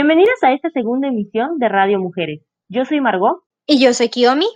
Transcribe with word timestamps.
Bienvenidas 0.00 0.40
a 0.44 0.52
esta 0.52 0.70
segunda 0.70 1.08
emisión 1.08 1.58
de 1.58 1.68
Radio 1.68 1.98
Mujeres. 1.98 2.46
Yo 2.68 2.84
soy 2.84 3.00
Margot. 3.00 3.40
Y 3.66 3.82
yo 3.82 3.92
soy 3.92 4.10
Kiyomi. 4.10 4.46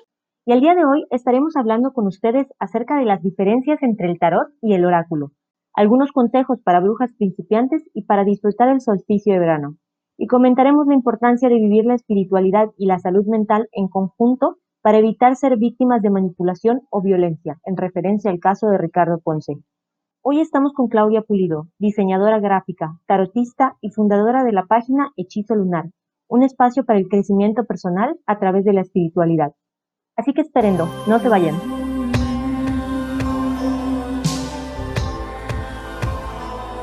Y 0.47 0.53
el 0.53 0.61
día 0.61 0.76
de 0.76 0.85
hoy 0.85 1.04
estaremos 1.11 1.57
hablando 1.57 1.93
con 1.93 2.07
ustedes 2.07 2.47
acerca 2.61 2.97
de 2.97 3.07
las 3.07 3.25
diferencias 3.25 3.83
entre 3.83 4.08
el 4.08 4.21
tarot 4.21 4.47
y 4.63 4.75
el 4.75 4.85
oráculo, 4.85 5.33
algunos 5.75 6.13
consejos 6.13 6.61
para 6.63 6.79
brujas 6.79 7.11
principiantes 7.19 7.83
y 7.93 8.04
para 8.04 8.22
disfrutar 8.22 8.69
el 8.69 8.81
solsticio 8.81 9.33
de 9.33 9.40
verano. 9.40 9.79
Y 10.17 10.29
comentaremos 10.29 10.87
la 10.87 10.94
importancia 10.94 11.49
de 11.49 11.56
vivir 11.56 11.87
la 11.87 11.97
espiritualidad 11.97 12.69
y 12.79 12.87
la 12.87 13.01
salud 13.01 13.27
mental 13.27 13.69
en 13.72 13.88
conjunto 13.88 14.59
para 14.81 14.99
evitar 14.99 15.35
ser 15.35 15.56
víctimas 15.56 16.02
de 16.02 16.11
manipulación 16.11 16.83
o 16.88 17.02
violencia, 17.02 17.59
en 17.65 17.77
referencia 17.77 18.30
al 18.30 18.38
caso 18.38 18.69
de 18.69 18.79
Ricardo 18.79 19.19
Ponce. 19.19 19.55
Hoy 20.25 20.41
estamos 20.41 20.73
con 20.73 20.87
Claudia 20.87 21.23
Pulido, 21.23 21.67
diseñadora 21.81 22.39
gráfica, 22.39 22.97
tarotista 23.09 23.77
y 23.80 23.91
fundadora 23.91 24.45
de 24.45 24.53
la 24.53 24.67
página 24.67 25.11
Hechizo 25.17 25.57
Lunar, 25.57 25.87
un 26.29 26.45
espacio 26.45 26.85
para 26.85 27.01
el 27.01 27.09
crecimiento 27.09 27.65
personal 27.65 28.15
a 28.25 28.39
través 28.39 28.65
de 28.65 28.73
la 28.73 28.83
espiritualidad. 28.83 29.51
Así 30.16 30.33
que 30.33 30.43
esperendo, 30.43 30.89
no 31.09 31.19
se 31.19 31.29
vayan. 31.29 31.57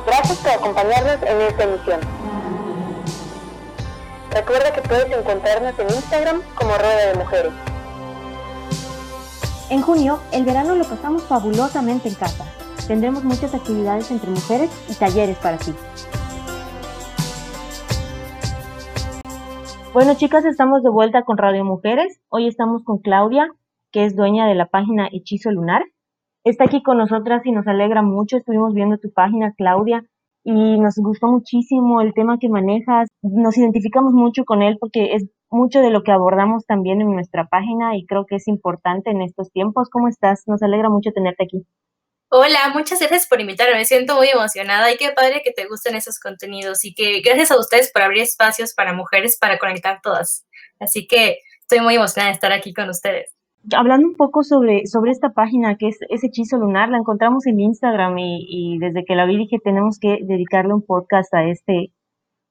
Gracias 0.05 0.37
por 0.39 0.51
acompañarnos 0.51 1.23
en 1.23 1.41
esta 1.41 1.63
emisión. 1.63 1.99
Recuerda 4.31 4.73
que 4.73 4.81
puedes 4.81 5.17
encontrarnos 5.17 5.79
en 5.79 5.87
Instagram 5.95 6.41
como 6.55 6.71
Rueda 6.71 7.13
de 7.13 7.17
Mujeres. 7.17 7.53
En 9.69 9.81
junio, 9.81 10.19
el 10.33 10.43
verano 10.43 10.75
lo 10.75 10.83
pasamos 10.83 11.23
fabulosamente 11.23 12.09
en 12.09 12.15
casa 12.15 12.58
Tendremos 12.87 13.23
muchas 13.23 13.53
actividades 13.53 14.09
entre 14.11 14.29
mujeres 14.29 14.69
y 14.89 14.95
talleres 14.95 15.37
para 15.37 15.57
ti. 15.57 15.73
Bueno, 19.93 20.13
chicas, 20.15 20.45
estamos 20.45 20.83
de 20.83 20.89
vuelta 20.89 21.23
con 21.23 21.37
Radio 21.37 21.65
Mujeres. 21.65 22.21
Hoy 22.29 22.47
estamos 22.47 22.83
con 22.83 22.99
Claudia, 22.99 23.51
que 23.91 24.05
es 24.05 24.15
dueña 24.15 24.47
de 24.47 24.55
la 24.55 24.67
página 24.67 25.09
Hechizo 25.11 25.51
Lunar. 25.51 25.83
Está 26.43 26.65
aquí 26.65 26.83
con 26.83 26.97
nosotras 26.97 27.45
y 27.45 27.51
nos 27.51 27.67
alegra 27.67 28.01
mucho. 28.01 28.37
Estuvimos 28.37 28.73
viendo 28.73 28.97
tu 28.97 29.11
página, 29.11 29.53
Claudia, 29.57 30.03
y 30.43 30.79
nos 30.79 30.95
gustó 30.97 31.27
muchísimo 31.27 32.01
el 32.01 32.13
tema 32.13 32.37
que 32.39 32.49
manejas. 32.49 33.09
Nos 33.21 33.57
identificamos 33.57 34.13
mucho 34.13 34.45
con 34.45 34.61
él 34.61 34.77
porque 34.79 35.15
es 35.15 35.27
mucho 35.49 35.81
de 35.81 35.89
lo 35.89 36.03
que 36.03 36.11
abordamos 36.11 36.65
también 36.65 37.01
en 37.01 37.11
nuestra 37.11 37.47
página 37.47 37.97
y 37.97 38.05
creo 38.05 38.25
que 38.25 38.35
es 38.35 38.47
importante 38.47 39.09
en 39.09 39.21
estos 39.21 39.51
tiempos. 39.51 39.89
¿Cómo 39.89 40.07
estás? 40.07 40.43
Nos 40.47 40.61
alegra 40.61 40.89
mucho 40.89 41.11
tenerte 41.11 41.43
aquí. 41.43 41.65
Hola, 42.31 42.69
muchas 42.75 42.99
gracias 42.99 43.25
por 43.27 43.41
invitarme. 43.41 43.73
Me 43.73 43.85
siento 43.85 44.15
muy 44.15 44.27
emocionada 44.29 44.93
y 44.93 44.97
qué 44.97 45.09
padre 45.15 45.41
que 45.43 45.51
te 45.51 45.65
gusten 45.65 45.95
esos 45.95 46.19
contenidos 46.19 46.85
y 46.85 46.93
que 46.93 47.21
gracias 47.21 47.49
a 47.49 47.57
ustedes 47.57 47.91
por 47.91 48.03
abrir 48.03 48.21
espacios 48.21 48.75
para 48.75 48.93
mujeres 48.93 49.35
para 49.39 49.57
conectar 49.57 49.99
todas. 50.03 50.45
Así 50.79 51.07
que 51.07 51.39
estoy 51.61 51.79
muy 51.79 51.95
emocionada 51.95 52.29
de 52.29 52.35
estar 52.35 52.51
aquí 52.51 52.71
con 52.71 52.87
ustedes. 52.87 53.35
Hablando 53.75 54.07
un 54.07 54.15
poco 54.15 54.43
sobre, 54.43 54.85
sobre 54.85 55.09
esta 55.09 55.31
página 55.31 55.75
que 55.75 55.87
es, 55.87 55.97
ese 56.09 56.27
Hechizo 56.27 56.57
Lunar, 56.57 56.89
la 56.89 56.99
encontramos 56.99 57.47
en 57.47 57.59
Instagram 57.59 58.19
y, 58.19 58.45
y, 58.47 58.77
desde 58.77 59.05
que 59.05 59.15
la 59.15 59.25
vi 59.25 59.35
dije 59.35 59.57
tenemos 59.63 59.97
que 59.99 60.19
dedicarle 60.21 60.75
un 60.75 60.85
podcast 60.85 61.33
a 61.33 61.45
este, 61.45 61.91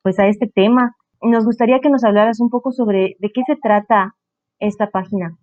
pues 0.02 0.18
a 0.18 0.26
este 0.26 0.48
tema. 0.48 0.96
Nos 1.22 1.44
gustaría 1.44 1.78
que 1.78 1.88
nos 1.88 2.02
hablaras 2.02 2.40
un 2.40 2.50
poco 2.50 2.72
sobre 2.72 3.14
de 3.20 3.30
qué 3.32 3.42
se 3.46 3.54
trata 3.54 4.16
esta 4.58 4.90
página. 4.90 5.38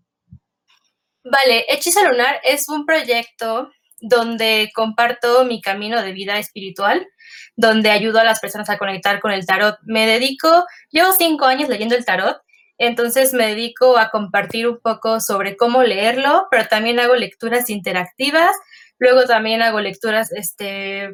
Vale, 1.23 1.65
Hechizo 1.69 2.05
Lunar 2.05 2.41
es 2.43 2.67
un 2.67 2.85
proyecto 2.85 3.71
donde 3.99 4.71
comparto 4.73 5.45
mi 5.45 5.61
camino 5.61 6.01
de 6.01 6.11
vida 6.11 6.37
espiritual, 6.37 7.07
donde 7.55 7.91
ayudo 7.91 8.19
a 8.19 8.23
las 8.23 8.39
personas 8.39 8.69
a 8.69 8.77
conectar 8.77 9.19
con 9.19 9.31
el 9.31 9.45
tarot. 9.45 9.77
Me 9.85 10.07
dedico, 10.07 10.65
llevo 10.91 11.13
cinco 11.13 11.45
años 11.45 11.69
leyendo 11.69 11.95
el 11.95 12.05
tarot, 12.05 12.37
entonces 12.77 13.33
me 13.33 13.47
dedico 13.47 13.97
a 13.97 14.09
compartir 14.09 14.67
un 14.67 14.79
poco 14.79 15.19
sobre 15.19 15.55
cómo 15.55 15.83
leerlo, 15.83 16.47
pero 16.51 16.67
también 16.67 16.99
hago 16.99 17.15
lecturas 17.15 17.69
interactivas, 17.69 18.55
luego 18.99 19.25
también 19.25 19.61
hago 19.61 19.79
lecturas 19.79 20.31
este, 20.33 21.11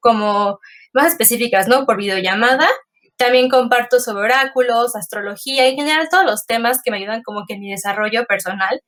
como 0.00 0.60
más 0.92 1.08
específicas, 1.08 1.68
¿no? 1.68 1.84
Por 1.84 1.98
videollamada. 1.98 2.68
También 3.16 3.48
comparto 3.48 4.00
sobre 4.00 4.24
oráculos, 4.24 4.96
astrología 4.96 5.66
y 5.68 5.72
en 5.72 5.76
general 5.76 6.08
todos 6.10 6.24
los 6.24 6.46
temas 6.46 6.80
que 6.82 6.90
me 6.90 6.96
ayudan 6.96 7.22
como 7.22 7.44
que 7.46 7.54
en 7.54 7.60
mi 7.60 7.70
desarrollo 7.70 8.24
personal 8.26 8.80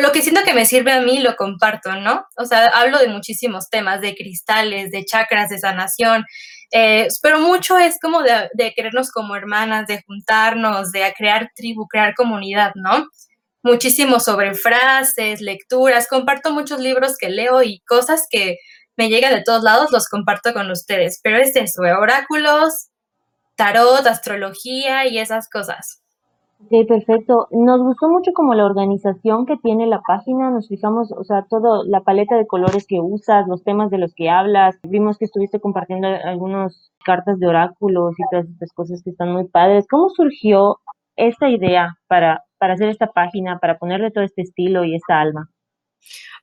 lo 0.00 0.12
que 0.12 0.22
siento 0.22 0.42
que 0.44 0.54
me 0.54 0.66
sirve 0.66 0.92
a 0.92 1.00
mí 1.00 1.18
lo 1.18 1.36
comparto, 1.36 1.94
¿no? 1.96 2.26
O 2.36 2.46
sea, 2.46 2.66
hablo 2.68 2.98
de 2.98 3.08
muchísimos 3.08 3.68
temas, 3.68 4.00
de 4.00 4.14
cristales, 4.14 4.90
de 4.90 5.04
chakras, 5.04 5.50
de 5.50 5.58
sanación, 5.58 6.24
eh, 6.72 7.08
pero 7.20 7.40
mucho 7.40 7.78
es 7.78 7.98
como 8.00 8.22
de, 8.22 8.48
de, 8.54 8.72
querernos 8.74 9.10
como 9.10 9.36
hermanas, 9.36 9.86
de 9.86 10.02
juntarnos, 10.06 10.92
de 10.92 11.12
crear 11.16 11.50
tribu, 11.54 11.86
crear 11.88 12.14
comunidad, 12.14 12.72
¿no? 12.74 13.08
Muchísimo 13.62 14.20
sobre 14.20 14.54
frases, 14.54 15.40
lecturas, 15.40 16.08
comparto 16.08 16.52
muchos 16.52 16.80
libros 16.80 17.16
que 17.18 17.28
leo 17.28 17.62
y 17.62 17.80
cosas 17.86 18.26
que 18.30 18.56
me 18.96 19.08
llegan 19.08 19.34
de 19.34 19.42
todos 19.42 19.62
lados, 19.62 19.90
los 19.92 20.08
comparto 20.08 20.52
con 20.52 20.70
ustedes, 20.70 21.20
pero 21.22 21.38
es 21.38 21.54
eso, 21.56 21.82
oráculos, 21.82 22.88
tarot, 23.56 24.06
astrología 24.06 25.06
y 25.06 25.18
esas 25.18 25.48
cosas. 25.48 26.01
Ok, 26.64 26.86
perfecto. 26.88 27.48
Nos 27.50 27.80
gustó 27.82 28.08
mucho 28.08 28.32
como 28.32 28.54
la 28.54 28.64
organización 28.64 29.46
que 29.46 29.56
tiene 29.58 29.86
la 29.86 30.00
página, 30.00 30.50
nos 30.50 30.68
fijamos, 30.68 31.12
o 31.12 31.24
sea, 31.24 31.44
toda 31.48 31.84
la 31.84 32.00
paleta 32.00 32.36
de 32.36 32.46
colores 32.46 32.86
que 32.86 33.00
usas, 33.00 33.46
los 33.48 33.62
temas 33.64 33.90
de 33.90 33.98
los 33.98 34.14
que 34.14 34.30
hablas, 34.30 34.78
vimos 34.82 35.18
que 35.18 35.26
estuviste 35.26 35.60
compartiendo 35.60 36.08
algunas 36.24 36.92
cartas 37.04 37.38
de 37.38 37.46
oráculos 37.46 38.14
y 38.18 38.22
todas 38.30 38.48
estas 38.48 38.72
cosas 38.72 39.02
que 39.02 39.10
están 39.10 39.32
muy 39.32 39.46
padres. 39.48 39.86
¿Cómo 39.90 40.08
surgió 40.10 40.78
esta 41.16 41.48
idea 41.50 41.96
para, 42.08 42.44
para 42.58 42.74
hacer 42.74 42.88
esta 42.88 43.08
página, 43.08 43.58
para 43.58 43.78
ponerle 43.78 44.10
todo 44.10 44.24
este 44.24 44.42
estilo 44.42 44.84
y 44.84 44.94
esta 44.94 45.20
alma? 45.20 45.50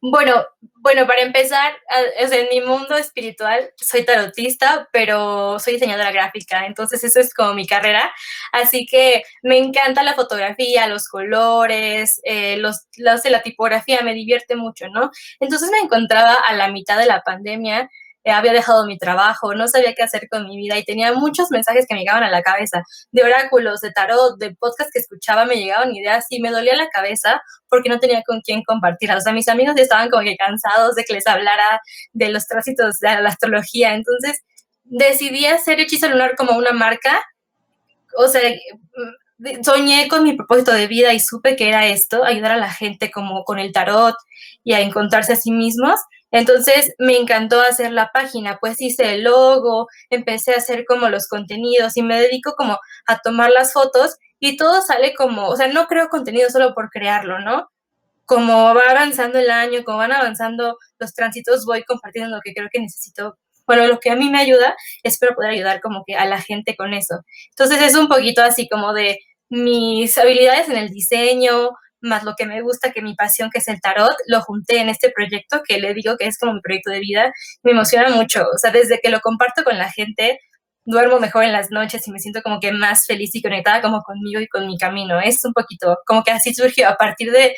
Bueno, 0.01 0.45
bueno, 0.81 1.05
para 1.05 1.21
empezar, 1.21 1.73
en 2.19 2.47
mi 2.49 2.61
mundo 2.65 2.95
espiritual 2.95 3.71
soy 3.75 4.05
tarotista, 4.05 4.87
pero 4.93 5.59
soy 5.59 5.73
diseñadora 5.73 6.11
gráfica, 6.11 6.65
entonces 6.65 7.03
eso 7.03 7.19
es 7.19 7.33
como 7.33 7.53
mi 7.53 7.67
carrera. 7.67 8.11
Así 8.53 8.85
que 8.85 9.23
me 9.43 9.57
encanta 9.57 10.03
la 10.03 10.13
fotografía, 10.13 10.87
los 10.87 11.07
colores, 11.07 12.21
eh, 12.23 12.57
los, 12.57 12.87
los, 12.97 13.25
la 13.25 13.41
tipografía, 13.41 14.01
me 14.01 14.13
divierte 14.13 14.55
mucho, 14.55 14.87
¿no? 14.89 15.11
Entonces 15.39 15.69
me 15.71 15.79
encontraba 15.79 16.33
a 16.33 16.53
la 16.53 16.69
mitad 16.69 16.97
de 16.97 17.05
la 17.05 17.21
pandemia 17.21 17.89
eh, 18.23 18.31
había 18.31 18.51
dejado 18.51 18.85
mi 18.85 18.97
trabajo, 18.97 19.55
no 19.55 19.67
sabía 19.67 19.93
qué 19.95 20.03
hacer 20.03 20.27
con 20.29 20.45
mi 20.45 20.57
vida 20.57 20.77
y 20.77 20.83
tenía 20.83 21.13
muchos 21.13 21.51
mensajes 21.51 21.85
que 21.87 21.93
me 21.93 22.01
llegaban 22.01 22.23
a 22.23 22.29
la 22.29 22.41
cabeza, 22.41 22.83
de 23.11 23.23
oráculos, 23.23 23.79
de 23.81 23.91
tarot, 23.91 24.37
de 24.37 24.55
podcast 24.55 24.89
que 24.91 24.99
escuchaba, 24.99 25.45
me 25.45 25.55
llegaban 25.55 25.95
ideas 25.95 26.25
y 26.29 26.41
me 26.41 26.51
dolía 26.51 26.75
la 26.75 26.89
cabeza 26.89 27.41
porque 27.69 27.89
no 27.89 27.99
tenía 27.99 28.21
con 28.25 28.41
quién 28.41 28.63
compartirlas. 28.63 29.19
O 29.19 29.21
sea, 29.21 29.33
mis 29.33 29.47
amigos 29.47 29.75
ya 29.77 29.83
estaban 29.83 30.09
como 30.09 30.23
que 30.23 30.35
cansados 30.35 30.95
de 30.95 31.03
que 31.05 31.13
les 31.13 31.27
hablara 31.27 31.81
de 32.13 32.29
los 32.29 32.45
tránsitos 32.45 32.99
de 32.99 33.21
la 33.21 33.29
astrología, 33.29 33.93
entonces 33.93 34.41
decidí 34.83 35.45
hacer 35.45 35.79
Hechizo 35.79 36.09
Lunar 36.09 36.35
como 36.35 36.57
una 36.57 36.73
marca, 36.73 37.21
o 38.17 38.27
sea, 38.27 38.41
mm, 38.49 39.63
soñé 39.63 40.07
con 40.09 40.23
mi 40.23 40.33
propósito 40.33 40.73
de 40.73 40.87
vida 40.87 41.13
y 41.13 41.19
supe 41.19 41.55
que 41.55 41.69
era 41.69 41.87
esto, 41.87 42.25
ayudar 42.25 42.51
a 42.51 42.57
la 42.57 42.71
gente 42.71 43.11
como 43.11 43.43
con 43.45 43.59
el 43.59 43.71
tarot 43.71 44.15
y 44.63 44.73
a 44.73 44.81
encontrarse 44.81 45.33
a 45.33 45.37
sí 45.37 45.51
mismos. 45.51 45.99
Entonces 46.31 46.93
me 46.99 47.17
encantó 47.17 47.59
hacer 47.61 47.91
la 47.91 48.11
página, 48.13 48.57
pues 48.59 48.79
hice 48.81 49.15
el 49.15 49.23
logo, 49.23 49.87
empecé 50.09 50.53
a 50.53 50.57
hacer 50.57 50.85
como 50.85 51.09
los 51.09 51.27
contenidos 51.27 51.97
y 51.97 52.03
me 52.03 52.21
dedico 52.21 52.53
como 52.55 52.77
a 53.07 53.19
tomar 53.19 53.49
las 53.51 53.73
fotos 53.73 54.17
y 54.39 54.57
todo 54.57 54.81
sale 54.81 55.13
como, 55.15 55.47
o 55.47 55.55
sea, 55.55 55.67
no 55.67 55.87
creo 55.87 56.09
contenido 56.09 56.49
solo 56.49 56.73
por 56.73 56.89
crearlo, 56.89 57.39
¿no? 57.39 57.69
Como 58.25 58.75
va 58.75 58.83
avanzando 58.91 59.39
el 59.39 59.49
año, 59.49 59.83
como 59.83 59.97
van 59.99 60.11
avanzando 60.11 60.77
los 60.99 61.13
tránsitos, 61.13 61.65
voy 61.65 61.83
compartiendo 61.83 62.35
lo 62.35 62.41
que 62.41 62.53
creo 62.53 62.69
que 62.71 62.79
necesito. 62.79 63.37
Bueno, 63.65 63.87
lo 63.87 63.99
que 63.99 64.11
a 64.11 64.15
mí 64.15 64.29
me 64.29 64.39
ayuda, 64.39 64.75
espero 65.03 65.35
poder 65.35 65.51
ayudar 65.51 65.81
como 65.81 66.03
que 66.05 66.15
a 66.15 66.25
la 66.25 66.41
gente 66.41 66.75
con 66.75 66.93
eso. 66.93 67.21
Entonces 67.49 67.81
es 67.81 67.95
un 67.95 68.07
poquito 68.07 68.41
así 68.41 68.67
como 68.69 68.93
de 68.93 69.19
mis 69.49 70.17
habilidades 70.17 70.69
en 70.69 70.77
el 70.77 70.89
diseño, 70.89 71.71
más 72.01 72.23
lo 72.23 72.35
que 72.37 72.45
me 72.45 72.61
gusta, 72.61 72.91
que 72.91 73.01
mi 73.01 73.15
pasión, 73.15 73.49
que 73.49 73.59
es 73.59 73.67
el 73.67 73.81
tarot, 73.81 74.15
lo 74.27 74.41
junté 74.41 74.79
en 74.79 74.89
este 74.89 75.11
proyecto 75.11 75.61
que 75.67 75.79
le 75.79 75.93
digo 75.93 76.17
que 76.17 76.27
es 76.27 76.37
como 76.37 76.53
mi 76.53 76.61
proyecto 76.61 76.91
de 76.91 76.99
vida. 76.99 77.31
Me 77.63 77.71
emociona 77.71 78.09
mucho. 78.09 78.43
O 78.53 78.57
sea, 78.57 78.71
desde 78.71 78.99
que 78.99 79.09
lo 79.09 79.19
comparto 79.21 79.63
con 79.63 79.77
la 79.77 79.91
gente, 79.91 80.39
duermo 80.85 81.19
mejor 81.19 81.43
en 81.43 81.51
las 81.51 81.71
noches 81.71 82.07
y 82.07 82.11
me 82.11 82.19
siento 82.19 82.41
como 82.41 82.59
que 82.59 82.71
más 82.71 83.05
feliz 83.05 83.35
y 83.35 83.41
conectada 83.41 83.81
como 83.81 84.01
conmigo 84.01 84.39
y 84.39 84.47
con 84.47 84.65
mi 84.65 84.77
camino. 84.77 85.19
Es 85.19 85.43
un 85.45 85.53
poquito 85.53 85.97
como 86.05 86.23
que 86.23 86.31
así 86.31 86.53
surgió 86.53 86.89
a 86.89 86.95
partir 86.95 87.31
de 87.31 87.55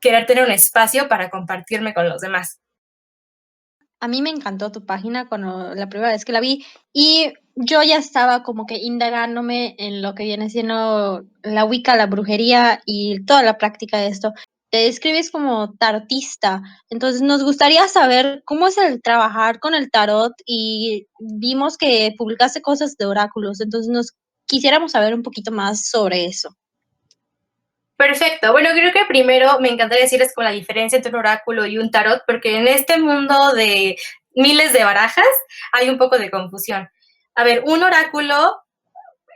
querer 0.00 0.26
tener 0.26 0.44
un 0.44 0.50
espacio 0.50 1.08
para 1.08 1.30
compartirme 1.30 1.94
con 1.94 2.08
los 2.08 2.20
demás. 2.20 2.60
A 4.00 4.08
mí 4.08 4.20
me 4.20 4.30
encantó 4.30 4.72
tu 4.72 4.84
página 4.84 5.28
cuando 5.28 5.74
la 5.74 5.88
primera 5.88 6.10
vez 6.10 6.24
que 6.24 6.32
la 6.32 6.40
vi 6.40 6.66
y 6.92 7.32
yo 7.54 7.82
ya 7.82 7.96
estaba 7.96 8.42
como 8.42 8.66
que 8.66 8.76
indagándome 8.76 9.74
en 9.78 10.02
lo 10.02 10.14
que 10.14 10.24
viene 10.24 10.50
siendo 10.50 11.24
la 11.42 11.64
Wicca, 11.64 11.96
la 11.96 12.06
brujería 12.06 12.80
y 12.86 13.24
toda 13.24 13.42
la 13.42 13.58
práctica 13.58 13.98
de 13.98 14.08
esto. 14.08 14.32
Te 14.70 14.78
describes 14.78 15.30
como 15.30 15.74
tarotista, 15.74 16.62
entonces 16.88 17.20
nos 17.20 17.44
gustaría 17.44 17.86
saber 17.88 18.42
cómo 18.46 18.68
es 18.68 18.78
el 18.78 19.02
trabajar 19.02 19.60
con 19.60 19.74
el 19.74 19.90
tarot 19.90 20.32
y 20.46 21.06
vimos 21.18 21.76
que 21.76 22.14
publicaste 22.16 22.62
cosas 22.62 22.96
de 22.96 23.04
oráculos, 23.04 23.60
entonces 23.60 23.92
nos 23.92 24.12
quisiéramos 24.46 24.92
saber 24.92 25.14
un 25.14 25.22
poquito 25.22 25.52
más 25.52 25.90
sobre 25.90 26.24
eso. 26.24 26.56
Perfecto. 27.96 28.50
Bueno, 28.50 28.70
creo 28.72 28.92
que 28.92 29.04
primero 29.06 29.60
me 29.60 29.68
encantaría 29.68 30.04
decirles 30.04 30.34
con 30.34 30.44
la 30.44 30.50
diferencia 30.50 30.96
entre 30.96 31.12
un 31.12 31.18
oráculo 31.18 31.66
y 31.66 31.78
un 31.78 31.90
tarot, 31.90 32.22
porque 32.26 32.56
en 32.56 32.66
este 32.66 32.98
mundo 32.98 33.52
de 33.52 33.96
miles 34.34 34.72
de 34.72 34.84
barajas 34.84 35.26
hay 35.72 35.90
un 35.90 35.98
poco 35.98 36.18
de 36.18 36.30
confusión. 36.30 36.88
A 37.34 37.44
ver, 37.44 37.62
un 37.66 37.82
oráculo 37.82 38.62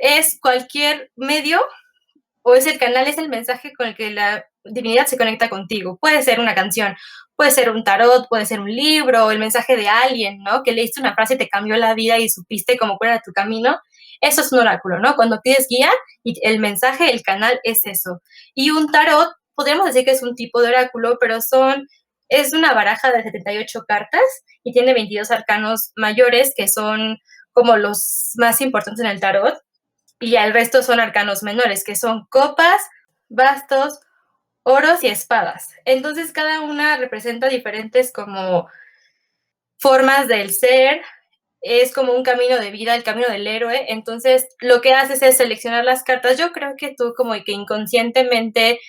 es 0.00 0.38
cualquier 0.40 1.10
medio 1.16 1.64
o 2.42 2.54
es 2.54 2.66
el 2.66 2.78
canal, 2.78 3.06
es 3.06 3.18
el 3.18 3.28
mensaje 3.28 3.72
con 3.72 3.88
el 3.88 3.96
que 3.96 4.10
la 4.10 4.46
divinidad 4.64 5.06
se 5.06 5.16
conecta 5.16 5.48
contigo. 5.48 5.98
Puede 6.00 6.22
ser 6.22 6.40
una 6.40 6.54
canción, 6.54 6.94
puede 7.36 7.50
ser 7.50 7.70
un 7.70 7.84
tarot, 7.84 8.28
puede 8.28 8.46
ser 8.46 8.60
un 8.60 8.70
libro, 8.70 9.30
el 9.30 9.38
mensaje 9.38 9.76
de 9.76 9.88
alguien, 9.88 10.38
¿no? 10.42 10.62
Que 10.62 10.72
leíste 10.72 11.00
una 11.00 11.14
frase 11.14 11.34
y 11.34 11.38
te 11.38 11.48
cambió 11.48 11.76
la 11.76 11.94
vida 11.94 12.18
y 12.18 12.28
supiste 12.28 12.76
cómo 12.76 12.98
era 13.00 13.20
tu 13.20 13.32
camino. 13.32 13.78
Eso 14.20 14.40
es 14.40 14.52
un 14.52 14.60
oráculo, 14.60 14.98
¿no? 14.98 15.14
Cuando 15.16 15.40
pides 15.42 15.66
guía 15.68 15.90
y 16.22 16.34
el 16.46 16.58
mensaje, 16.58 17.10
el 17.10 17.22
canal 17.22 17.60
es 17.64 17.80
eso. 17.84 18.20
Y 18.54 18.70
un 18.70 18.90
tarot, 18.90 19.30
podríamos 19.54 19.86
decir 19.86 20.04
que 20.04 20.12
es 20.12 20.22
un 20.22 20.34
tipo 20.34 20.60
de 20.62 20.68
oráculo, 20.68 21.18
pero 21.20 21.40
son, 21.40 21.86
es 22.28 22.52
una 22.52 22.72
baraja 22.74 23.12
de 23.12 23.22
78 23.22 23.84
cartas 23.86 24.22
y 24.64 24.72
tiene 24.72 24.94
22 24.94 25.30
arcanos 25.30 25.92
mayores 25.96 26.52
que 26.56 26.68
son 26.68 27.18
como 27.56 27.78
los 27.78 28.32
más 28.36 28.60
importantes 28.60 29.02
en 29.02 29.10
el 29.10 29.18
tarot 29.18 29.58
y 30.20 30.36
el 30.36 30.52
resto 30.52 30.82
son 30.82 31.00
arcanos 31.00 31.42
menores, 31.42 31.84
que 31.84 31.96
son 31.96 32.26
copas, 32.28 32.82
bastos, 33.30 33.98
oros 34.62 35.02
y 35.02 35.06
espadas. 35.06 35.70
Entonces 35.86 36.32
cada 36.32 36.60
una 36.60 36.98
representa 36.98 37.48
diferentes 37.48 38.12
como 38.12 38.68
formas 39.78 40.28
del 40.28 40.52
ser, 40.52 41.00
es 41.62 41.94
como 41.94 42.12
un 42.12 42.24
camino 42.24 42.58
de 42.58 42.70
vida, 42.70 42.94
el 42.94 43.04
camino 43.04 43.28
del 43.28 43.46
héroe. 43.46 43.86
Entonces 43.88 44.46
lo 44.60 44.82
que 44.82 44.92
haces 44.92 45.22
es 45.22 45.38
seleccionar 45.38 45.82
las 45.82 46.02
cartas. 46.02 46.36
Yo 46.36 46.52
creo 46.52 46.74
que 46.76 46.94
tú 46.94 47.14
como 47.16 47.32
que 47.42 47.52
inconscientemente 47.52 48.80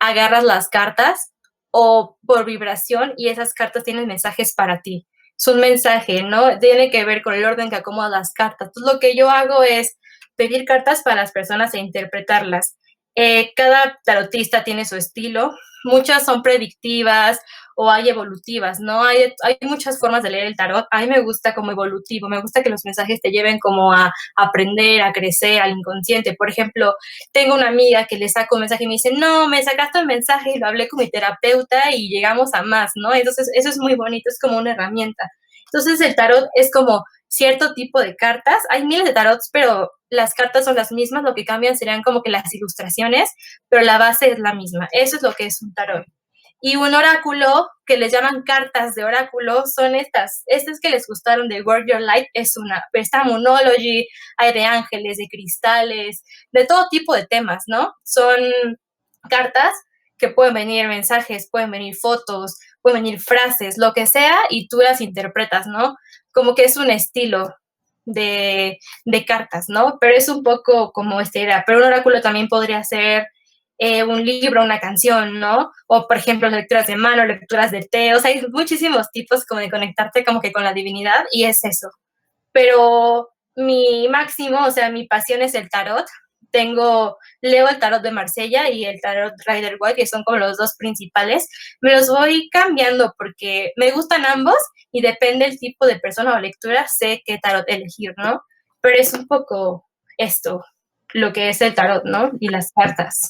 agarras 0.00 0.42
las 0.42 0.68
cartas 0.68 1.32
o 1.70 2.18
por 2.26 2.44
vibración 2.44 3.14
y 3.16 3.28
esas 3.28 3.54
cartas 3.54 3.84
tienen 3.84 4.08
mensajes 4.08 4.52
para 4.52 4.82
ti. 4.82 5.06
Es 5.40 5.46
un 5.46 5.58
mensaje, 5.58 6.22
¿no? 6.22 6.58
Tiene 6.58 6.90
que 6.90 7.02
ver 7.06 7.22
con 7.22 7.32
el 7.32 7.46
orden 7.46 7.70
que 7.70 7.76
acomoda 7.76 8.10
las 8.10 8.34
cartas. 8.34 8.68
Entonces 8.68 8.92
lo 8.92 9.00
que 9.00 9.16
yo 9.16 9.30
hago 9.30 9.62
es 9.62 9.96
pedir 10.36 10.66
cartas 10.66 11.02
para 11.02 11.16
las 11.16 11.32
personas 11.32 11.72
e 11.72 11.78
interpretarlas. 11.78 12.76
Eh, 13.14 13.54
cada 13.56 13.98
tarotista 14.04 14.64
tiene 14.64 14.84
su 14.84 14.96
estilo, 14.96 15.54
muchas 15.84 16.24
son 16.24 16.42
predictivas 16.42 17.40
o 17.76 17.90
hay 17.90 18.08
evolutivas, 18.08 18.78
¿no? 18.80 19.02
Hay, 19.04 19.32
hay 19.42 19.56
muchas 19.62 19.98
formas 19.98 20.22
de 20.22 20.30
leer 20.30 20.46
el 20.46 20.56
tarot. 20.56 20.86
A 20.90 21.00
mí 21.00 21.06
me 21.06 21.20
gusta 21.20 21.54
como 21.54 21.70
evolutivo, 21.70 22.28
me 22.28 22.40
gusta 22.40 22.62
que 22.62 22.68
los 22.68 22.84
mensajes 22.84 23.20
te 23.22 23.30
lleven 23.30 23.58
como 23.58 23.92
a, 23.92 24.12
aprender, 24.36 25.00
a 25.00 25.12
crecer, 25.12 25.62
al 25.62 25.70
inconsciente. 25.70 26.34
Por 26.34 26.50
ejemplo, 26.50 26.94
tengo 27.32 27.54
una 27.54 27.68
amiga 27.68 28.06
que 28.06 28.18
le 28.18 28.28
saco 28.28 28.56
un 28.56 28.60
mensaje 28.60 28.84
y 28.84 28.86
me 28.86 28.94
dice, 28.94 29.12
no, 29.12 29.48
me 29.48 29.62
sacaste 29.62 30.00
un 30.00 30.06
mensaje 30.06 30.52
y 30.54 30.58
lo 30.58 30.66
hablé 30.66 30.88
con 30.88 30.98
mi 30.98 31.08
terapeuta 31.08 31.90
y 31.92 32.08
llegamos 32.10 32.52
a 32.52 32.62
más, 32.62 32.92
¿no? 32.96 33.14
Entonces, 33.14 33.50
eso 33.54 33.70
es 33.70 33.78
muy 33.78 33.94
bonito, 33.94 34.28
es 34.28 34.38
como 34.38 34.58
una 34.58 34.72
herramienta. 34.72 35.30
Entonces, 35.72 36.00
el 36.00 36.14
tarot 36.14 36.48
es 36.54 36.70
como 36.70 37.04
cierto 37.30 37.72
tipo 37.74 38.00
de 38.00 38.16
cartas. 38.16 38.62
Hay 38.68 38.84
miles 38.84 39.06
de 39.06 39.14
tarots, 39.14 39.48
pero 39.52 39.90
las 40.10 40.34
cartas 40.34 40.64
son 40.64 40.74
las 40.74 40.92
mismas, 40.92 41.22
lo 41.22 41.34
que 41.34 41.44
cambian 41.44 41.76
serían 41.76 42.02
como 42.02 42.22
que 42.22 42.30
las 42.30 42.52
ilustraciones, 42.52 43.30
pero 43.68 43.82
la 43.84 43.98
base 43.98 44.30
es 44.32 44.38
la 44.38 44.54
misma. 44.54 44.88
Eso 44.92 45.16
es 45.16 45.22
lo 45.22 45.32
que 45.32 45.46
es 45.46 45.62
un 45.62 45.72
tarot. 45.72 46.04
Y 46.62 46.76
un 46.76 46.92
oráculo, 46.94 47.68
que 47.86 47.96
les 47.96 48.12
llaman 48.12 48.42
cartas 48.42 48.94
de 48.94 49.04
oráculo, 49.04 49.64
son 49.66 49.94
estas. 49.94 50.42
Estas 50.46 50.78
que 50.80 50.90
les 50.90 51.06
gustaron 51.06 51.48
de 51.48 51.62
Work 51.62 51.86
Your 51.88 52.02
Light 52.02 52.26
es 52.34 52.56
una, 52.58 52.84
está 52.92 53.24
Monology, 53.24 54.06
hay 54.36 54.52
de 54.52 54.64
ángeles, 54.64 55.16
de 55.16 55.26
cristales, 55.30 56.22
de 56.52 56.66
todo 56.66 56.88
tipo 56.90 57.14
de 57.14 57.26
temas, 57.26 57.64
¿no? 57.66 57.94
Son 58.04 58.38
cartas 59.30 59.72
que 60.18 60.28
pueden 60.28 60.52
venir 60.52 60.86
mensajes, 60.86 61.48
pueden 61.50 61.70
venir 61.70 61.96
fotos, 61.96 62.58
pueden 62.82 63.02
venir 63.02 63.20
frases, 63.20 63.78
lo 63.78 63.92
que 63.92 64.06
sea, 64.06 64.38
y 64.48 64.68
tú 64.68 64.78
las 64.78 65.00
interpretas, 65.00 65.66
¿no? 65.66 65.96
como 66.32 66.54
que 66.54 66.64
es 66.64 66.76
un 66.76 66.90
estilo 66.90 67.54
de, 68.04 68.78
cartas, 69.26 69.66
¿no? 69.68 69.98
Pero 70.00 70.16
es 70.16 70.28
un 70.28 70.42
poco 70.42 70.92
como 70.92 71.20
este 71.20 71.42
era. 71.42 71.64
Pero 71.66 71.78
un 71.78 71.84
oráculo 71.84 72.20
también 72.20 72.48
podría 72.48 72.82
ser 72.84 73.28
eh, 73.78 74.04
un 74.04 74.24
libro, 74.24 74.62
una 74.62 74.80
canción, 74.80 75.40
¿no? 75.40 75.70
O, 75.86 76.06
por 76.08 76.16
ejemplo, 76.16 76.48
lecturas 76.48 76.86
de 76.86 76.96
mano, 76.96 77.24
lecturas 77.24 77.70
de 77.70 77.82
té. 77.82 78.14
O 78.14 78.20
sea, 78.20 78.30
hay 78.30 78.42
muchísimos 78.50 79.10
tipos 79.12 79.44
como 79.46 79.60
de 79.60 79.70
conectarte 79.70 80.24
como 80.24 80.40
que 80.40 80.52
con 80.52 80.64
la 80.64 80.74
divinidad 80.74 81.24
y 81.30 81.44
es 81.44 81.64
eso. 81.64 81.88
Pero 82.52 83.30
mi 83.56 84.08
máximo, 84.08 84.64
o 84.66 84.70
sea, 84.70 84.90
mi 84.90 85.06
pasión 85.06 85.42
es 85.42 85.54
el 85.54 85.68
tarot 85.70 86.06
tengo, 86.50 87.16
leo 87.40 87.68
el 87.68 87.78
tarot 87.78 88.02
de 88.02 88.10
Marsella 88.10 88.68
y 88.68 88.84
el 88.84 89.00
tarot 89.00 89.34
Rider 89.46 89.76
Waite, 89.80 90.00
que 90.00 90.06
son 90.06 90.22
como 90.24 90.38
los 90.38 90.56
dos 90.56 90.74
principales. 90.78 91.48
Me 91.80 91.92
los 91.92 92.08
voy 92.08 92.48
cambiando 92.50 93.14
porque 93.16 93.72
me 93.76 93.90
gustan 93.92 94.24
ambos 94.26 94.56
y 94.92 95.02
depende 95.02 95.46
del 95.46 95.58
tipo 95.58 95.86
de 95.86 95.98
persona 95.98 96.34
o 96.34 96.40
lectura, 96.40 96.86
sé 96.88 97.22
qué 97.24 97.38
tarot 97.38 97.64
elegir, 97.68 98.14
¿no? 98.16 98.42
Pero 98.80 98.98
es 98.98 99.12
un 99.12 99.26
poco 99.26 99.88
esto, 100.18 100.64
lo 101.12 101.32
que 101.32 101.48
es 101.48 101.60
el 101.60 101.74
tarot, 101.74 102.04
¿no? 102.04 102.30
Y 102.40 102.48
las 102.48 102.72
cartas. 102.72 103.28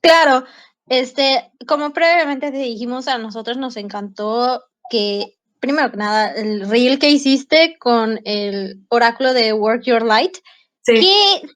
Claro, 0.00 0.44
este, 0.88 1.50
como 1.66 1.92
previamente 1.92 2.50
te 2.50 2.58
dijimos, 2.58 3.08
a 3.08 3.18
nosotros 3.18 3.56
nos 3.56 3.76
encantó 3.76 4.62
que, 4.90 5.38
primero 5.60 5.90
que 5.90 5.96
nada, 5.96 6.32
el 6.32 6.68
reel 6.68 6.98
que 6.98 7.10
hiciste 7.10 7.76
con 7.78 8.20
el 8.24 8.84
oráculo 8.88 9.32
de 9.32 9.52
Work 9.52 9.84
Your 9.84 10.02
Light, 10.02 10.36
sí. 10.82 11.00
¿qué, 11.00 11.48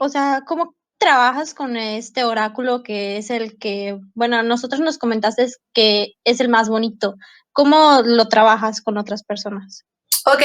o 0.00 0.08
sea, 0.08 0.42
cómo 0.46 0.74
trabajas 0.98 1.54
con 1.54 1.76
este 1.76 2.24
oráculo 2.24 2.82
que 2.82 3.16
es 3.16 3.30
el 3.30 3.58
que, 3.58 3.98
bueno, 4.14 4.42
nosotros 4.42 4.80
nos 4.80 4.98
comentaste 4.98 5.46
que 5.72 6.12
es 6.24 6.40
el 6.40 6.48
más 6.48 6.68
bonito? 6.68 7.14
¿Cómo 7.52 8.02
lo 8.04 8.28
trabajas 8.28 8.80
con 8.80 8.98
otras 8.98 9.24
personas? 9.24 9.84
Ok, 10.26 10.42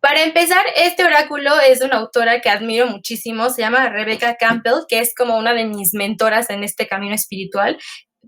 para 0.00 0.22
empezar, 0.22 0.64
este 0.76 1.04
oráculo 1.04 1.58
es 1.60 1.80
de 1.80 1.86
una 1.86 1.96
autora 1.96 2.40
que 2.40 2.48
admiro 2.48 2.86
muchísimo, 2.86 3.50
se 3.50 3.62
llama 3.62 3.88
Rebecca 3.88 4.36
Campbell, 4.36 4.86
que 4.88 5.00
es 5.00 5.12
como 5.14 5.36
una 5.36 5.52
de 5.54 5.64
mis 5.64 5.92
mentoras 5.92 6.50
en 6.50 6.62
este 6.62 6.86
camino 6.86 7.14
espiritual. 7.14 7.76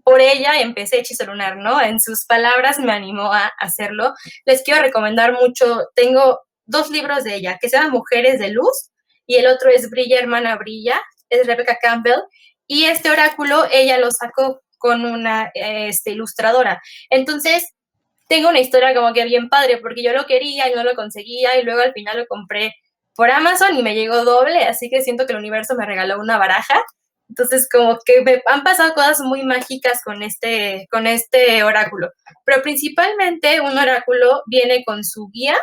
Por 0.02 0.20
ella 0.20 0.60
empecé 0.60 0.98
Hechizo 0.98 1.26
Lunar, 1.26 1.56
¿no? 1.56 1.80
En 1.80 2.00
sus 2.00 2.26
palabras 2.26 2.80
me 2.80 2.92
animó 2.92 3.32
a 3.32 3.52
hacerlo. 3.60 4.14
Les 4.44 4.62
quiero 4.62 4.82
recomendar 4.82 5.34
mucho, 5.34 5.84
tengo 5.94 6.40
dos 6.66 6.90
libros 6.90 7.22
de 7.22 7.36
ella, 7.36 7.58
que 7.60 7.68
se 7.68 7.80
Mujeres 7.88 8.40
de 8.40 8.50
Luz 8.50 8.90
y 9.30 9.36
el 9.36 9.46
otro 9.46 9.70
es 9.70 9.88
Brilla, 9.90 10.18
hermana 10.18 10.56
Brilla, 10.56 11.00
es 11.28 11.46
Rebecca 11.46 11.78
Campbell, 11.80 12.18
y 12.66 12.86
este 12.86 13.12
oráculo 13.12 13.64
ella 13.70 13.96
lo 13.98 14.10
sacó 14.10 14.60
con 14.76 15.04
una 15.04 15.52
este, 15.54 16.10
ilustradora. 16.10 16.82
Entonces, 17.10 17.64
tengo 18.26 18.48
una 18.48 18.58
historia 18.58 18.92
como 18.92 19.12
que 19.12 19.24
bien 19.24 19.48
padre, 19.48 19.76
porque 19.76 20.02
yo 20.02 20.12
lo 20.12 20.26
quería 20.26 20.68
y 20.68 20.74
no 20.74 20.82
lo 20.82 20.96
conseguía, 20.96 21.56
y 21.56 21.62
luego 21.62 21.80
al 21.80 21.92
final 21.92 22.18
lo 22.18 22.26
compré 22.26 22.74
por 23.14 23.30
Amazon 23.30 23.78
y 23.78 23.84
me 23.84 23.94
llegó 23.94 24.24
doble, 24.24 24.64
así 24.64 24.90
que 24.90 25.00
siento 25.00 25.26
que 25.26 25.32
el 25.32 25.38
universo 25.38 25.76
me 25.76 25.86
regaló 25.86 26.18
una 26.18 26.36
baraja. 26.36 26.82
Entonces, 27.28 27.68
como 27.70 28.00
que 28.04 28.22
me 28.22 28.42
han 28.46 28.64
pasado 28.64 28.94
cosas 28.94 29.20
muy 29.20 29.44
mágicas 29.44 30.00
con 30.04 30.24
este, 30.24 30.88
con 30.90 31.06
este 31.06 31.62
oráculo. 31.62 32.10
Pero 32.44 32.62
principalmente 32.62 33.60
un 33.60 33.78
oráculo 33.78 34.42
viene 34.48 34.82
con 34.84 35.04
su 35.04 35.28
guía, 35.32 35.56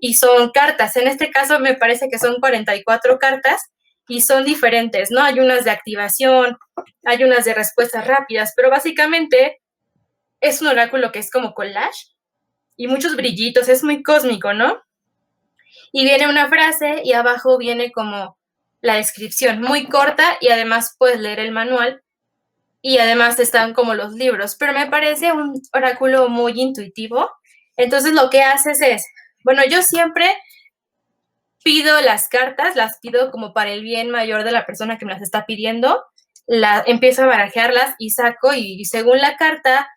y 0.00 0.14
son 0.14 0.50
cartas. 0.50 0.96
En 0.96 1.08
este 1.08 1.30
caso 1.30 1.58
me 1.60 1.74
parece 1.74 2.08
que 2.08 2.18
son 2.18 2.40
44 2.40 3.18
cartas 3.18 3.62
y 4.08 4.22
son 4.22 4.44
diferentes, 4.44 5.10
¿no? 5.10 5.22
Hay 5.22 5.38
unas 5.40 5.64
de 5.64 5.70
activación, 5.70 6.58
hay 7.04 7.22
unas 7.22 7.44
de 7.44 7.54
respuestas 7.54 8.06
rápidas, 8.06 8.52
pero 8.56 8.70
básicamente 8.70 9.60
es 10.40 10.60
un 10.62 10.68
oráculo 10.68 11.12
que 11.12 11.18
es 11.18 11.30
como 11.30 11.54
collage 11.54 12.08
y 12.76 12.88
muchos 12.88 13.14
brillitos, 13.14 13.68
es 13.68 13.84
muy 13.84 14.02
cósmico, 14.02 14.52
¿no? 14.54 14.80
Y 15.92 16.04
viene 16.04 16.28
una 16.28 16.48
frase 16.48 17.02
y 17.04 17.12
abajo 17.12 17.58
viene 17.58 17.92
como 17.92 18.38
la 18.80 18.96
descripción, 18.96 19.60
muy 19.60 19.86
corta 19.86 20.38
y 20.40 20.48
además 20.48 20.96
puedes 20.98 21.20
leer 21.20 21.40
el 21.40 21.52
manual 21.52 22.02
y 22.82 22.98
además 22.98 23.38
están 23.38 23.74
como 23.74 23.94
los 23.94 24.14
libros, 24.14 24.56
pero 24.58 24.72
me 24.72 24.86
parece 24.86 25.32
un 25.32 25.60
oráculo 25.74 26.28
muy 26.28 26.52
intuitivo. 26.60 27.30
Entonces 27.76 28.12
lo 28.12 28.30
que 28.30 28.42
haces 28.42 28.80
es 28.80 29.06
bueno, 29.44 29.62
yo 29.68 29.82
siempre 29.82 30.26
pido 31.62 32.00
las 32.00 32.28
cartas, 32.28 32.76
las 32.76 32.98
pido 33.00 33.30
como 33.30 33.52
para 33.52 33.70
el 33.70 33.82
bien 33.82 34.10
mayor 34.10 34.44
de 34.44 34.52
la 34.52 34.66
persona 34.66 34.98
que 34.98 35.04
me 35.04 35.12
las 35.12 35.22
está 35.22 35.46
pidiendo, 35.46 36.02
la, 36.46 36.82
empiezo 36.86 37.22
a 37.22 37.26
barajearlas 37.26 37.94
y 37.98 38.10
saco 38.10 38.54
y, 38.54 38.84
según 38.84 39.18
la 39.18 39.36
carta, 39.36 39.88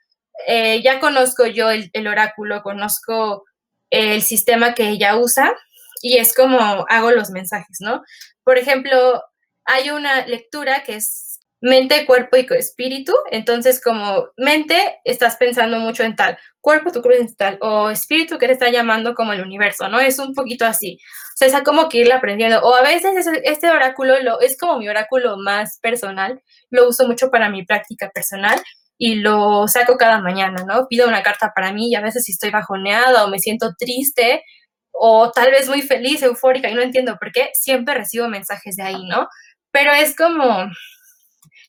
eh, 0.48 0.82
ya 0.84 1.00
conozco 1.00 1.46
yo 1.46 1.70
el, 1.72 2.08
oráculo, 2.08 2.62
conozco 2.64 3.44
el 3.90 4.22
sistema 4.22 4.74
que 4.74 4.90
ella 4.90 5.18
usa 5.18 5.56
y 6.02 6.18
es 6.18 6.36
como 6.36 6.86
hago 6.90 7.12
los 7.12 7.30
mensajes, 7.30 7.78
¿no? 7.80 8.04
Por 8.44 8.58
ejemplo, 8.58 9.24
hay 9.66 9.92
una 9.92 10.26
lectura 10.26 10.84
que 10.84 10.96
es 10.96 11.33
mente, 11.64 12.06
cuerpo 12.06 12.36
y 12.36 12.46
espíritu. 12.58 13.14
Entonces, 13.32 13.82
como 13.82 14.28
mente, 14.36 15.00
estás 15.06 15.38
pensando 15.38 15.80
mucho 15.80 16.04
en 16.04 16.16
tal, 16.16 16.38
cuerpo, 16.60 16.92
tu 16.92 17.02
cuerpo 17.02 17.22
en 17.22 17.36
tal, 17.36 17.58
o 17.62 17.90
espíritu 17.90 18.38
que 18.38 18.48
te 18.48 18.54
está 18.54 18.70
llamando 18.70 19.16
como 19.16 19.32
el 19.32 19.42
universo, 19.42 19.88
¿no? 19.88 20.00
Es 20.02 20.20
un 20.20 20.34
poquito 20.34 20.66
así. 20.66 21.00
O 21.02 21.38
sea, 21.38 21.48
es 21.48 21.64
como 21.64 21.88
que 21.88 22.00
irla 22.00 22.18
aprendiendo. 22.18 22.60
O 22.62 22.76
a 22.76 22.82
veces 22.82 23.26
este 23.44 23.72
oráculo 23.72 24.20
lo, 24.22 24.42
es 24.42 24.58
como 24.58 24.78
mi 24.78 24.90
oráculo 24.90 25.38
más 25.38 25.80
personal. 25.82 26.42
Lo 26.70 26.90
uso 26.90 27.08
mucho 27.08 27.32
para 27.32 27.50
mi 27.50 27.66
práctica 27.66 28.12
personal 28.14 28.62
y 28.98 29.16
lo 29.16 29.68
saco 29.70 29.96
cada 29.98 30.20
mañana, 30.20 30.66
¿no? 30.68 30.88
Pido 30.90 31.08
una 31.08 31.24
carta 31.24 31.54
para 31.56 31.72
mí 31.72 31.90
y 31.90 31.96
a 31.96 32.02
veces 32.02 32.26
si 32.26 32.34
estoy 32.34 32.52
bajoneada 32.52 33.24
o 33.24 33.30
me 33.30 33.40
siento 33.40 33.74
triste 33.78 34.44
o 34.92 35.32
tal 35.32 35.52
vez 35.52 35.70
muy 35.70 35.82
feliz, 35.82 36.22
eufórica 36.22 36.70
y 36.70 36.76
no 36.76 36.82
entiendo 36.82 37.18
por 37.18 37.32
qué, 37.32 37.50
siempre 37.54 37.96
recibo 37.96 38.28
mensajes 38.28 38.76
de 38.76 38.84
ahí, 38.84 39.06
¿no? 39.08 39.28
Pero 39.72 39.92
es 39.94 40.16
como 40.16 40.70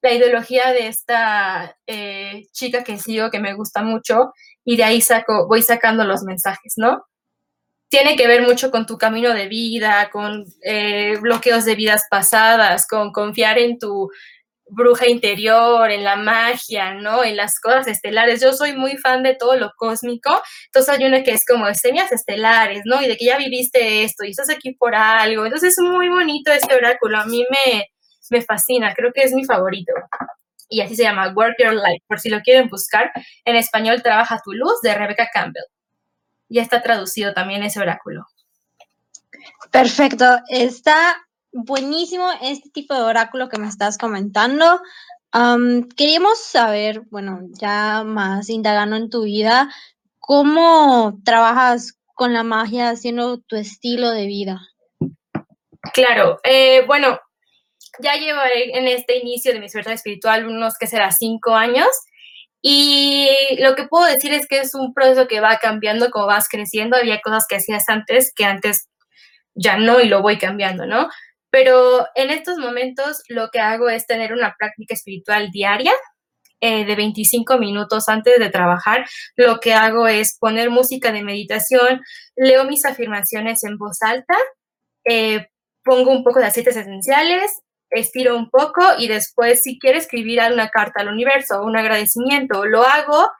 la 0.04 0.12
ideología 0.12 0.70
de 0.72 0.88
esta 0.88 1.78
eh, 1.86 2.46
chica 2.52 2.84
que 2.84 2.98
sigo 2.98 3.30
que 3.30 3.40
me 3.40 3.54
gusta 3.54 3.82
mucho 3.82 4.34
y 4.62 4.76
de 4.76 4.84
ahí 4.84 5.00
saco, 5.00 5.48
voy 5.48 5.62
sacando 5.62 6.04
los 6.04 6.24
mensajes, 6.24 6.74
¿no? 6.76 7.06
Tiene 7.88 8.14
que 8.14 8.26
ver 8.26 8.42
mucho 8.42 8.70
con 8.70 8.84
tu 8.84 8.98
camino 8.98 9.32
de 9.32 9.48
vida, 9.48 10.10
con 10.12 10.44
eh, 10.62 11.16
bloqueos 11.22 11.64
de 11.64 11.74
vidas 11.74 12.04
pasadas, 12.10 12.86
con 12.86 13.12
confiar 13.12 13.58
en 13.58 13.78
tu 13.78 14.10
bruja 14.66 15.08
interior, 15.08 15.90
en 15.90 16.04
la 16.04 16.16
magia, 16.16 16.92
¿no? 16.94 17.24
En 17.24 17.36
las 17.36 17.58
cosas 17.58 17.86
estelares. 17.86 18.42
Yo 18.42 18.52
soy 18.52 18.74
muy 18.74 18.98
fan 18.98 19.22
de 19.22 19.34
todo 19.34 19.56
lo 19.56 19.72
cósmico, 19.74 20.38
entonces 20.66 20.98
hay 20.98 21.06
una 21.06 21.22
que 21.22 21.30
es 21.30 21.46
como 21.46 21.72
semillas 21.72 22.12
estelares, 22.12 22.82
¿no? 22.84 23.00
Y 23.02 23.08
de 23.08 23.16
que 23.16 23.24
ya 23.24 23.38
viviste 23.38 24.04
esto 24.04 24.24
y 24.24 24.32
estás 24.32 24.50
aquí 24.50 24.74
por 24.74 24.94
algo. 24.94 25.46
Entonces 25.46 25.78
es 25.78 25.82
muy 25.82 26.10
bonito 26.10 26.52
este 26.52 26.74
oráculo, 26.74 27.18
a 27.18 27.24
mí 27.24 27.46
me, 27.50 27.86
me 28.30 28.42
fascina, 28.42 28.94
creo 28.94 29.12
que 29.12 29.22
es 29.22 29.32
mi 29.32 29.44
favorito. 29.44 29.92
Y 30.68 30.80
así 30.80 30.96
se 30.96 31.02
llama 31.02 31.32
Work 31.34 31.56
Your 31.58 31.74
Life, 31.74 32.04
por 32.06 32.20
si 32.20 32.28
lo 32.28 32.40
quieren 32.40 32.68
buscar. 32.68 33.10
En 33.44 33.56
español, 33.56 34.02
Trabaja 34.02 34.40
tu 34.44 34.52
luz, 34.52 34.80
de 34.82 34.94
Rebecca 34.94 35.28
Campbell. 35.32 35.64
Ya 36.48 36.62
está 36.62 36.82
traducido 36.82 37.32
también 37.34 37.62
ese 37.62 37.80
oráculo. 37.80 38.26
Perfecto, 39.70 40.40
está 40.48 41.16
buenísimo 41.52 42.28
este 42.42 42.70
tipo 42.70 42.94
de 42.94 43.02
oráculo 43.02 43.48
que 43.48 43.58
me 43.58 43.68
estás 43.68 43.98
comentando. 43.98 44.80
queríamos 45.96 46.38
saber, 46.38 47.02
bueno, 47.10 47.40
ya 47.60 48.02
más 48.04 48.48
indagando 48.50 48.96
en 48.96 49.10
tu 49.10 49.24
vida, 49.24 49.68
cómo 50.18 51.18
trabajas 51.24 51.98
con 52.14 52.32
la 52.32 52.42
magia 52.42 52.90
haciendo 52.90 53.38
tu 53.38 53.56
estilo 53.56 54.10
de 54.10 54.26
vida. 54.26 54.60
Claro, 55.92 56.38
eh, 56.44 56.84
bueno, 56.86 57.18
ya 58.00 58.14
llevo 58.14 58.40
en 58.54 58.88
este 58.88 59.18
inicio 59.18 59.52
de 59.52 59.60
mi 59.60 59.68
suerte 59.68 59.92
espiritual 59.92 60.46
unos 60.46 60.76
que 60.78 60.86
será 60.86 61.10
cinco 61.12 61.54
años 61.54 61.88
y 62.66 63.28
lo 63.58 63.74
que 63.74 63.86
puedo 63.86 64.06
decir 64.06 64.32
es 64.32 64.46
que 64.46 64.60
es 64.60 64.74
un 64.74 64.94
proceso 64.94 65.28
que 65.28 65.40
va 65.40 65.58
cambiando 65.58 66.10
como 66.10 66.26
vas 66.26 66.48
creciendo. 66.48 66.96
Había 66.96 67.20
cosas 67.20 67.44
que 67.46 67.56
hacías 67.56 67.84
antes 67.88 68.32
que 68.34 68.46
antes 68.46 68.88
ya 69.54 69.76
no 69.76 70.00
y 70.00 70.08
lo 70.08 70.22
voy 70.22 70.38
cambiando, 70.38 70.86
¿no? 70.86 71.10
Pero 71.50 72.06
en 72.14 72.30
estos 72.30 72.56
momentos 72.56 73.22
lo 73.28 73.50
que 73.50 73.60
hago 73.60 73.90
es 73.90 74.06
tener 74.06 74.32
una 74.32 74.56
práctica 74.58 74.94
espiritual 74.94 75.50
diaria 75.50 75.92
eh, 76.62 76.86
de 76.86 76.96
25 76.96 77.58
minutos 77.58 78.08
antes 78.08 78.38
de 78.38 78.48
trabajar. 78.48 79.04
Lo 79.36 79.60
que 79.60 79.74
hago 79.74 80.08
es 80.08 80.38
poner 80.38 80.70
música 80.70 81.12
de 81.12 81.22
meditación, 81.22 82.00
leo 82.34 82.64
mis 82.64 82.86
afirmaciones 82.86 83.62
en 83.64 83.76
voz 83.76 84.00
alta, 84.00 84.38
eh, 85.04 85.48
pongo 85.84 86.12
un 86.12 86.24
poco 86.24 86.40
de 86.40 86.46
aceites 86.46 86.76
esenciales, 86.78 87.60
estiro 87.94 88.36
un 88.36 88.50
poco 88.50 88.82
y 88.98 89.08
después 89.08 89.62
si 89.62 89.78
quiero 89.78 89.98
escribir 89.98 90.40
una 90.52 90.68
carta 90.68 91.00
al 91.00 91.08
universo, 91.08 91.62
un 91.62 91.76
agradecimiento, 91.76 92.66
lo 92.66 92.84
hago 92.84 93.30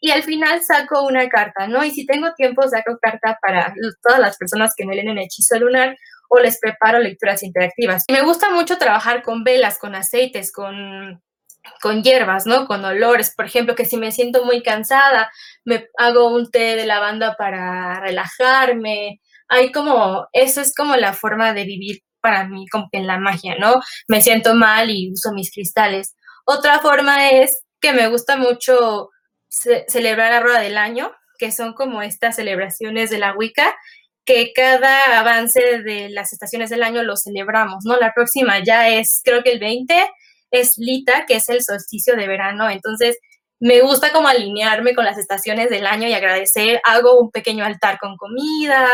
y 0.00 0.10
al 0.10 0.22
final 0.22 0.62
saco 0.62 1.04
una 1.06 1.28
carta, 1.28 1.66
¿no? 1.66 1.84
Y 1.84 1.90
si 1.90 2.06
tengo 2.06 2.32
tiempo, 2.34 2.62
saco 2.66 2.98
carta 3.00 3.38
para 3.40 3.74
todas 4.02 4.18
las 4.18 4.36
personas 4.38 4.72
que 4.76 4.86
me 4.86 4.94
leen 4.94 5.10
en 5.10 5.18
hechizo 5.18 5.58
lunar 5.58 5.96
o 6.30 6.38
les 6.38 6.58
preparo 6.58 7.00
lecturas 7.00 7.42
interactivas. 7.42 8.04
Me 8.10 8.22
gusta 8.22 8.50
mucho 8.50 8.78
trabajar 8.78 9.22
con 9.22 9.44
velas, 9.44 9.78
con 9.78 9.94
aceites, 9.94 10.52
con, 10.52 11.20
con 11.82 12.02
hierbas, 12.02 12.46
¿no? 12.46 12.66
Con 12.66 12.84
olores. 12.84 13.34
Por 13.34 13.44
ejemplo, 13.44 13.74
que 13.74 13.84
si 13.84 13.96
me 13.96 14.12
siento 14.12 14.44
muy 14.44 14.62
cansada, 14.62 15.30
me 15.64 15.88
hago 15.98 16.28
un 16.28 16.50
té 16.50 16.76
de 16.76 16.86
lavanda 16.86 17.34
para 17.36 18.00
relajarme. 18.00 19.20
Hay 19.48 19.72
como, 19.72 20.28
eso 20.32 20.60
es 20.60 20.74
como 20.74 20.96
la 20.96 21.12
forma 21.12 21.52
de 21.52 21.64
vivir 21.64 22.02
para 22.20 22.46
mí 22.46 22.66
como 22.68 22.88
que 22.92 23.00
la 23.00 23.18
magia, 23.18 23.56
¿no? 23.58 23.80
Me 24.08 24.22
siento 24.22 24.54
mal 24.54 24.90
y 24.90 25.12
uso 25.12 25.32
mis 25.32 25.52
cristales. 25.52 26.14
Otra 26.44 26.78
forma 26.80 27.30
es 27.30 27.62
que 27.80 27.92
me 27.92 28.08
gusta 28.08 28.36
mucho 28.36 29.10
celebrar 29.48 30.32
la 30.32 30.40
rueda 30.40 30.60
del 30.60 30.78
año, 30.78 31.12
que 31.38 31.52
son 31.52 31.74
como 31.74 32.02
estas 32.02 32.36
celebraciones 32.36 33.10
de 33.10 33.18
la 33.18 33.34
Wicca, 33.34 33.74
que 34.24 34.52
cada 34.54 35.18
avance 35.18 35.60
de 35.82 36.10
las 36.10 36.32
estaciones 36.32 36.70
del 36.70 36.82
año 36.82 37.02
lo 37.02 37.16
celebramos, 37.16 37.84
¿no? 37.84 37.96
La 37.96 38.12
próxima 38.12 38.62
ya 38.62 38.88
es, 38.88 39.20
creo 39.24 39.42
que 39.42 39.52
el 39.52 39.58
20, 39.58 39.94
es 40.50 40.74
Lita, 40.76 41.26
que 41.26 41.36
es 41.36 41.48
el 41.48 41.62
solsticio 41.62 42.16
de 42.16 42.28
verano, 42.28 42.68
entonces 42.68 43.18
me 43.60 43.80
gusta 43.82 44.10
como 44.12 44.28
alinearme 44.28 44.94
con 44.94 45.04
las 45.04 45.18
estaciones 45.18 45.68
del 45.68 45.86
año 45.86 46.08
y 46.08 46.14
agradecer, 46.14 46.80
hago 46.84 47.20
un 47.20 47.30
pequeño 47.30 47.64
altar 47.64 47.98
con 47.98 48.16
comida, 48.16 48.88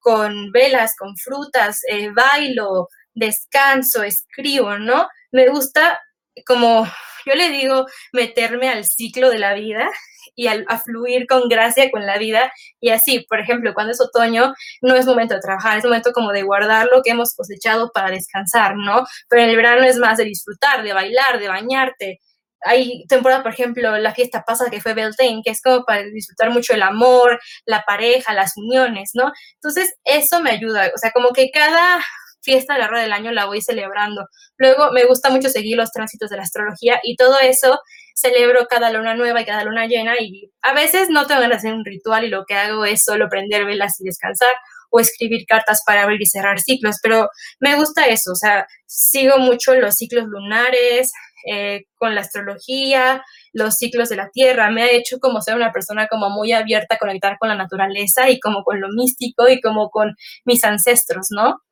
con 0.00 0.50
velas, 0.52 0.94
con 0.98 1.16
frutas, 1.16 1.80
eh, 1.88 2.10
bailo, 2.10 2.88
descanso, 3.14 4.02
escribo, 4.02 4.78
¿no? 4.78 5.08
Me 5.30 5.48
gusta 5.48 6.00
como 6.46 6.86
yo 7.26 7.34
le 7.34 7.50
digo, 7.50 7.86
meterme 8.12 8.68
al 8.68 8.84
ciclo 8.84 9.30
de 9.30 9.38
la 9.38 9.54
vida 9.54 9.90
y 10.34 10.46
a, 10.46 10.64
fluir 10.78 11.26
con 11.26 11.48
gracia 11.48 11.90
con 11.90 12.06
la 12.06 12.18
vida. 12.18 12.52
Y 12.80 12.90
así, 12.90 13.26
por 13.28 13.40
ejemplo, 13.40 13.74
cuando 13.74 13.92
es 13.92 14.00
otoño, 14.00 14.54
no 14.80 14.94
es 14.94 15.06
momento 15.06 15.34
de 15.34 15.40
trabajar, 15.40 15.78
es 15.78 15.84
momento 15.84 16.12
como 16.12 16.32
de 16.32 16.42
guardar 16.42 16.88
lo 16.90 17.02
que 17.02 17.10
hemos 17.10 17.34
cosechado 17.34 17.90
para 17.92 18.10
descansar, 18.10 18.76
¿no? 18.76 19.04
Pero 19.28 19.42
en 19.42 19.50
el 19.50 19.56
verano 19.56 19.84
es 19.84 19.98
más 19.98 20.18
de 20.18 20.24
disfrutar, 20.24 20.82
de 20.82 20.92
bailar, 20.92 21.38
de 21.40 21.48
bañarte, 21.48 22.20
hay 22.62 23.04
temporada, 23.06 23.42
por 23.42 23.52
ejemplo, 23.52 23.96
la 23.98 24.14
fiesta 24.14 24.44
pasada 24.44 24.70
que 24.70 24.80
fue 24.80 24.94
Beltane, 24.94 25.42
que 25.44 25.50
es 25.50 25.62
como 25.62 25.84
para 25.84 26.02
disfrutar 26.02 26.50
mucho 26.50 26.74
el 26.74 26.82
amor, 26.82 27.40
la 27.66 27.84
pareja, 27.86 28.34
las 28.34 28.56
uniones, 28.56 29.10
¿no? 29.14 29.32
Entonces, 29.54 29.94
eso 30.04 30.40
me 30.40 30.50
ayuda, 30.50 30.90
o 30.94 30.98
sea, 30.98 31.10
como 31.12 31.32
que 31.32 31.50
cada 31.50 32.00
fiesta 32.42 32.74
de 32.74 32.80
la 32.80 32.88
rueda 32.88 33.02
del 33.02 33.12
año 33.12 33.32
la 33.32 33.46
voy 33.46 33.60
celebrando. 33.62 34.26
Luego, 34.56 34.92
me 34.92 35.04
gusta 35.04 35.30
mucho 35.30 35.48
seguir 35.48 35.76
los 35.76 35.92
tránsitos 35.92 36.30
de 36.30 36.36
la 36.36 36.42
astrología 36.42 36.98
y 37.02 37.16
todo 37.16 37.38
eso 37.40 37.80
celebro 38.14 38.66
cada 38.68 38.90
luna 38.90 39.14
nueva 39.14 39.40
y 39.40 39.44
cada 39.44 39.64
luna 39.64 39.86
llena 39.86 40.14
y 40.18 40.50
a 40.62 40.74
veces 40.74 41.08
no 41.08 41.26
tengo 41.26 41.40
de 41.40 41.54
hacer 41.54 41.72
un 41.72 41.84
ritual 41.84 42.24
y 42.24 42.28
lo 42.28 42.44
que 42.44 42.54
hago 42.54 42.84
es 42.84 43.02
solo 43.02 43.28
prender 43.28 43.64
velas 43.64 44.00
y 44.00 44.04
descansar 44.04 44.52
o 44.90 45.00
escribir 45.00 45.46
cartas 45.46 45.82
para 45.86 46.02
abrir 46.02 46.20
y 46.20 46.26
cerrar 46.26 46.60
ciclos, 46.60 46.96
pero 47.02 47.30
me 47.60 47.76
gusta 47.76 48.06
eso, 48.06 48.32
o 48.32 48.34
sea, 48.34 48.66
sigo 48.86 49.38
mucho 49.38 49.74
los 49.74 49.94
ciclos 49.94 50.24
lunares, 50.26 51.12
eh, 51.46 51.84
con 51.96 52.14
la 52.14 52.20
astrología, 52.22 53.24
los 53.52 53.76
ciclos 53.76 54.08
de 54.08 54.16
la 54.16 54.30
Tierra, 54.30 54.70
me 54.70 54.82
ha 54.82 54.90
hecho 54.90 55.18
como 55.18 55.40
ser 55.40 55.56
una 55.56 55.72
persona 55.72 56.06
como 56.08 56.30
muy 56.30 56.52
abierta 56.52 56.96
a 56.96 56.98
conectar 56.98 57.38
con 57.38 57.48
la 57.48 57.54
naturaleza 57.54 58.30
y 58.30 58.40
como 58.40 58.62
con 58.64 58.80
lo 58.80 58.88
místico 58.88 59.48
y 59.48 59.60
como 59.60 59.90
con 59.90 60.14
mis 60.44 60.64
ancestros, 60.64 61.28
¿no? 61.30 61.62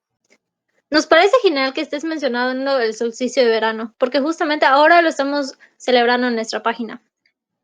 Nos 0.91 1.07
parece 1.07 1.37
genial 1.43 1.75
que 1.75 1.83
estés 1.83 2.05
mencionando 2.05 2.79
el 2.81 2.95
solsticio 2.95 3.43
de 3.43 3.51
verano, 3.51 3.95
porque 3.99 4.21
justamente 4.21 4.65
ahora 4.65 5.03
lo 5.03 5.11
estamos 5.11 5.59
celebrando 5.77 6.29
en 6.29 6.35
nuestra 6.35 6.63
página. 6.63 7.03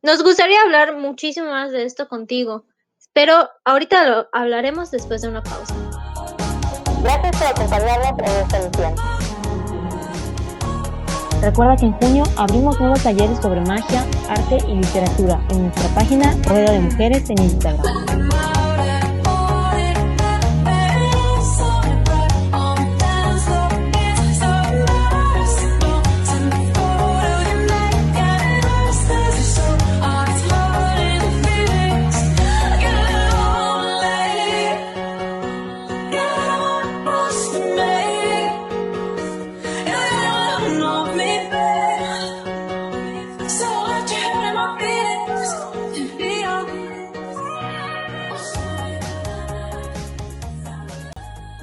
Nos 0.02 0.22
gustaría 0.22 0.60
hablar 0.60 0.96
muchísimo 0.98 1.50
más 1.50 1.72
de 1.72 1.84
esto 1.84 2.06
contigo, 2.08 2.66
pero 3.14 3.48
ahorita 3.64 4.06
lo 4.06 4.28
hablaremos 4.32 4.90
después 4.90 5.22
de 5.22 5.28
una 5.28 5.42
pausa. 5.42 5.74
Gracias 7.02 7.36
por 7.36 7.46
acompañarnos 7.46 8.18
en 8.18 8.42
esta 8.42 8.58
emisión. 8.58 9.13
Recuerda 11.44 11.76
que 11.76 11.84
en 11.84 11.92
junio 11.92 12.24
abrimos 12.38 12.80
nuevos 12.80 13.02
talleres 13.02 13.38
sobre 13.42 13.60
magia, 13.60 14.02
arte 14.30 14.56
y 14.66 14.76
literatura 14.76 15.38
en 15.50 15.64
nuestra 15.64 15.94
página 15.94 16.34
Rueda 16.48 16.72
de 16.72 16.80
Mujeres 16.80 17.28
en 17.28 17.38
Instagram. 17.38 18.53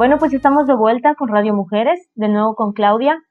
Bueno, 0.02 0.18
pues 0.18 0.34
estamos 0.34 0.66
de 0.66 0.74
vuelta 0.74 1.14
con 1.14 1.30
Radio 1.30 1.54
Mujeres, 1.54 2.10
de 2.16 2.28
nuevo 2.28 2.56
con 2.56 2.74
Claudia. 2.74 3.22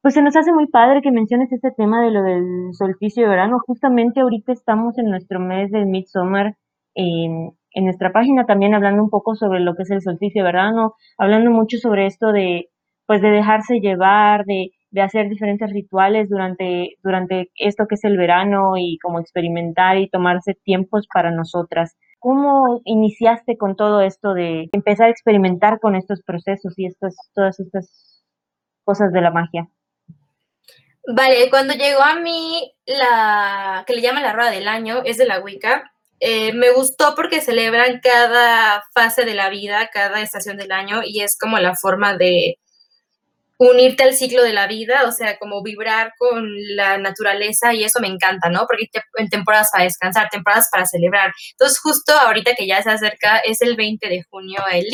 Pues 0.00 0.14
se 0.14 0.22
nos 0.22 0.36
hace 0.36 0.52
muy 0.52 0.68
padre 0.68 1.02
que 1.02 1.10
menciones 1.10 1.50
este 1.50 1.72
tema 1.72 2.00
de 2.00 2.12
lo 2.12 2.22
del 2.22 2.68
solsticio 2.70 3.24
de 3.24 3.28
verano. 3.28 3.58
Justamente 3.66 4.20
ahorita 4.20 4.52
estamos 4.52 4.96
en 4.96 5.06
nuestro 5.06 5.40
mes 5.40 5.72
del 5.72 5.86
Midsummer, 5.86 6.54
en, 6.94 7.50
en 7.72 7.84
nuestra 7.84 8.12
página 8.12 8.46
también 8.46 8.74
hablando 8.74 9.02
un 9.02 9.10
poco 9.10 9.34
sobre 9.34 9.58
lo 9.58 9.74
que 9.74 9.82
es 9.82 9.90
el 9.90 10.00
solsticio 10.00 10.42
de 10.44 10.46
verano, 10.46 10.94
hablando 11.18 11.50
mucho 11.50 11.78
sobre 11.78 12.06
esto 12.06 12.30
de, 12.30 12.68
pues 13.04 13.20
de 13.20 13.30
dejarse 13.30 13.80
llevar, 13.80 14.44
de, 14.44 14.70
de 14.92 15.02
hacer 15.02 15.28
diferentes 15.28 15.68
rituales 15.72 16.28
durante, 16.28 16.90
durante 17.02 17.50
esto 17.56 17.86
que 17.88 17.96
es 17.96 18.04
el 18.04 18.16
verano 18.16 18.76
y 18.76 18.98
como 18.98 19.18
experimentar 19.18 19.98
y 19.98 20.08
tomarse 20.08 20.54
tiempos 20.62 21.08
para 21.12 21.32
nosotras. 21.32 21.96
¿Cómo 22.18 22.80
iniciaste 22.84 23.56
con 23.56 23.76
todo 23.76 24.00
esto 24.00 24.34
de 24.34 24.68
empezar 24.72 25.06
a 25.06 25.10
experimentar 25.10 25.78
con 25.80 25.94
estos 25.94 26.22
procesos 26.22 26.74
y 26.76 26.86
estas, 26.86 27.16
todas 27.34 27.60
estas 27.60 28.24
cosas 28.84 29.12
de 29.12 29.20
la 29.20 29.30
magia? 29.30 29.68
Vale, 31.06 31.48
cuando 31.48 31.74
llegó 31.74 32.02
a 32.02 32.16
mí 32.16 32.74
la 32.86 33.84
que 33.86 33.94
le 33.94 34.02
llaman 34.02 34.22
la 34.22 34.32
rueda 34.32 34.50
del 34.50 34.68
año, 34.68 35.02
es 35.04 35.16
de 35.16 35.26
la 35.26 35.40
Wicca, 35.40 35.90
eh, 36.20 36.52
me 36.52 36.72
gustó 36.72 37.14
porque 37.14 37.40
celebran 37.40 38.00
cada 38.02 38.84
fase 38.92 39.24
de 39.24 39.34
la 39.34 39.48
vida, 39.50 39.88
cada 39.92 40.20
estación 40.20 40.56
del 40.56 40.72
año 40.72 41.02
y 41.04 41.20
es 41.20 41.38
como 41.38 41.58
la 41.58 41.76
forma 41.76 42.16
de 42.16 42.58
unirte 43.58 44.04
al 44.04 44.14
ciclo 44.14 44.42
de 44.42 44.52
la 44.52 44.66
vida, 44.68 45.04
o 45.06 45.12
sea, 45.12 45.36
como 45.38 45.62
vibrar 45.62 46.12
con 46.16 46.48
la 46.76 46.96
naturaleza 46.98 47.74
y 47.74 47.84
eso 47.84 48.00
me 48.00 48.08
encanta, 48.08 48.48
¿no? 48.48 48.66
Porque 48.68 48.88
en 49.16 49.28
temporadas 49.28 49.70
para 49.72 49.84
descansar, 49.84 50.28
temporadas 50.30 50.68
para 50.70 50.86
celebrar. 50.86 51.32
Entonces, 51.52 51.80
justo 51.80 52.12
ahorita 52.12 52.54
que 52.54 52.66
ya 52.66 52.82
se 52.82 52.90
acerca, 52.90 53.38
es 53.38 53.60
el 53.60 53.76
20 53.76 54.08
de 54.08 54.22
junio 54.30 54.62
el 54.72 54.84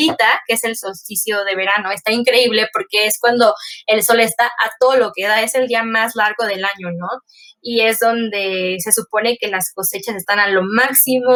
que 0.47 0.53
es 0.53 0.63
el 0.63 0.75
solsticio 0.75 1.43
de 1.43 1.55
verano. 1.55 1.91
Está 1.91 2.11
increíble 2.11 2.67
porque 2.73 3.05
es 3.05 3.17
cuando 3.19 3.53
el 3.87 4.03
sol 4.03 4.19
está 4.19 4.45
a 4.45 4.71
todo 4.79 4.97
lo 4.97 5.11
que 5.15 5.27
da, 5.27 5.41
es 5.41 5.55
el 5.55 5.67
día 5.67 5.83
más 5.83 6.15
largo 6.15 6.45
del 6.45 6.65
año, 6.65 6.91
¿no? 6.97 7.07
y 7.65 7.81
es 7.81 7.97
donde 7.99 8.77
se 8.79 8.91
supone 8.91 9.37
que 9.37 9.47
las 9.47 9.73
cosechas 9.73 10.15
están 10.15 10.37
a 10.37 10.47
lo 10.47 10.61
máximo, 10.63 11.35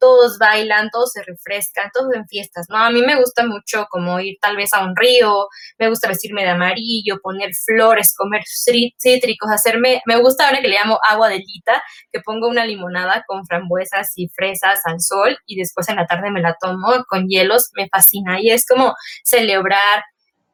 todos 0.00 0.38
bailan, 0.38 0.88
todos 0.90 1.12
se 1.12 1.22
refrescan, 1.22 1.90
todos 1.92 2.14
en 2.14 2.26
fiestas, 2.26 2.66
¿no? 2.70 2.78
A 2.78 2.90
mí 2.90 3.02
me 3.02 3.16
gusta 3.16 3.44
mucho 3.44 3.86
como 3.90 4.18
ir 4.18 4.38
tal 4.40 4.56
vez 4.56 4.72
a 4.72 4.82
un 4.82 4.96
río, 4.96 5.46
me 5.78 5.90
gusta 5.90 6.08
vestirme 6.08 6.46
de 6.46 6.54
amarillo, 6.58 7.20
poner 7.22 7.50
flores, 7.54 8.14
comer 8.16 8.42
cítricos, 8.46 9.50
hacerme, 9.50 10.02
me 10.06 10.16
gusta 10.16 10.46
ahora 10.46 10.60
que 10.60 10.68
le 10.68 10.76
llamo 10.76 10.98
agua 11.08 11.28
de 11.28 11.38
lita, 11.38 11.82
que 12.12 12.20
pongo 12.20 12.48
una 12.48 12.64
limonada 12.64 13.24
con 13.26 13.46
frambuesas 13.46 14.12
y 14.16 14.28
fresas 14.28 14.80
al 14.84 15.00
sol 15.00 15.38
y 15.46 15.56
después 15.56 15.88
en 15.88 15.96
la 15.96 16.06
tarde 16.06 16.30
me 16.30 16.40
la 16.40 16.56
tomo 16.60 17.04
con 17.08 17.28
hielos, 17.28 17.70
me 17.74 17.88
fascina 17.88 18.40
y 18.40 18.50
es 18.50 18.66
como 18.66 18.94
celebrar 19.24 20.04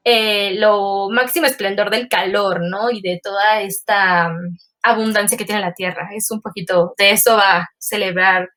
eh, 0.04 0.54
lo 0.58 1.08
máximo 1.11 1.46
esplendor 1.46 1.90
del 1.90 2.08
calor, 2.08 2.61
¿no? 2.61 2.90
Y 2.90 3.00
de 3.00 3.20
toda 3.23 3.62
esta 3.62 4.30
abundancia 4.82 5.38
que 5.38 5.46
tiene 5.46 5.62
la 5.62 5.73
tierra. 5.73 6.11
Es 6.14 6.30
un 6.30 6.42
poquito 6.42 6.94
de 6.99 7.12
eso 7.12 7.37
va 7.37 7.56
a 7.61 7.68
celebrar 7.78 8.50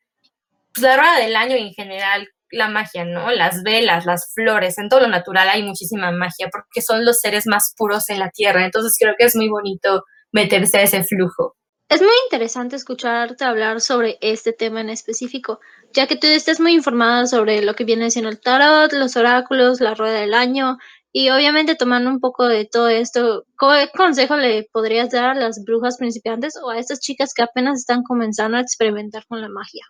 pues, 0.73 0.83
la 0.83 0.97
rueda 0.97 1.19
del 1.19 1.35
año 1.35 1.55
en 1.55 1.71
general 1.71 2.27
la 2.51 2.69
magia, 2.69 3.05
¿no? 3.05 3.31
Las 3.31 3.63
velas, 3.63 4.05
las 4.05 4.33
flores, 4.33 4.77
en 4.77 4.89
todo 4.89 5.01
lo 5.01 5.07
natural 5.07 5.49
hay 5.49 5.63
muchísima 5.63 6.11
magia 6.11 6.49
porque 6.51 6.81
son 6.81 7.05
los 7.05 7.19
seres 7.19 7.47
más 7.47 7.73
puros 7.77 8.09
en 8.09 8.19
la 8.19 8.29
tierra. 8.29 8.65
Entonces 8.65 8.95
creo 8.99 9.15
que 9.17 9.25
es 9.25 9.35
muy 9.35 9.49
bonito 9.49 10.03
meterse 10.31 10.77
a 10.77 10.83
ese 10.83 11.03
flujo. 11.03 11.55
Es 11.89 12.01
muy 12.01 12.11
interesante 12.25 12.75
escucharte 12.75 13.45
hablar 13.45 13.79
sobre 13.79 14.17
este 14.19 14.51
tema 14.51 14.81
en 14.81 14.89
específico, 14.89 15.61
ya 15.93 16.05
que 16.05 16.17
tú 16.17 16.27
estás 16.27 16.59
muy 16.59 16.73
informada 16.73 17.27
sobre 17.27 17.61
lo 17.61 17.75
que 17.75 17.85
viene 17.85 18.11
siendo 18.11 18.29
el 18.29 18.41
tarot, 18.41 18.91
los 18.91 19.15
oráculos, 19.15 19.79
la 19.79 19.93
rueda 19.93 20.19
del 20.19 20.33
año, 20.33 20.77
y 21.13 21.29
obviamente 21.29 21.75
tomando 21.75 22.09
un 22.09 22.19
poco 22.19 22.47
de 22.47 22.65
todo 22.65 22.89
esto, 22.89 23.45
¿qué 23.57 23.89
consejo 23.95 24.35
le 24.35 24.67
podrías 24.71 25.09
dar 25.09 25.29
a 25.29 25.33
las 25.33 25.63
brujas 25.63 25.97
principiantes 25.97 26.55
o 26.61 26.69
a 26.69 26.77
estas 26.77 26.99
chicas 26.99 27.33
que 27.33 27.41
apenas 27.41 27.79
están 27.79 28.03
comenzando 28.03 28.57
a 28.57 28.61
experimentar 28.61 29.25
con 29.25 29.41
la 29.41 29.49
magia? 29.49 29.85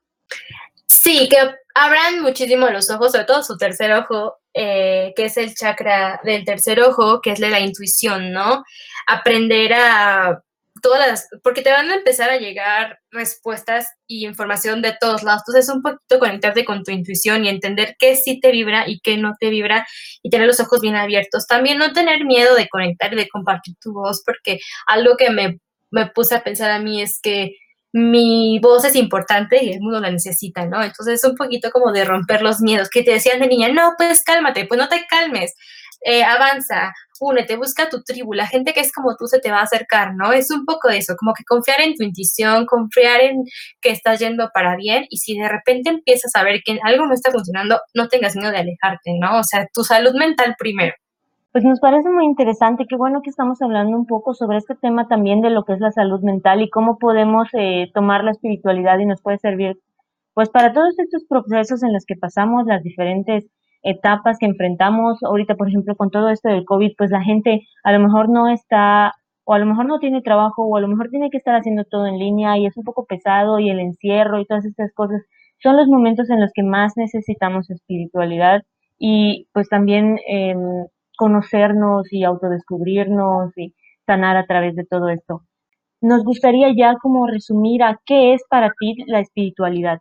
Sí, 1.08 1.30
que 1.30 1.38
abran 1.74 2.22
muchísimo 2.22 2.68
los 2.68 2.90
ojos, 2.90 3.14
sobre 3.14 3.24
todo 3.24 3.42
su 3.42 3.56
tercer 3.56 3.94
ojo, 3.94 4.40
eh, 4.54 5.14
que 5.16 5.24
es 5.24 5.38
el 5.38 5.56
chakra 5.56 6.20
del 6.26 6.44
tercer 6.44 6.82
ojo, 6.82 7.22
que 7.22 7.32
es 7.32 7.40
la 7.40 7.62
intuición, 7.62 8.34
¿no? 8.34 8.66
Aprender 9.08 9.72
a 9.72 10.44
todas 10.82 11.08
las, 11.08 11.28
porque 11.44 11.62
te 11.62 11.72
van 11.72 11.90
a 11.90 11.96
empezar 11.96 12.30
a 12.30 12.36
llegar 12.36 13.00
respuestas 13.10 13.88
y 14.06 14.26
información 14.26 14.82
de 14.82 14.98
todos 15.00 15.24
lados. 15.24 15.44
Entonces 15.48 15.70
es 15.70 15.74
un 15.74 15.82
poquito 15.82 16.20
conectarte 16.20 16.66
con 16.66 16.84
tu 16.84 16.92
intuición 16.92 17.46
y 17.46 17.50
entender 17.50 17.96
qué 17.98 18.18
sí 18.18 18.42
te 18.42 18.52
vibra 18.52 18.84
y 18.86 19.00
qué 19.00 19.16
no 19.16 19.36
te 19.40 19.50
vibra 19.50 19.88
y 20.22 20.30
tener 20.30 20.46
los 20.46 20.60
ojos 20.60 20.82
bien 20.82 20.98
abiertos. 20.98 21.48
También 21.48 21.78
no 21.78 21.94
tener 21.94 22.26
miedo 22.26 22.54
de 22.54 22.68
conectar 22.68 23.14
y 23.14 23.16
de 23.16 23.30
compartir 23.30 23.76
tu 23.80 23.94
voz, 23.94 24.24
porque 24.26 24.60
algo 24.88 25.16
que 25.16 25.30
me, 25.30 25.58
me 25.90 26.08
puse 26.08 26.36
a 26.36 26.44
pensar 26.44 26.70
a 26.70 26.80
mí 26.80 27.02
es 27.02 27.22
que 27.22 27.56
mi 27.98 28.60
voz 28.60 28.86
es 28.86 28.96
importante 28.96 29.64
y 29.64 29.74
el 29.74 29.82
mundo 29.82 30.00
la 30.00 30.12
necesita, 30.12 30.66
¿no? 30.66 30.84
Entonces 30.84 31.16
es 31.16 31.30
un 31.30 31.36
poquito 31.36 31.72
como 31.72 31.92
de 31.92 32.06
romper 32.06 32.42
los 32.44 32.62
miedos 32.62 32.90
que 32.90 33.02
te 33.02 33.12
decían 33.12 33.40
de 33.40 33.48
niña, 33.48 33.70
no, 33.70 33.94
pues 33.98 34.24
cálmate, 34.24 34.66
pues 34.68 34.80
no 34.80 34.88
te 34.88 35.06
calmes, 35.10 35.56
eh, 36.02 36.24
avanza, 36.24 36.94
únete, 37.20 37.56
busca 37.56 37.90
tu 37.90 38.04
tribu, 38.04 38.34
la 38.34 38.46
gente 38.46 38.74
que 38.74 38.82
es 38.82 38.92
como 38.92 39.16
tú 39.18 39.26
se 39.26 39.40
te 39.40 39.50
va 39.50 39.60
a 39.62 39.64
acercar, 39.64 40.14
¿no? 40.16 40.32
Es 40.32 40.52
un 40.52 40.64
poco 40.66 40.90
eso, 40.90 41.16
como 41.18 41.34
que 41.34 41.44
confiar 41.44 41.82
en 41.82 41.96
tu 41.96 42.04
intuición, 42.04 42.68
confiar 42.68 43.22
en 43.22 43.44
que 43.82 43.90
estás 43.92 44.20
yendo 44.20 44.52
para 44.54 44.76
bien 44.76 45.06
y 45.10 45.18
si 45.18 45.36
de 45.36 45.50
repente 45.50 45.90
empiezas 45.90 46.36
a 46.36 46.44
ver 46.44 46.62
que 46.64 46.78
algo 46.84 47.08
no 47.08 47.16
está 47.16 47.32
funcionando, 47.32 47.82
no 47.96 48.08
tengas 48.10 48.36
miedo 48.36 48.52
de 48.52 48.60
alejarte, 48.60 49.14
¿no? 49.20 49.40
O 49.40 49.44
sea, 49.44 49.68
tu 49.74 49.84
salud 49.84 50.14
mental 50.14 50.56
primero. 50.60 50.94
Pues 51.58 51.66
nos 51.66 51.80
parece 51.80 52.08
muy 52.12 52.24
interesante, 52.26 52.86
qué 52.88 52.96
bueno 52.96 53.24
que 53.24 53.32
estamos 53.32 53.64
hablando 53.64 53.98
un 53.98 54.06
poco 54.06 54.36
sobre 54.36 54.60
este 54.60 54.76
tema 54.76 55.08
también 55.08 55.42
de 55.42 55.50
lo 55.50 55.64
que 55.64 55.74
es 55.74 55.80
la 55.80 55.92
salud 55.92 56.22
mental 56.22 56.62
y 56.62 56.70
cómo 56.70 57.00
podemos 57.00 57.48
eh, 57.54 57.90
tomar 57.96 58.24
la 58.24 58.30
espiritualidad 58.30 59.00
y 59.00 59.08
nos 59.08 59.24
puede 59.24 59.40
servir 59.40 59.80
pues 60.36 60.52
para 60.52 60.72
todos 60.72 61.00
estos 61.00 61.26
procesos 61.26 61.82
en 61.82 61.94
los 61.94 62.06
que 62.06 62.14
pasamos, 62.16 62.68
las 62.68 62.84
diferentes 62.84 63.46
etapas 63.82 64.38
que 64.38 64.46
enfrentamos. 64.46 65.24
Ahorita, 65.24 65.56
por 65.56 65.68
ejemplo, 65.68 65.96
con 65.96 66.12
todo 66.12 66.30
esto 66.30 66.48
del 66.48 66.64
COVID, 66.64 66.92
pues 66.96 67.10
la 67.10 67.24
gente 67.24 67.64
a 67.84 67.92
lo 67.92 68.02
mejor 68.02 68.30
no 68.30 68.50
está 68.50 69.14
o 69.44 69.56
a 69.56 69.58
lo 69.58 69.66
mejor 69.66 69.88
no 69.88 69.98
tiene 69.98 70.22
trabajo 70.22 70.62
o 70.64 70.78
a 70.78 70.82
lo 70.82 70.88
mejor 70.88 71.10
tiene 71.10 71.32
que 71.32 71.38
estar 71.38 71.56
haciendo 71.56 71.86
todo 71.86 72.06
en 72.06 72.20
línea 72.20 72.56
y 72.60 72.68
es 72.68 72.78
un 72.78 72.84
poco 72.84 73.08
pesado 73.08 73.58
y 73.58 73.72
el 73.72 73.80
encierro 73.80 74.40
y 74.40 74.46
todas 74.46 74.66
estas 74.66 74.94
cosas 74.94 75.24
son 75.64 75.76
los 75.76 75.88
momentos 75.88 76.30
en 76.30 76.40
los 76.40 76.52
que 76.54 76.62
más 76.62 76.94
necesitamos 76.98 77.72
espiritualidad. 77.72 78.62
Y 79.00 79.48
pues 79.54 79.70
también 79.70 80.20
em, 80.28 80.86
conocernos 81.18 82.14
y 82.14 82.24
autodescubrirnos 82.26 83.58
y 83.58 83.76
sanar 84.08 84.38
a 84.38 84.48
través 84.48 84.76
de 84.78 84.86
todo 84.86 85.10
esto. 85.10 85.44
Nos 86.02 86.24
gustaría 86.26 86.70
ya 86.76 86.96
como 87.02 87.28
resumir 87.28 87.84
a 87.84 88.00
qué 88.06 88.34
es 88.34 88.44
para 88.50 88.72
ti 88.80 88.96
la 89.08 89.22
espiritualidad. 89.22 90.00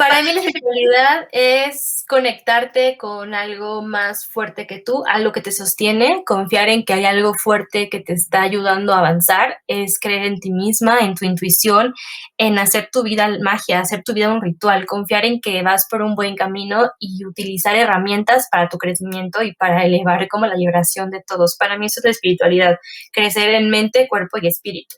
Para 0.00 0.22
mí 0.22 0.32
la 0.32 0.40
espiritualidad 0.40 1.28
es 1.30 2.06
conectarte 2.08 2.96
con 2.96 3.34
algo 3.34 3.82
más 3.82 4.26
fuerte 4.26 4.66
que 4.66 4.78
tú, 4.78 5.04
algo 5.06 5.30
que 5.30 5.42
te 5.42 5.52
sostiene, 5.52 6.24
confiar 6.24 6.70
en 6.70 6.86
que 6.86 6.94
hay 6.94 7.04
algo 7.04 7.34
fuerte 7.34 7.90
que 7.90 8.00
te 8.00 8.14
está 8.14 8.40
ayudando 8.40 8.94
a 8.94 9.00
avanzar, 9.00 9.58
es 9.66 10.00
creer 10.00 10.24
en 10.24 10.40
ti 10.40 10.52
misma, 10.52 11.00
en 11.00 11.14
tu 11.16 11.26
intuición, 11.26 11.92
en 12.38 12.58
hacer 12.58 12.88
tu 12.90 13.02
vida 13.02 13.28
magia, 13.42 13.80
hacer 13.80 14.02
tu 14.02 14.14
vida 14.14 14.32
un 14.32 14.40
ritual, 14.40 14.86
confiar 14.86 15.26
en 15.26 15.38
que 15.38 15.62
vas 15.62 15.86
por 15.90 16.00
un 16.00 16.14
buen 16.14 16.34
camino 16.34 16.92
y 16.98 17.26
utilizar 17.26 17.76
herramientas 17.76 18.48
para 18.50 18.70
tu 18.70 18.78
crecimiento 18.78 19.42
y 19.42 19.54
para 19.54 19.84
elevar 19.84 20.28
como 20.28 20.46
la 20.46 20.54
liberación 20.54 21.10
de 21.10 21.22
todos. 21.22 21.58
Para 21.58 21.76
mí 21.76 21.84
eso 21.84 22.00
es 22.00 22.04
la 22.04 22.10
espiritualidad, 22.12 22.78
crecer 23.12 23.50
en 23.50 23.68
mente, 23.68 24.08
cuerpo 24.08 24.38
y 24.40 24.46
espíritu. 24.46 24.96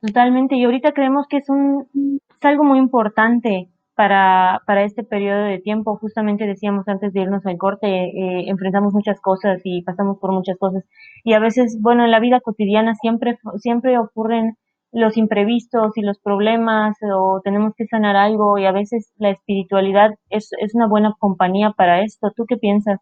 Totalmente, 0.00 0.56
y 0.56 0.64
ahorita 0.64 0.92
creemos 0.92 1.26
que 1.28 1.36
es 1.36 1.48
un 1.50 2.20
es 2.42 2.46
algo 2.46 2.64
muy 2.64 2.78
importante 2.78 3.68
para, 3.94 4.60
para 4.66 4.84
este 4.84 5.04
periodo 5.04 5.44
de 5.44 5.58
tiempo. 5.58 5.96
Justamente 5.98 6.46
decíamos 6.46 6.88
antes 6.88 7.12
de 7.12 7.20
irnos 7.22 7.44
al 7.46 7.58
corte, 7.58 7.86
eh, 7.86 8.48
enfrentamos 8.48 8.92
muchas 8.94 9.20
cosas 9.20 9.60
y 9.64 9.82
pasamos 9.82 10.18
por 10.18 10.32
muchas 10.32 10.56
cosas. 10.58 10.84
Y 11.24 11.34
a 11.34 11.38
veces, 11.40 11.78
bueno, 11.80 12.04
en 12.04 12.10
la 12.10 12.20
vida 12.20 12.40
cotidiana 12.40 12.94
siempre, 12.94 13.38
siempre 13.58 13.98
ocurren 13.98 14.56
los 14.92 15.16
imprevistos 15.16 15.96
y 15.96 16.02
los 16.02 16.18
problemas 16.20 16.96
o 17.14 17.40
tenemos 17.42 17.72
que 17.76 17.86
sanar 17.86 18.16
algo 18.16 18.58
y 18.58 18.66
a 18.66 18.72
veces 18.72 19.10
la 19.16 19.30
espiritualidad 19.30 20.10
es, 20.28 20.50
es 20.60 20.74
una 20.74 20.86
buena 20.86 21.14
compañía 21.18 21.72
para 21.72 22.02
esto. 22.02 22.30
¿Tú 22.36 22.44
qué 22.46 22.56
piensas? 22.58 23.00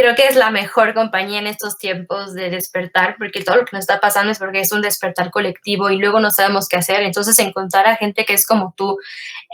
Creo 0.00 0.14
que 0.14 0.26
es 0.26 0.36
la 0.36 0.50
mejor 0.50 0.94
compañía 0.94 1.38
en 1.40 1.46
estos 1.46 1.76
tiempos 1.76 2.32
de 2.32 2.48
despertar, 2.48 3.16
porque 3.18 3.44
todo 3.44 3.56
lo 3.56 3.64
que 3.66 3.76
nos 3.76 3.82
está 3.82 4.00
pasando 4.00 4.32
es 4.32 4.38
porque 4.38 4.60
es 4.60 4.72
un 4.72 4.80
despertar 4.80 5.30
colectivo 5.30 5.90
y 5.90 5.98
luego 5.98 6.20
no 6.20 6.30
sabemos 6.30 6.68
qué 6.68 6.76
hacer. 6.78 7.02
Entonces, 7.02 7.38
encontrar 7.38 7.86
a 7.86 7.96
gente 7.96 8.24
que 8.24 8.32
es 8.32 8.46
como 8.46 8.72
tú, 8.76 8.96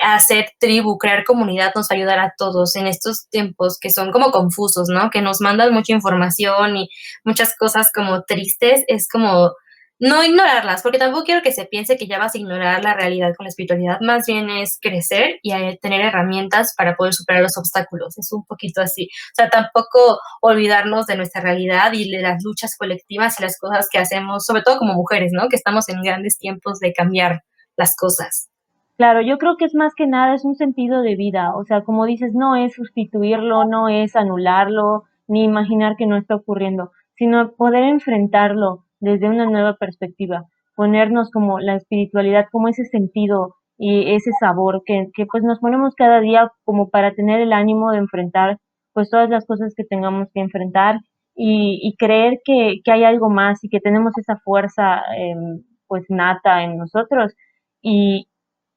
hacer 0.01 0.53
tribu, 0.61 0.99
crear 0.99 1.25
comunidad, 1.25 1.73
nos 1.75 1.87
va 1.87 1.95
a 1.95 1.97
ayudar 1.97 2.19
a 2.21 2.35
todos 2.39 2.77
en 2.77 2.87
estos 2.87 3.29
tiempos 3.29 3.79
que 3.81 3.91
son 3.91 4.13
como 4.13 4.31
confusos, 4.31 4.89
¿no? 4.89 5.11
Que 5.11 5.21
nos 5.21 5.41
mandan 5.41 5.75
mucha 5.75 5.93
información 5.93 6.77
y 6.77 6.91
muchas 7.25 7.57
cosas 7.57 7.91
como 7.93 8.23
tristes. 8.23 8.85
Es 8.87 9.09
como 9.09 9.53
no 9.99 10.23
ignorarlas, 10.23 10.83
porque 10.83 10.99
tampoco 10.99 11.25
quiero 11.25 11.43
que 11.43 11.53
se 11.53 11.65
piense 11.65 11.97
que 11.97 12.07
ya 12.07 12.19
vas 12.19 12.35
a 12.35 12.39
ignorar 12.39 12.85
la 12.85 12.95
realidad 12.95 13.33
con 13.37 13.45
la 13.45 13.49
espiritualidad, 13.49 13.99
más 14.01 14.27
bien 14.27 14.51
es 14.51 14.79
crecer 14.81 15.39
y 15.43 15.53
eh, 15.53 15.79
tener 15.81 16.03
herramientas 16.03 16.75
para 16.77 16.97
poder 16.97 17.15
superar 17.15 17.43
los 17.43 17.57
obstáculos, 17.57 18.19
es 18.19 18.31
un 18.33 18.45
poquito 18.45 18.83
así, 18.83 19.05
o 19.05 19.35
sea, 19.35 19.49
tampoco 19.49 20.19
olvidarnos 20.43 21.07
de 21.07 21.17
nuestra 21.17 21.41
realidad 21.41 21.93
y 21.95 22.11
de 22.11 22.21
las 22.21 22.43
luchas 22.45 22.77
colectivas 22.77 23.39
y 23.39 23.43
las 23.43 23.59
cosas 23.59 23.89
que 23.91 23.99
hacemos, 23.99 24.45
sobre 24.45 24.63
todo 24.63 24.79
como 24.79 24.95
mujeres, 24.95 25.33
¿no? 25.33 25.49
Que 25.49 25.57
estamos 25.57 25.89
en 25.89 26.03
grandes 26.03 26.39
tiempos 26.39 26.79
de 26.79 26.93
cambiar 26.93 27.43
las 27.77 27.97
cosas. 27.97 28.51
Claro, 28.97 29.21
yo 29.21 29.37
creo 29.37 29.57
que 29.59 29.67
es 29.67 29.75
más 29.75 29.95
que 29.95 30.07
nada, 30.07 30.35
es 30.35 30.45
un 30.45 30.57
sentido 30.57 31.03
de 31.03 31.17
vida, 31.17 31.55
o 31.55 31.65
sea, 31.65 31.83
como 31.85 32.07
dices, 32.07 32.33
no 32.35 32.57
es 32.57 32.75
sustituirlo, 32.75 33.65
no 33.65 33.89
es 33.89 34.17
anularlo, 34.17 35.05
ni 35.29 35.45
imaginar 35.45 35.97
que 35.97 36.07
no 36.07 36.17
está 36.17 36.35
ocurriendo, 36.35 36.93
sino 37.17 37.53
poder 37.53 37.85
enfrentarlo 37.85 38.86
desde 39.01 39.29
una 39.29 39.47
nueva 39.47 39.77
perspectiva, 39.77 40.45
ponernos 40.75 41.31
como 41.31 41.59
la 41.61 41.77
espiritualidad 41.77 42.47
como 42.53 42.69
ese 42.69 42.85
sentido 42.85 43.55
y 43.79 44.15
ese 44.15 44.31
sabor 44.41 44.83
que, 44.85 45.09
que 45.15 45.27
pues 45.27 45.43
nos 45.45 45.59
ponemos 45.61 45.95
cada 45.95 46.21
día 46.21 46.51
como 46.65 46.89
para 46.89 47.15
tener 47.15 47.41
el 47.41 47.53
ánimo 47.53 47.91
de 47.91 47.99
enfrentar 47.99 48.59
pues 48.93 49.11
todas 49.11 49.29
las 49.29 49.45
cosas 49.47 49.75
que 49.77 49.85
tengamos 49.85 50.29
que 50.33 50.41
enfrentar 50.41 51.01
y, 51.35 51.79
y 51.83 51.97
creer 51.97 52.41
que, 52.45 52.77
que 52.83 52.93
hay 52.93 53.05
algo 53.05 53.29
más 53.29 53.63
y 53.63 53.69
que 53.69 53.81
tenemos 53.81 54.17
esa 54.19 54.39
fuerza 54.39 55.03
eh, 55.19 55.35
pues 55.87 56.05
nata 56.09 56.65
en 56.65 56.79
nosotros 56.79 57.35
y, 57.83 58.27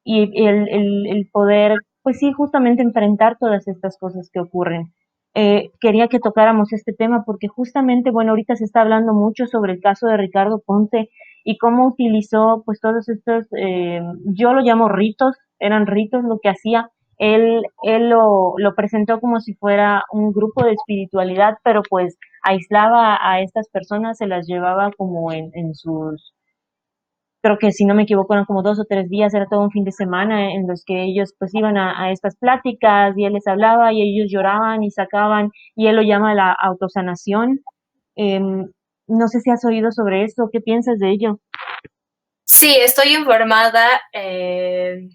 y 0.04 0.46
el, 0.46 0.68
el 1.08 1.30
poder 1.32 1.80
pues 2.04 2.20
sí 2.20 2.32
justamente 2.34 2.84
enfrentar 2.84 3.38
todas 3.40 3.68
estas 3.68 3.98
cosas 3.98 4.30
que 4.32 4.40
ocurren 4.42 4.94
eh, 5.42 5.72
quería 5.80 6.10
que 6.10 6.20
tocáramos 6.20 6.74
este 6.74 6.92
tema 6.92 7.24
porque 7.26 7.48
justamente, 7.48 8.12
bueno, 8.12 8.32
ahorita 8.32 8.58
se 8.58 8.66
está 8.66 8.82
hablando 8.82 9.14
mucho 9.14 9.46
sobre 9.46 9.72
el 9.72 9.80
caso 9.80 10.06
de 10.08 10.18
Ricardo 10.18 10.62
Ponce 10.66 11.10
y 11.46 11.58
cómo 11.58 11.88
utilizó 11.88 12.62
pues 12.66 12.82
todos 12.82 13.08
estos, 13.08 13.48
eh, 13.58 14.02
yo 14.26 14.52
lo 14.52 14.60
llamo 14.60 14.90
ritos, 14.90 15.38
eran 15.58 15.88
ritos 15.88 16.26
lo 16.26 16.40
que 16.40 16.50
hacía. 16.50 16.90
Él, 17.20 17.62
él 17.84 18.10
lo, 18.10 18.56
lo 18.58 18.76
presentó 18.76 19.22
como 19.22 19.40
si 19.40 19.54
fuera 19.54 20.04
un 20.12 20.34
grupo 20.34 20.66
de 20.66 20.74
espiritualidad, 20.74 21.56
pero 21.64 21.84
pues 21.90 22.18
aislaba 22.44 23.18
a 23.22 23.40
estas 23.42 23.70
personas, 23.70 24.18
se 24.18 24.28
las 24.28 24.46
llevaba 24.46 24.92
como 24.98 25.32
en, 25.32 25.52
en 25.54 25.74
sus, 25.74 26.34
creo 27.42 27.58
que 27.58 27.72
si 27.72 27.86
no 27.86 27.96
me 27.96 28.04
equivoco 28.04 28.34
eran 28.34 28.46
como 28.46 28.64
dos 28.64 28.80
o 28.80 28.86
tres 28.86 29.10
días, 29.10 29.34
era 29.34 29.48
todo 29.48 29.62
un 29.62 29.72
fin 29.72 29.84
de 29.84 29.92
semana 29.92 30.52
en 30.54 30.68
los 30.68 30.84
que 30.86 31.04
ellos 31.04 31.34
pues 31.38 31.54
iban 31.54 31.78
a, 31.78 32.12
estas 32.12 32.36
pláticas 32.36 33.18
y 33.18 33.26
él 33.26 33.34
les 33.34 33.48
hablaba 33.48 33.94
y 33.94 34.02
ellos 34.02 34.32
lloraban 34.32 34.84
y 34.84 34.92
sacaban 34.92 35.52
y 35.76 35.88
él 35.88 35.96
lo 35.96 36.02
llama 36.02 36.34
la 36.34 36.52
autosanación. 36.52 37.62
Em, 38.16 38.70
no 39.08 39.28
sé 39.28 39.40
si 39.40 39.50
has 39.50 39.64
oído 39.66 39.92
sobre 39.92 40.24
esto, 40.24 40.50
¿qué 40.52 40.62
piensas 40.62 41.00
de 41.00 41.12
ello? 41.12 41.40
Sí, 42.46 42.76
estoy 42.78 43.16
informada. 43.16 43.88
Eh, 44.14 45.08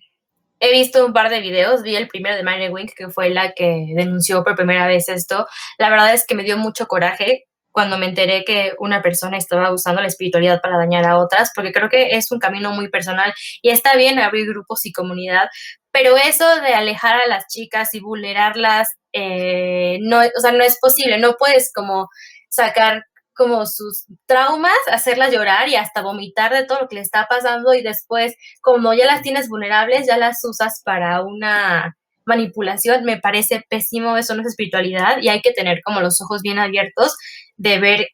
he 0.61 0.73
visto 0.73 1.05
un 1.05 1.13
par 1.13 1.31
de 1.31 1.41
videos, 1.41 1.83
vi 1.83 1.97
el 1.97 2.09
primero 2.09 2.37
de 2.37 2.43
Mary 2.43 2.69
Wink, 2.69 2.93
que 2.97 3.09
fue 3.11 3.31
la 3.31 3.53
que 3.53 3.93
denunció 3.95 4.43
por 4.43 4.57
primera 4.57 4.87
vez 4.87 5.09
esto. 5.09 5.47
La 5.79 5.91
verdad 5.91 6.15
es 6.15 6.27
que 6.27 6.35
me 6.35 6.45
dio 6.45 6.57
mucho 6.57 6.87
coraje 6.87 7.45
cuando 7.75 7.99
me 7.99 8.07
enteré 8.07 8.45
que 8.45 8.73
una 8.79 9.03
persona 9.03 9.37
estaba 9.37 9.73
usando 9.73 10.01
la 10.01 10.07
espiritualidad 10.07 10.61
para 10.63 10.79
dañar 10.79 11.05
a 11.05 11.19
otras, 11.19 11.51
porque 11.57 11.73
creo 11.73 11.89
que 11.89 12.11
es 12.13 12.31
un 12.31 12.39
camino 12.39 12.71
muy 12.71 12.89
personal 12.89 13.35
y 13.63 13.71
está 13.71 13.97
bien 13.97 14.21
abrir 14.21 14.47
grupos 14.47 14.87
y 14.87 14.93
comunidad, 14.93 15.49
pero 15.91 16.17
eso 16.17 16.47
de 16.61 16.73
alejar 16.73 17.17
a 17.21 17.27
las 17.27 17.49
chicas 17.49 17.93
y 17.93 18.01
vulnerarlas, 18.01 18.95
eh, 19.13 19.99
no, 20.03 20.21
o 20.21 20.41
sea, 20.41 20.53
no 20.53 20.63
es 20.63 20.79
posible, 20.81 21.19
no 21.19 21.35
puedes 21.37 21.73
como 21.73 22.09
sacar 22.49 23.03
como 23.35 23.67
sus 23.67 24.07
traumas, 24.27 24.79
hacerlas 24.93 25.33
llorar 25.33 25.69
y 25.69 25.75
hasta 25.75 26.01
vomitar 26.03 26.53
de 26.53 26.65
todo 26.67 26.83
lo 26.83 26.89
que 26.89 26.95
le 26.95 27.01
está 27.01 27.27
pasando 27.29 27.75
y 27.75 27.83
después, 27.83 28.37
como 28.61 28.95
ya 28.95 29.07
las 29.07 29.23
tienes 29.23 29.49
vulnerables, 29.49 30.07
ya 30.07 30.17
las 30.17 30.45
usas 30.45 30.81
para 30.85 31.23
una 31.23 31.97
manipulación, 32.27 33.05
me 33.05 33.19
parece 33.19 33.65
pésimo, 33.69 34.17
eso 34.17 34.35
no 34.35 34.43
es 34.43 34.49
espiritualidad 34.49 35.19
y 35.21 35.29
hay 35.29 35.41
que 35.41 35.53
tener 35.53 35.81
como 35.85 36.01
los 36.01 36.21
ojos 36.21 36.43
bien 36.43 36.59
abiertos 36.59 37.17
de 37.57 37.79
ver 37.79 38.07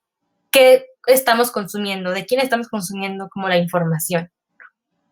qué 0.50 0.86
estamos 1.06 1.50
consumiendo, 1.50 2.12
de 2.12 2.26
quién 2.26 2.40
estamos 2.40 2.68
consumiendo 2.68 3.28
como 3.30 3.48
la 3.48 3.58
información. 3.58 4.30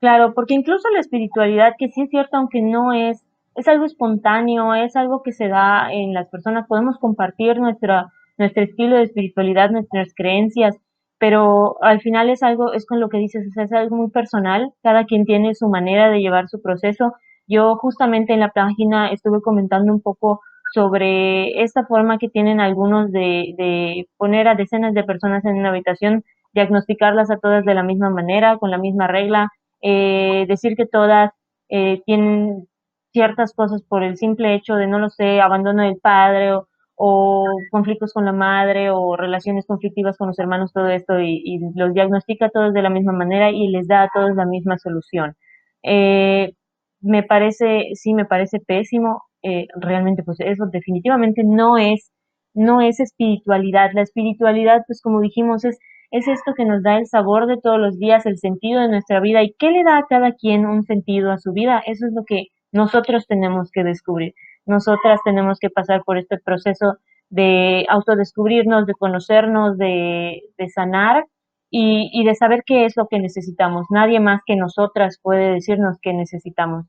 Claro, 0.01 0.33
porque 0.35 0.55
incluso 0.55 0.89
la 0.91 1.01
espiritualidad, 1.01 1.75
que 1.79 1.89
sí 1.89 2.03
es 2.03 2.11
cierto, 2.11 2.37
aunque 2.37 2.63
no 2.63 2.93
es, 2.93 3.25
es 3.57 3.67
algo 3.67 3.85
espontáneo, 3.85 4.75
es 4.75 4.95
algo 4.95 5.23
que 5.23 5.33
se 5.33 5.49
da 5.49 5.93
en 5.93 6.15
las 6.15 6.29
personas, 6.29 6.67
podemos 6.69 6.99
compartir 6.99 7.59
nuestra, 7.59 8.13
nuestro 8.37 8.63
estilo 8.63 8.97
de 8.97 9.05
espiritualidad, 9.05 9.71
nuestras 9.71 10.15
creencias, 10.15 10.77
pero 11.19 11.83
al 11.83 12.01
final 12.01 12.31
es 12.31 12.45
algo, 12.45 12.73
es 12.73 12.87
con 12.87 13.01
lo 13.01 13.09
que 13.09 13.19
dices, 13.19 13.45
es 13.57 13.73
algo 13.73 13.97
muy 13.97 14.11
personal, 14.11 14.73
cada 14.85 15.05
quien 15.05 15.25
tiene 15.25 15.55
su 15.57 15.69
manera 15.69 16.11
de 16.11 16.21
llevar 16.21 16.49
su 16.49 16.63
proceso 16.63 17.15
yo 17.49 17.77
justamente 17.77 18.33
en 18.35 18.41
la 18.41 18.51
página 18.51 19.11
estuve 19.11 19.41
comentando 19.43 19.93
un 19.93 20.01
poco 20.01 20.41
sobre 20.73 21.63
esta 21.63 21.85
forma 21.87 22.19
que 22.19 22.29
tienen 22.29 22.61
algunos 22.61 23.11
de, 23.11 23.55
de 23.57 24.09
poner 24.19 24.49
a 24.49 24.55
decenas 24.55 24.95
de 24.95 25.05
personas 25.05 25.45
en 25.45 25.57
una 25.57 25.71
habitación, 25.71 26.25
diagnosticarlas 26.53 27.31
a 27.31 27.39
todas 27.39 27.65
de 27.65 27.75
la 27.75 27.83
misma 27.83 28.11
manera, 28.11 28.59
con 28.59 28.71
la 28.71 28.79
misma 28.79 29.07
regla, 29.07 29.49
eh, 29.81 30.45
decir 30.49 30.77
que 30.77 30.87
todas 30.87 31.33
eh, 31.69 32.03
tienen 32.05 32.69
ciertas 33.13 33.53
cosas 33.55 33.83
por 33.83 34.03
el 34.03 34.17
simple 34.17 34.55
hecho 34.55 34.75
de, 34.75 34.87
no 34.87 34.99
lo 34.99 35.11
sé, 35.11 35.41
abandono 35.41 35.83
del 35.83 35.99
padre 35.99 36.53
o, 36.97 37.47
conflictos 37.71 38.13
con 38.13 38.25
la 38.25 38.33
madre 38.33 38.91
o 38.91 39.17
relaciones 39.17 39.67
conflictivas 39.67 40.17
con 40.17 40.29
los 40.29 40.39
hermanos, 40.39 40.73
todo 40.73 40.89
esto, 40.89 41.21
y, 41.21 41.43
y, 41.45 41.61
los 41.77 41.95
diagnostica 41.95 42.47
a 42.47 42.51
todos 42.51 42.75
de 42.75 42.83
la 42.83 42.91
misma 42.91 43.13
manera 43.13 43.51
y 43.51 43.69
les 43.69 43.87
da 43.89 44.03
a 44.03 44.11
todos 44.13 44.35
la 44.37 44.45
misma 44.47 44.79
solución. 44.79 45.37
Eh, 45.83 46.55
me 47.01 47.23
parece, 47.23 47.91
sí, 47.95 48.15
me 48.15 48.25
parece 48.25 48.61
pésimo. 48.61 49.23
Eh, 49.43 49.67
realmente, 49.77 50.23
pues 50.25 50.41
eso 50.41 50.67
definitivamente 50.71 51.43
no 51.45 51.77
es, 51.79 52.11
no 52.55 52.81
es 52.81 53.01
espiritualidad. 53.01 53.91
La 53.95 54.03
espiritualidad, 54.03 54.83
pues 54.87 55.01
como 55.03 55.21
dijimos, 55.21 55.65
es, 55.65 55.79
es 56.11 56.27
esto 56.29 56.55
que 56.57 56.65
nos 56.65 56.83
da 56.83 56.99
el 56.99 57.07
sabor 57.07 57.47
de 57.47 57.59
todos 57.63 57.79
los 57.79 57.99
días, 57.99 58.27
el 58.27 58.39
sentido 58.39 58.81
de 58.81 58.89
nuestra 58.89 59.21
vida 59.21 59.43
y 59.43 59.55
qué 59.59 59.71
le 59.71 59.85
da 59.85 59.99
a 59.99 60.07
cada 60.09 60.33
quien 60.33 60.67
un 60.67 60.85
sentido 60.85 61.31
a 61.31 61.39
su 61.39 61.53
vida. 61.53 61.83
Eso 61.87 62.07
es 62.07 62.13
lo 62.13 62.25
que 62.25 62.47
nosotros 62.73 63.27
tenemos 63.27 63.71
que 63.71 63.85
descubrir. 63.85 64.35
Nosotras 64.67 65.21
tenemos 65.25 65.59
que 65.59 65.71
pasar 65.71 66.03
por 66.05 66.19
este 66.19 66.39
proceso 66.39 66.97
de 67.31 67.87
autodescubrirnos, 67.89 68.87
de 68.87 68.95
conocernos, 68.95 69.79
de, 69.79 70.43
de 70.57 70.69
sanar 70.69 71.25
y, 71.71 72.25
de 72.25 72.35
saber 72.35 72.63
qué 72.67 72.85
es 72.87 72.97
lo 72.97 73.09
que 73.09 73.19
necesitamos. 73.19 73.87
Nadie 73.91 74.21
más 74.21 74.41
que 74.47 74.57
nosotras 74.57 75.19
puede 75.23 75.53
decirnos 75.53 75.99
qué 76.03 76.13
necesitamos. 76.13 76.87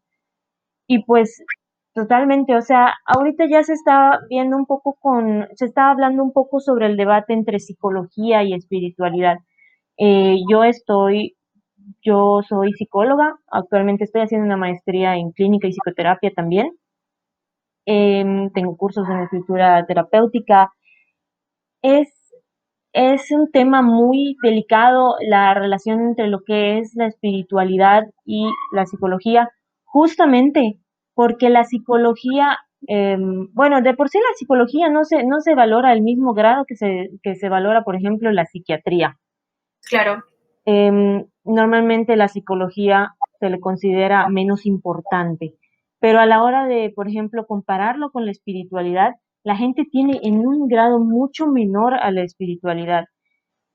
Y 0.88 1.04
pues 1.06 1.44
totalmente, 1.94 2.56
o 2.56 2.62
sea, 2.62 2.96
ahorita 3.06 3.46
ya 3.50 3.64
se 3.64 3.74
está 3.74 4.20
viendo 4.30 4.58
un 4.58 4.66
poco 4.66 4.98
con, 5.00 5.48
se 5.56 5.66
está 5.66 5.92
hablando 5.92 6.24
un 6.24 6.34
poco 6.34 6.60
sobre 6.60 6.88
el 6.88 6.98
debate 6.98 7.34
entre 7.34 7.60
psicología 7.60 8.44
y 8.44 8.54
espiritualidad. 8.54 9.38
Eh, 9.98 10.38
yo 10.50 10.64
estoy, 10.64 11.38
yo 12.02 12.42
soy 12.48 12.74
psicóloga, 12.74 13.36
actualmente 13.52 14.06
estoy 14.06 14.22
haciendo 14.22 14.46
una 14.46 14.58
maestría 14.58 15.18
en 15.18 15.32
clínica 15.32 15.68
y 15.68 15.74
psicoterapia 15.74 16.32
también. 16.36 16.72
Eh, 17.86 18.50
tengo 18.54 18.78
cursos 18.78 19.08
en 19.10 19.22
escritura 19.22 19.86
terapéutica. 19.86 20.72
Es 21.82 22.19
es 22.94 23.32
un 23.32 23.52
tema 23.52 23.82
muy 23.82 24.36
delicado 24.42 25.16
la 25.28 25.54
relación 25.54 26.02
entre 26.02 26.28
lo 26.28 26.42
que 26.44 26.80
es 26.80 26.94
la 26.96 27.08
espiritualidad 27.08 28.04
y 28.26 28.52
la 28.74 28.86
psicología, 28.86 29.50
justamente 29.84 30.80
porque 31.14 31.50
la 31.50 31.66
psicología, 31.66 32.58
eh, 32.88 33.18
bueno, 33.54 33.82
de 33.82 33.94
por 33.94 34.10
sí 34.10 34.18
la 34.18 34.36
psicología 34.36 34.90
no 34.90 35.04
se, 35.04 35.24
no 35.24 35.42
se 35.42 35.54
valora 35.54 35.92
al 35.92 36.02
mismo 36.02 36.34
grado 36.34 36.66
que 36.66 36.76
se, 36.76 37.10
que 37.22 37.36
se 37.36 37.50
valora, 37.50 37.84
por 37.84 37.96
ejemplo, 37.96 38.32
la 38.32 38.46
psiquiatría. 38.46 39.18
Claro. 39.88 40.24
Eh, 40.66 41.26
normalmente 41.44 42.16
la 42.16 42.28
psicología 42.28 43.16
se 43.40 43.50
le 43.50 43.60
considera 43.60 44.28
menos 44.30 44.66
importante, 44.66 45.56
pero 46.00 46.20
a 46.20 46.26
la 46.26 46.44
hora 46.44 46.68
de, 46.68 46.92
por 46.96 47.08
ejemplo, 47.08 47.46
compararlo 47.46 48.12
con 48.12 48.26
la 48.26 48.32
espiritualidad, 48.32 49.16
la 49.44 49.56
gente 49.56 49.86
tiene 49.92 50.20
en 50.24 50.40
un 50.46 50.68
grado 50.68 51.00
mucho 51.00 51.48
menor 51.48 51.94
a 51.94 52.12
la 52.12 52.24
espiritualidad. 52.24 53.06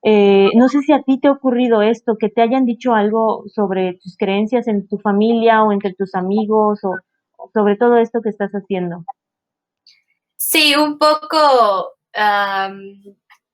Eh, 0.03 0.50
no 0.55 0.68
sé 0.68 0.81
si 0.81 0.92
a 0.92 1.03
ti 1.03 1.18
te 1.18 1.29
ha 1.29 1.33
ocurrido 1.33 1.81
esto, 1.81 2.16
que 2.18 2.29
te 2.29 2.42
hayan 2.42 2.66
dicho 2.66 2.92
algo 2.92 3.44
sobre 3.46 3.94
tus 4.03 4.16
creencias 4.18 4.68
en 4.68 4.87
tu 4.87 4.98
familia 4.98 5.62
o 5.62 5.72
entre 5.72 5.94
tus 5.94 6.14
amigos 6.14 6.81
o, 6.85 6.94
sobre 7.55 7.77
todo 7.77 7.96
esto 7.96 8.20
que 8.22 8.29
estás 8.29 8.53
haciendo. 8.53 9.05
Sí, 10.37 10.74
un 10.77 10.98
poco 10.98 11.92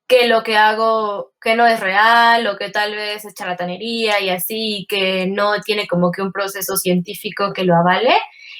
que 0.08 0.26
lo 0.26 0.42
que 0.42 0.56
hago 0.56 1.32
que 1.40 1.54
no 1.54 1.66
es 1.66 1.78
real 1.78 2.46
o 2.48 2.56
que 2.56 2.68
tal 2.70 2.94
vez 2.96 3.24
es 3.24 3.32
charlatanería 3.32 4.20
y 4.20 4.28
así, 4.28 4.86
que 4.88 5.26
no 5.28 5.60
tiene 5.60 5.86
como 5.86 6.10
que 6.10 6.20
un 6.20 6.32
proceso 6.32 6.76
científico 6.76 7.52
que 7.54 7.64
lo 7.64 7.76
avale. 7.76 8.14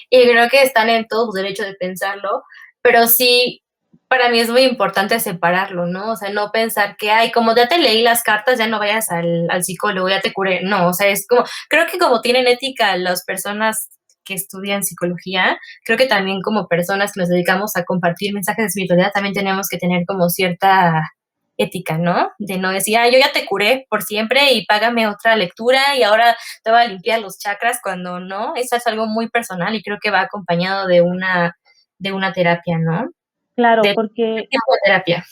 Y 0.09 0.23
creo 0.23 0.49
que 0.49 0.63
están 0.63 0.89
en 0.89 1.07
todo 1.09 1.33
derecho 1.33 1.65
de 1.65 1.75
pensarlo, 1.75 2.45
pero 2.83 3.07
sí 3.07 3.63
para 4.09 4.29
mí 4.29 4.41
es 4.41 4.51
muy 4.51 4.63
importante 4.63 5.21
separarlo, 5.21 5.87
¿no? 5.87 6.13
O 6.13 6.17
sea, 6.17 6.31
no 6.31 6.51
pensar 6.51 6.97
que, 6.97 7.13
ay, 7.13 7.31
como 7.31 7.55
ya 7.55 7.69
te 7.69 7.79
leí 7.79 8.03
las 8.03 8.25
cartas, 8.25 8.59
ya 8.59 8.67
no 8.67 8.81
vayas 8.81 9.09
al, 9.11 9.49
al 9.51 9.63
psicólogo, 9.63 10.09
ya 10.09 10.21
te 10.21 10.33
curé. 10.33 10.63
No, 10.65 10.89
o 10.89 10.93
sea, 10.93 11.07
es 11.09 11.29
como, 11.29 11.45
creo 11.69 11.87
que 11.87 11.97
como 11.97 12.21
tienen 12.21 12.49
ética 12.49 12.97
las 12.97 13.25
personas 13.25 13.89
que 14.25 14.35
estudian 14.35 14.83
psicología, 14.83 15.59
creo 15.85 15.97
que 15.97 16.07
también 16.07 16.43
como 16.43 16.67
personas 16.67 17.13
que 17.13 17.21
nos 17.21 17.29
dedicamos 17.29 17.77
a 17.77 17.85
compartir 17.85 18.35
mensajes 18.35 18.65
de 18.65 18.67
espiritualidad, 18.67 19.13
también 19.13 19.35
tenemos 19.35 19.69
que 19.69 19.79
tener 19.79 20.05
como 20.07 20.29
cierta 20.29 21.03
ética, 21.57 21.99
¿no? 21.99 22.33
De 22.39 22.59
no 22.59 22.71
decir, 22.71 22.97
ah, 22.97 23.09
yo 23.09 23.19
ya 23.19 23.33
te 23.33 23.47
curé 23.47 23.87
por 23.91 24.03
siempre 24.03 24.53
y 24.55 24.67
págame 24.67 25.07
otra 25.07 25.37
lectura 25.37 25.95
y 25.97 26.03
ahora 26.03 26.37
te 26.65 26.71
voy 26.71 26.81
a 26.81 26.89
limpiar 26.89 27.21
los 27.21 27.39
chakras 27.39 27.79
cuando 27.83 28.19
no. 28.19 28.55
Eso 28.57 28.77
es 28.77 28.87
algo 28.87 29.07
muy 29.07 29.29
personal 29.29 29.75
y 29.75 29.83
creo 29.83 29.99
que 30.03 30.11
va 30.11 30.23
acompañado 30.23 30.87
de 30.87 31.03
una, 31.03 31.57
de 32.01 32.13
una 32.13 32.33
terapia, 32.33 32.79
¿no? 32.79 33.11
Claro, 33.55 33.83
porque... 33.95 34.49
terapia. 34.85 35.25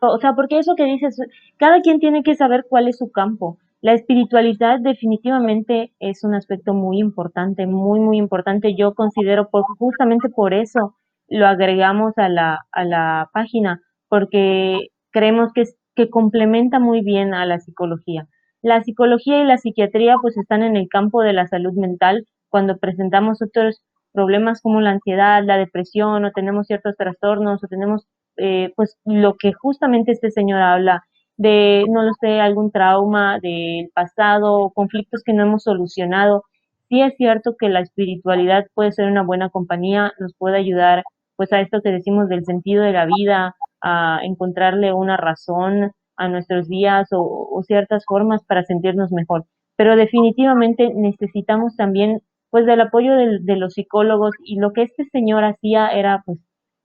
O 0.00 0.18
sea, 0.18 0.34
porque 0.34 0.58
eso 0.58 0.74
que 0.76 0.84
dices, 0.84 1.18
cada 1.58 1.80
quien 1.80 1.98
tiene 1.98 2.22
que 2.22 2.34
saber 2.34 2.64
cuál 2.68 2.88
es 2.88 2.96
su 2.96 3.10
campo. 3.10 3.58
La 3.80 3.92
espiritualidad 3.92 4.78
definitivamente 4.80 5.92
es 5.98 6.24
un 6.24 6.34
aspecto 6.34 6.74
muy 6.74 6.98
importante, 6.98 7.66
muy, 7.66 8.00
muy 8.00 8.18
importante. 8.18 8.74
Yo 8.74 8.94
considero, 8.94 9.48
por, 9.50 9.64
justamente 9.78 10.28
por 10.28 10.54
eso 10.54 10.94
lo 11.28 11.46
agregamos 11.46 12.16
a 12.16 12.28
la, 12.28 12.66
a 12.70 12.84
la 12.84 13.28
página, 13.32 13.80
porque 14.08 14.88
creemos 15.10 15.52
que, 15.52 15.64
que 15.94 16.08
complementa 16.08 16.78
muy 16.78 17.02
bien 17.02 17.34
a 17.34 17.46
la 17.46 17.58
psicología. 17.58 18.28
La 18.62 18.82
psicología 18.82 19.40
y 19.40 19.44
la 19.44 19.58
psiquiatría 19.58 20.16
pues 20.20 20.36
están 20.36 20.62
en 20.62 20.76
el 20.76 20.88
campo 20.88 21.22
de 21.22 21.32
la 21.32 21.46
salud 21.48 21.72
mental 21.74 22.26
cuando 22.48 22.78
presentamos 22.78 23.42
otros 23.42 23.82
problemas 24.16 24.62
como 24.62 24.80
la 24.80 24.90
ansiedad, 24.92 25.44
la 25.44 25.58
depresión 25.58 26.24
o 26.24 26.32
tenemos 26.32 26.66
ciertos 26.66 26.96
trastornos 26.96 27.62
o 27.62 27.68
tenemos 27.68 28.06
eh, 28.38 28.72
pues 28.76 28.96
lo 29.04 29.34
que 29.34 29.52
justamente 29.52 30.12
este 30.12 30.30
señor 30.30 30.62
habla 30.62 31.04
de, 31.36 31.84
no 31.90 32.02
lo 32.02 32.12
sé, 32.18 32.40
algún 32.40 32.72
trauma 32.72 33.38
del 33.40 33.90
pasado, 33.94 34.72
conflictos 34.74 35.22
que 35.22 35.34
no 35.34 35.42
hemos 35.42 35.64
solucionado. 35.64 36.44
Sí 36.88 37.02
es 37.02 37.14
cierto 37.16 37.56
que 37.58 37.68
la 37.68 37.80
espiritualidad 37.80 38.66
puede 38.74 38.92
ser 38.92 39.06
una 39.06 39.22
buena 39.22 39.50
compañía, 39.50 40.12
nos 40.18 40.32
puede 40.38 40.56
ayudar 40.56 41.04
pues 41.36 41.52
a 41.52 41.60
esto 41.60 41.82
que 41.82 41.90
decimos 41.92 42.30
del 42.30 42.44
sentido 42.46 42.82
de 42.84 42.92
la 42.92 43.04
vida, 43.04 43.54
a 43.82 44.20
encontrarle 44.22 44.94
una 44.94 45.18
razón 45.18 45.92
a 46.16 46.28
nuestros 46.28 46.68
días 46.68 47.08
o, 47.12 47.20
o 47.52 47.62
ciertas 47.64 48.04
formas 48.06 48.42
para 48.46 48.64
sentirnos 48.64 49.12
mejor. 49.12 49.44
Pero 49.76 49.94
definitivamente 49.94 50.90
necesitamos 50.94 51.76
también 51.76 52.22
pues 52.50 52.66
del 52.66 52.80
apoyo 52.80 53.14
de, 53.14 53.56
los 53.56 53.74
psicólogos 53.74 54.34
y 54.44 54.58
lo 54.58 54.72
que 54.72 54.82
este 54.82 55.04
señor 55.12 55.44
hacía 55.44 55.88
era 55.88 56.22
pues 56.24 56.38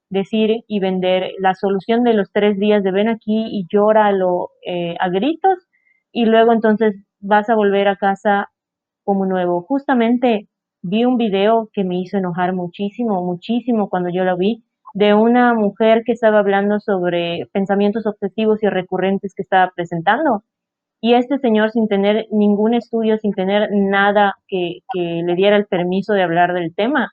decir 0.10 0.64
y 0.68 0.80
vender 0.80 1.32
la 1.40 1.56
solución 1.56 2.04
de 2.04 2.14
los 2.14 2.32
tres 2.32 2.60
días 2.60 2.84
de 2.84 2.92
ven 2.92 3.08
aquí 3.08 3.48
y 3.50 3.66
llóralo 3.72 4.50
eh, 4.66 4.96
a 5.00 5.10
gritos 5.10 5.58
y 6.12 6.26
luego 6.26 6.52
entonces 6.54 6.96
vas 7.20 7.50
a 7.50 7.56
volver 7.56 7.88
a 7.88 7.96
casa 7.96 8.50
como 9.04 9.26
nuevo. 9.26 9.62
Justamente 9.64 10.50
vi 10.82 11.06
un 11.06 11.18
video 11.18 11.70
que 11.74 11.84
me 11.84 12.00
hizo 12.00 12.18
enojar 12.18 12.54
muchísimo, 12.54 13.24
muchísimo 13.24 13.90
cuando 13.90 14.10
yo 14.10 14.24
lo 14.24 14.38
vi, 14.38 14.64
de 14.94 15.14
una 15.14 15.54
mujer 15.54 16.04
que 16.06 16.12
estaba 16.12 16.40
hablando 16.40 16.80
sobre 16.80 17.48
pensamientos 17.54 18.06
obsesivos 18.06 18.62
y 18.64 18.68
recurrentes 18.68 19.34
que 19.34 19.44
estaba 19.44 19.72
presentando 19.76 20.44
y 21.02 21.16
este 21.16 21.40
señor, 21.40 21.72
sin 21.72 21.88
tener 21.88 22.28
ningún 22.32 22.76
estudio, 22.76 23.18
sin 23.18 23.34
tener 23.34 23.70
nada 23.72 24.36
que, 24.48 24.82
le 24.94 25.36
diera 25.36 25.58
el 25.58 25.66
permiso 25.66 26.14
de 26.14 26.22
hablar 26.22 26.54
del 26.54 26.76
tema, 26.76 27.12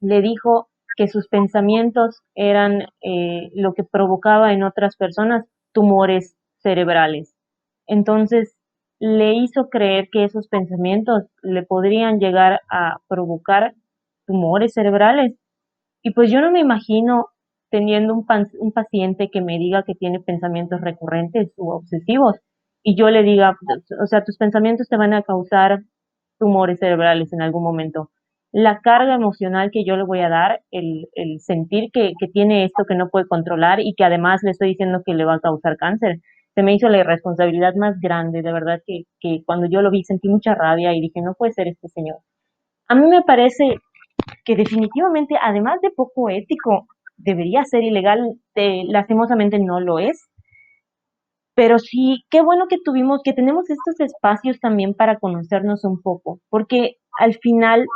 le 0.00 0.22
dijo 0.22 0.68
que 0.96 1.08
sus 1.08 1.28
pensamientos 1.28 2.22
eran 2.34 2.88
eh, 3.02 3.50
lo 3.54 3.74
que 3.74 3.84
provocaba 3.84 4.54
en 4.54 4.62
otras 4.62 4.96
personas 4.96 5.44
tumores 5.72 6.34
cerebrales. 6.62 7.34
Entonces, 7.86 8.56
le 9.00 9.34
hizo 9.34 9.68
creer 9.68 10.08
que 10.10 10.24
esos 10.24 10.48
pensamientos 10.48 11.24
le 11.42 11.62
podrían 11.62 12.20
llegar 12.20 12.62
a 12.70 13.00
provocar 13.06 13.74
tumores 14.26 14.72
cerebrales. 14.72 15.34
Y 16.02 16.12
pues 16.12 16.30
yo 16.30 16.40
no 16.40 16.50
me 16.50 16.60
imagino 16.60 17.26
teniendo 17.70 18.14
un, 18.14 18.26
un 18.60 18.72
paciente 18.72 19.28
que 19.30 19.42
me 19.42 19.58
diga 19.58 19.82
que 19.82 19.94
tiene 19.94 20.20
pensamientos 20.20 20.80
recurrentes 20.80 21.52
u 21.56 21.70
obsesivos 21.70 22.40
y 22.84 22.96
yo 22.96 23.08
le 23.08 23.22
diga, 23.22 23.56
o 24.00 24.06
sea, 24.06 24.22
tus 24.22 24.36
pensamientos 24.36 24.88
te 24.88 24.96
van 24.98 25.14
a 25.14 25.22
causar 25.22 25.80
tumores 26.38 26.78
cerebrales 26.78 27.32
en 27.32 27.40
algún 27.40 27.64
momento. 27.64 28.10
La 28.52 28.80
carga 28.80 29.14
emocional 29.14 29.70
que 29.72 29.84
yo 29.84 29.96
le 29.96 30.04
voy 30.04 30.20
a 30.20 30.28
dar, 30.28 30.60
el, 30.70 31.08
el 31.14 31.40
sentir 31.40 31.90
que, 31.92 32.12
que, 32.20 32.28
tiene 32.28 32.64
esto 32.64 32.84
que 32.86 32.94
no 32.94 33.08
puede 33.08 33.26
controlar 33.26 33.80
y 33.80 33.94
que 33.94 34.04
además 34.04 34.42
le 34.44 34.50
estoy 34.50 34.68
diciendo 34.68 35.02
que 35.04 35.14
le 35.14 35.24
va 35.24 35.36
a 35.36 35.40
causar 35.40 35.76
cáncer, 35.78 36.18
se 36.54 36.62
me 36.62 36.74
hizo 36.74 36.88
la 36.88 36.98
irresponsabilidad 36.98 37.74
más 37.74 37.98
grande, 38.00 38.42
de 38.42 38.52
verdad 38.52 38.80
que, 38.86 39.04
que 39.18 39.42
cuando 39.44 39.66
yo 39.66 39.80
lo 39.80 39.90
vi 39.90 40.04
sentí 40.04 40.28
mucha 40.28 40.54
rabia 40.54 40.94
y 40.94 41.00
dije, 41.00 41.20
no 41.22 41.34
puede 41.34 41.52
ser 41.52 41.68
este 41.68 41.88
señor. 41.88 42.18
A 42.86 42.94
mí 42.94 43.08
me 43.08 43.22
parece 43.22 43.76
que 44.44 44.56
definitivamente, 44.56 45.36
además 45.40 45.80
de 45.80 45.90
poco 45.90 46.28
ético, 46.28 46.86
debería 47.16 47.64
ser 47.64 47.82
ilegal, 47.82 48.34
eh, 48.54 48.82
lastimosamente 48.86 49.58
no 49.58 49.80
lo 49.80 49.98
es, 49.98 50.28
pero 51.54 51.78
sí, 51.78 52.24
qué 52.30 52.42
bueno 52.42 52.66
que 52.68 52.78
tuvimos, 52.84 53.20
que 53.22 53.32
tenemos 53.32 53.70
estos 53.70 54.00
espacios 54.00 54.58
también 54.60 54.94
para 54.94 55.18
conocernos 55.18 55.84
un 55.84 56.02
poco, 56.02 56.40
porque 56.50 56.96
al 57.18 57.34
final 57.34 57.86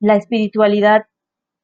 la 0.00 0.16
espiritualidad, 0.16 1.06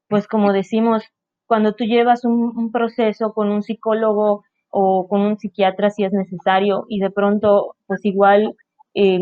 pues 0.08 0.26
como 0.26 0.52
decimos, 0.52 1.04
cuando 1.46 1.74
tú 1.74 1.84
llevas 1.84 2.24
un, 2.24 2.72
proceso 2.72 3.32
con 3.32 3.50
un 3.50 3.62
psicólogo 3.62 4.44
o 4.70 5.08
con 5.08 5.20
un 5.20 5.38
psiquiatra 5.38 5.90
si 5.90 6.04
es 6.04 6.12
necesario 6.12 6.84
y 6.88 6.98
de 7.00 7.10
pronto 7.10 7.76
pues 7.86 8.04
igual 8.04 8.54
eh, 8.94 9.18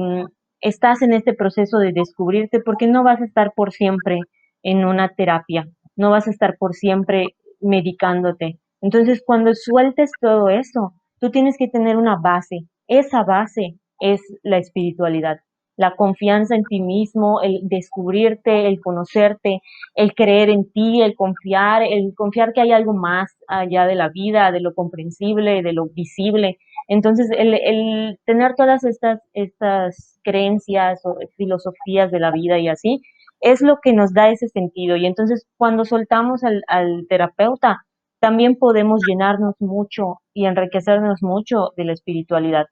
estás 0.60 1.02
en 1.02 1.12
este 1.12 1.34
proceso 1.34 1.78
de 1.78 1.92
descubrirte 1.92 2.60
porque 2.60 2.86
no 2.86 3.02
vas 3.04 3.20
a 3.20 3.24
estar 3.24 3.52
por 3.54 3.72
siempre 3.72 4.20
en 4.62 4.84
una 4.84 5.10
terapia, 5.10 5.68
no 5.96 6.10
vas 6.10 6.28
a 6.28 6.30
estar 6.30 6.56
por 6.58 6.74
siempre 6.74 7.36
medicándote. 7.60 8.58
Entonces 8.80 9.22
cuando 9.26 9.54
sueltes 9.54 10.12
todo 10.20 10.48
eso, 10.48 10.94
Tú 11.22 11.30
tienes 11.30 11.56
que 11.56 11.68
tener 11.68 11.96
una 11.96 12.16
base. 12.16 12.66
Esa 12.88 13.22
base 13.22 13.76
es 14.00 14.20
la 14.42 14.58
espiritualidad. 14.58 15.36
La 15.76 15.94
confianza 15.94 16.56
en 16.56 16.64
ti 16.64 16.80
mismo, 16.80 17.40
el 17.42 17.60
descubrirte, 17.62 18.66
el 18.66 18.80
conocerte, 18.80 19.60
el 19.94 20.14
creer 20.14 20.50
en 20.50 20.68
ti, 20.72 21.00
el 21.00 21.14
confiar, 21.14 21.84
el 21.84 22.12
confiar 22.16 22.52
que 22.52 22.60
hay 22.60 22.72
algo 22.72 22.92
más 22.92 23.36
allá 23.46 23.86
de 23.86 23.94
la 23.94 24.08
vida, 24.08 24.50
de 24.50 24.58
lo 24.58 24.74
comprensible, 24.74 25.62
de 25.62 25.72
lo 25.72 25.86
visible. 25.94 26.58
Entonces, 26.88 27.30
el, 27.38 27.54
el 27.54 28.18
tener 28.26 28.56
todas 28.56 28.82
estas, 28.82 29.20
estas 29.32 30.18
creencias 30.24 31.02
o 31.04 31.14
filosofías 31.36 32.10
de 32.10 32.18
la 32.18 32.32
vida 32.32 32.58
y 32.58 32.66
así, 32.66 33.00
es 33.40 33.60
lo 33.60 33.76
que 33.80 33.92
nos 33.92 34.12
da 34.12 34.28
ese 34.30 34.48
sentido. 34.48 34.96
Y 34.96 35.06
entonces, 35.06 35.46
cuando 35.56 35.84
soltamos 35.84 36.42
al, 36.42 36.64
al 36.66 37.06
terapeuta, 37.08 37.84
también 38.22 38.54
podemos 38.56 39.00
llenarnos 39.04 39.56
mucho 39.58 40.20
y 40.32 40.46
enriquecernos 40.46 41.24
mucho 41.24 41.72
de 41.76 41.84
la 41.86 41.92
espiritualidad. 41.92 42.66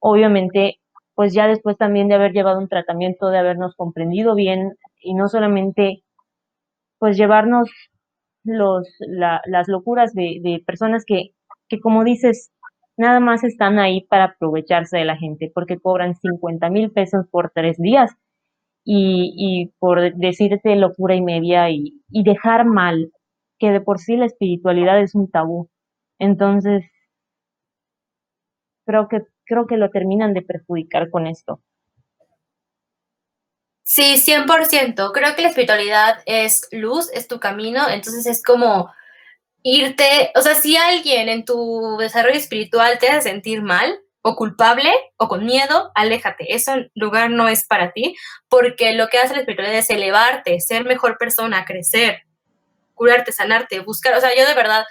Obviamente, 0.00 0.80
pues 1.14 1.34
ya 1.34 1.46
después 1.46 1.76
también 1.76 2.08
de 2.08 2.14
haber 2.14 2.32
llevado 2.32 2.58
un 2.58 2.68
tratamiento, 2.68 3.28
de 3.28 3.38
habernos 3.38 3.74
comprendido 3.76 4.34
bien 4.34 4.76
y 5.02 5.14
no 5.14 5.28
solamente 5.28 6.04
pues 6.98 7.18
llevarnos 7.18 7.70
los, 8.44 8.88
la, 9.00 9.42
las 9.46 9.68
locuras 9.68 10.14
de, 10.14 10.40
de 10.42 10.62
personas 10.66 11.04
que, 11.06 11.32
que, 11.68 11.80
como 11.80 12.02
dices, 12.02 12.50
nada 12.96 13.20
más 13.20 13.44
están 13.44 13.78
ahí 13.78 14.06
para 14.08 14.24
aprovecharse 14.24 14.96
de 14.96 15.04
la 15.04 15.18
gente, 15.18 15.52
porque 15.54 15.78
cobran 15.78 16.14
50 16.14 16.70
mil 16.70 16.90
pesos 16.92 17.26
por 17.30 17.50
tres 17.54 17.76
días 17.78 18.12
y, 18.84 19.34
y 19.36 19.72
por 19.78 20.14
decirte 20.16 20.76
locura 20.76 21.14
y 21.14 21.22
media 21.22 21.70
y, 21.70 22.02
y 22.10 22.24
dejar 22.24 22.64
mal 22.64 23.12
que 23.58 23.70
de 23.70 23.80
por 23.80 23.98
sí 23.98 24.16
la 24.16 24.26
espiritualidad 24.26 25.00
es 25.00 25.14
un 25.14 25.30
tabú. 25.30 25.68
Entonces, 26.18 26.84
creo 28.86 29.08
que, 29.08 29.22
creo 29.44 29.66
que 29.66 29.76
lo 29.76 29.90
terminan 29.90 30.34
de 30.34 30.42
perjudicar 30.42 31.10
con 31.10 31.26
esto. 31.26 31.60
Sí, 33.84 34.18
100%. 34.18 35.12
Creo 35.12 35.34
que 35.34 35.42
la 35.42 35.48
espiritualidad 35.48 36.18
es 36.26 36.68
luz, 36.72 37.10
es 37.14 37.26
tu 37.26 37.40
camino, 37.40 37.88
entonces 37.88 38.26
es 38.26 38.42
como 38.42 38.90
irte, 39.62 40.30
o 40.36 40.42
sea, 40.42 40.54
si 40.54 40.76
alguien 40.76 41.28
en 41.28 41.44
tu 41.44 41.96
desarrollo 41.98 42.36
espiritual 42.36 42.98
te 42.98 43.08
hace 43.08 43.30
sentir 43.30 43.62
mal 43.62 43.98
o 44.22 44.36
culpable 44.36 44.90
o 45.16 45.28
con 45.28 45.44
miedo, 45.46 45.90
aléjate. 45.94 46.54
Ese 46.54 46.90
lugar 46.94 47.30
no 47.30 47.48
es 47.48 47.66
para 47.66 47.92
ti, 47.92 48.14
porque 48.48 48.92
lo 48.92 49.08
que 49.08 49.18
hace 49.18 49.34
la 49.34 49.40
espiritualidad 49.40 49.78
es 49.78 49.90
elevarte, 49.90 50.60
ser 50.60 50.84
mejor 50.84 51.16
persona, 51.18 51.64
crecer, 51.64 52.22
curarte, 52.98 53.32
sanarte, 53.32 53.80
buscar, 53.80 54.14
o 54.16 54.20
sea, 54.20 54.36
yo 54.36 54.46
de 54.46 54.54
verdad, 54.54 54.84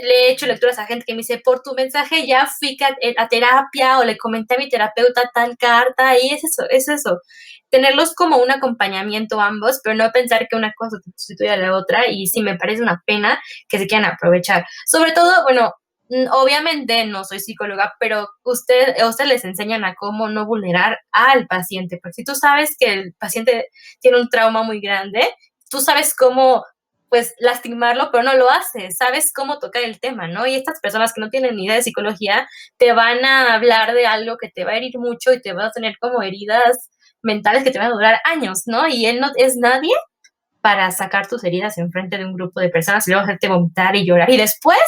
le 0.00 0.28
he 0.28 0.30
hecho 0.32 0.46
lecturas 0.46 0.78
a 0.78 0.86
gente 0.86 1.04
que 1.04 1.12
me 1.12 1.18
dice, 1.18 1.40
por 1.44 1.62
tu 1.62 1.74
mensaje 1.74 2.26
ya 2.26 2.46
fui 2.46 2.78
a, 3.18 3.28
terapia 3.28 3.98
o 3.98 4.04
le 4.04 4.16
comenté 4.16 4.54
a 4.54 4.58
mi 4.58 4.68
terapeuta 4.68 5.30
tal 5.34 5.56
carta 5.58 6.18
y 6.18 6.30
es 6.30 6.44
eso, 6.44 6.62
es 6.70 6.88
eso. 6.88 7.20
Tenerlos 7.68 8.14
como 8.14 8.38
un 8.38 8.50
acompañamiento 8.50 9.40
ambos, 9.40 9.80
pero 9.82 9.96
no 9.96 10.10
pensar 10.12 10.46
que 10.48 10.56
una 10.56 10.72
cosa 10.76 10.96
sustituye 11.16 11.50
a 11.50 11.56
la 11.56 11.76
otra 11.76 12.08
y 12.08 12.26
sí 12.26 12.42
me 12.42 12.56
parece 12.56 12.82
una 12.82 13.02
pena 13.06 13.40
que 13.68 13.78
se 13.78 13.86
quieran 13.86 14.10
aprovechar. 14.10 14.64
Sobre 14.86 15.12
todo, 15.12 15.42
bueno, 15.42 15.74
obviamente 16.32 17.04
no 17.06 17.24
soy 17.24 17.40
psicóloga, 17.40 17.94
pero 17.98 18.28
usted, 18.44 18.94
usted 19.04 19.24
les 19.26 19.44
enseñan 19.44 19.84
a 19.84 19.94
cómo 19.94 20.28
no 20.28 20.46
vulnerar 20.46 20.98
al 21.12 21.46
paciente, 21.46 21.98
porque 22.02 22.14
si 22.14 22.24
tú 22.24 22.34
sabes 22.34 22.76
que 22.78 22.92
el 22.92 23.14
paciente 23.14 23.68
tiene 24.00 24.20
un 24.20 24.28
trauma 24.28 24.62
muy 24.62 24.80
grande, 24.80 25.22
tú 25.70 25.80
sabes 25.80 26.14
cómo 26.14 26.64
pues 27.12 27.34
lastimarlo, 27.38 28.08
pero 28.10 28.24
no 28.24 28.32
lo 28.32 28.50
haces, 28.50 28.96
sabes 28.96 29.34
cómo 29.34 29.58
tocar 29.58 29.82
el 29.82 30.00
tema, 30.00 30.28
¿no? 30.28 30.46
Y 30.46 30.54
estas 30.54 30.80
personas 30.80 31.12
que 31.12 31.20
no 31.20 31.28
tienen 31.28 31.56
ni 31.56 31.66
idea 31.66 31.74
de 31.74 31.82
psicología 31.82 32.48
te 32.78 32.94
van 32.94 33.22
a 33.22 33.52
hablar 33.52 33.92
de 33.92 34.06
algo 34.06 34.38
que 34.38 34.48
te 34.48 34.64
va 34.64 34.70
a 34.70 34.76
herir 34.78 34.98
mucho 34.98 35.30
y 35.30 35.42
te 35.42 35.52
va 35.52 35.66
a 35.66 35.70
tener 35.72 35.98
como 36.00 36.22
heridas 36.22 36.88
mentales 37.20 37.64
que 37.64 37.70
te 37.70 37.78
van 37.78 37.88
a 37.88 37.94
durar 37.94 38.18
años, 38.24 38.62
¿no? 38.64 38.88
Y 38.88 39.04
él 39.04 39.20
no 39.20 39.30
es 39.36 39.56
nadie 39.58 39.92
para 40.62 40.90
sacar 40.90 41.28
tus 41.28 41.44
heridas 41.44 41.76
en 41.76 41.92
frente 41.92 42.16
de 42.16 42.24
un 42.24 42.32
grupo 42.32 42.60
de 42.60 42.70
personas 42.70 43.06
y 43.06 43.10
luego 43.10 43.24
hacerte 43.24 43.50
vomitar 43.50 43.94
y 43.94 44.06
llorar. 44.06 44.30
Y 44.30 44.38
después 44.38 44.80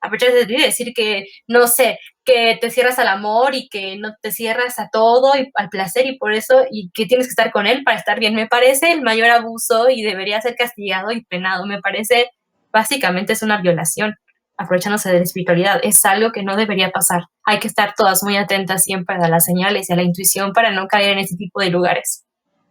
aprovechar 0.00 0.32
de 0.32 0.46
decir 0.46 0.92
que, 0.94 1.26
no 1.46 1.66
sé, 1.66 1.98
que 2.24 2.58
te 2.60 2.70
cierras 2.70 2.98
al 2.98 3.08
amor 3.08 3.54
y 3.54 3.68
que 3.68 3.96
no 3.96 4.14
te 4.20 4.32
cierras 4.32 4.78
a 4.78 4.90
todo 4.92 5.36
y 5.36 5.50
al 5.54 5.68
placer 5.70 6.06
y 6.06 6.18
por 6.18 6.32
eso, 6.32 6.64
y 6.70 6.90
que 6.92 7.06
tienes 7.06 7.26
que 7.26 7.30
estar 7.30 7.50
con 7.50 7.66
él 7.66 7.82
para 7.84 7.96
estar 7.96 8.20
bien. 8.20 8.34
Me 8.34 8.46
parece 8.46 8.92
el 8.92 9.02
mayor 9.02 9.30
abuso 9.30 9.88
y 9.88 10.02
debería 10.02 10.40
ser 10.40 10.54
castigado 10.54 11.10
y 11.12 11.24
penado. 11.24 11.66
Me 11.66 11.80
parece, 11.80 12.30
básicamente, 12.72 13.32
es 13.32 13.42
una 13.42 13.60
violación, 13.60 14.14
aprovechándose 14.56 15.10
de 15.10 15.18
la 15.18 15.24
espiritualidad. 15.24 15.80
Es 15.82 16.04
algo 16.04 16.32
que 16.32 16.42
no 16.42 16.56
debería 16.56 16.90
pasar. 16.90 17.22
Hay 17.44 17.58
que 17.58 17.68
estar 17.68 17.94
todas 17.96 18.22
muy 18.22 18.36
atentas 18.36 18.84
siempre 18.84 19.16
a 19.16 19.28
las 19.28 19.46
señales 19.46 19.88
y 19.88 19.92
a 19.94 19.96
la 19.96 20.02
intuición 20.02 20.52
para 20.52 20.70
no 20.70 20.86
caer 20.86 21.12
en 21.12 21.20
ese 21.20 21.36
tipo 21.36 21.60
de 21.60 21.70
lugares. 21.70 22.27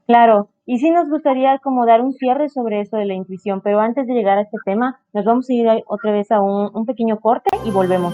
Claro, 0.08 0.48
y 0.66 0.80
sí 0.80 0.90
nos 0.90 1.10
gustaría 1.10 1.60
como 1.60 1.86
dar 1.86 2.00
un 2.02 2.14
cierre 2.14 2.48
sobre 2.48 2.80
esto 2.80 2.96
de 2.96 3.06
la 3.06 3.14
intuición, 3.14 3.60
pero 3.62 3.82
antes 3.82 4.08
de 4.08 4.14
llegar 4.14 4.38
a 4.38 4.44
este 4.44 4.58
tema, 4.64 5.02
nos 5.12 5.26
vamos 5.26 5.50
a 5.50 5.54
ir 5.54 5.68
otra 5.86 6.14
vez 6.14 6.32
a 6.32 6.40
un, 6.40 6.72
un 6.74 6.86
pequeño 6.86 7.20
corte 7.20 7.50
y 7.66 7.72
volvemos. 7.72 8.14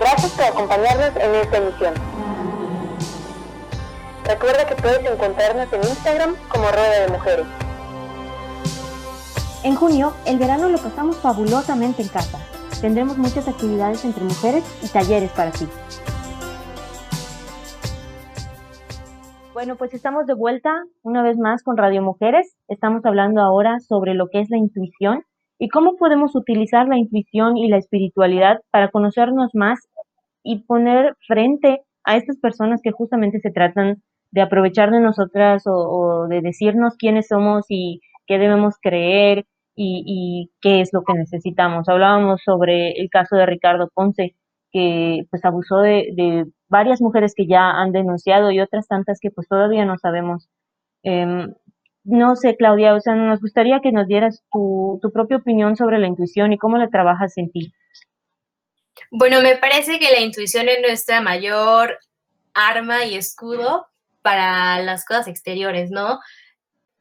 Gracias 0.00 0.32
por 0.32 0.44
acompañarnos 0.46 1.14
en 1.14 1.34
esta 1.36 1.58
emisión. 1.58 1.94
Recuerda 4.24 4.66
que 4.66 4.74
puedes 4.74 5.08
encontrarnos 5.08 5.72
en 5.72 5.80
Instagram 5.80 6.34
como 6.48 6.64
Rueda 6.72 7.06
de 7.06 7.12
Mujeres. 7.12 7.46
En 9.62 9.76
junio, 9.76 10.12
el 10.26 10.38
verano 10.38 10.68
lo 10.68 10.78
pasamos 10.78 11.18
fabulosamente 11.18 12.02
en 12.02 12.08
casa. 12.08 12.38
Tendremos 12.80 13.16
muchas 13.16 13.46
actividades 13.46 14.04
entre 14.04 14.24
mujeres 14.24 14.64
y 14.82 14.88
talleres 14.88 15.30
para 15.30 15.52
ti. 15.52 15.68
Bueno, 19.56 19.76
pues 19.76 19.94
estamos 19.94 20.26
de 20.26 20.34
vuelta 20.34 20.84
una 21.02 21.22
vez 21.22 21.38
más 21.38 21.62
con 21.62 21.78
Radio 21.78 22.02
Mujeres. 22.02 22.54
Estamos 22.68 23.06
hablando 23.06 23.40
ahora 23.40 23.80
sobre 23.80 24.12
lo 24.12 24.28
que 24.28 24.40
es 24.40 24.50
la 24.50 24.58
intuición 24.58 25.22
y 25.58 25.70
cómo 25.70 25.96
podemos 25.96 26.36
utilizar 26.36 26.86
la 26.86 26.98
intuición 26.98 27.56
y 27.56 27.70
la 27.70 27.78
espiritualidad 27.78 28.60
para 28.70 28.90
conocernos 28.90 29.52
más 29.54 29.78
y 30.42 30.64
poner 30.64 31.16
frente 31.26 31.80
a 32.04 32.18
estas 32.18 32.36
personas 32.38 32.82
que 32.82 32.90
justamente 32.90 33.40
se 33.40 33.50
tratan 33.50 34.02
de 34.30 34.42
aprovechar 34.42 34.90
de 34.90 35.00
nosotras 35.00 35.62
o, 35.64 36.26
de 36.28 36.42
decirnos 36.42 36.94
quiénes 36.98 37.28
somos 37.28 37.64
y 37.70 38.02
qué 38.26 38.36
debemos 38.36 38.74
creer 38.78 39.46
y, 39.74 40.02
y, 40.04 40.50
qué 40.60 40.82
es 40.82 40.90
lo 40.92 41.02
que 41.02 41.14
necesitamos. 41.14 41.88
Hablábamos 41.88 42.42
sobre 42.44 42.90
el 43.00 43.08
caso 43.08 43.36
de 43.36 43.46
Ricardo 43.46 43.88
Ponce, 43.94 44.34
que 44.76 45.24
pues 45.30 45.42
abusó 45.42 45.78
de, 45.78 46.44
varias 46.68 47.00
mujeres 47.00 47.32
que 47.34 47.46
ya 47.46 47.70
han 47.70 47.92
denunciado 47.92 48.50
y 48.50 48.60
otras 48.60 48.86
tantas 48.86 49.18
que 49.20 49.30
pues 49.30 49.48
todavía 49.48 49.86
no 49.86 49.96
sabemos. 49.96 50.50
Em, 51.02 51.54
no 52.04 52.36
sé, 52.36 52.56
Claudia, 52.56 52.94
o 52.94 53.00
sea, 53.00 53.14
nos 53.14 53.40
gustaría 53.40 53.80
que 53.80 53.90
nos 53.90 54.06
dieras 54.06 54.44
tu, 54.52 54.98
tu 55.00 55.10
propia 55.12 55.38
opinión 55.38 55.76
sobre 55.76 55.98
la 55.98 56.08
intuición 56.08 56.52
y 56.52 56.58
cómo 56.58 56.76
la 56.76 56.90
trabajas 56.90 57.38
en 57.38 57.50
ti. 57.50 57.72
Bueno, 59.10 59.40
me 59.40 59.56
parece 59.56 59.98
que 59.98 60.10
la 60.10 60.20
intuición 60.20 60.68
es 60.68 60.82
nuestra 60.82 61.22
mayor 61.22 61.98
arma 62.52 63.06
y 63.06 63.14
escudo 63.14 63.86
para 64.20 64.82
las 64.82 65.06
cosas 65.06 65.28
exteriores, 65.28 65.90
¿no? 65.90 66.18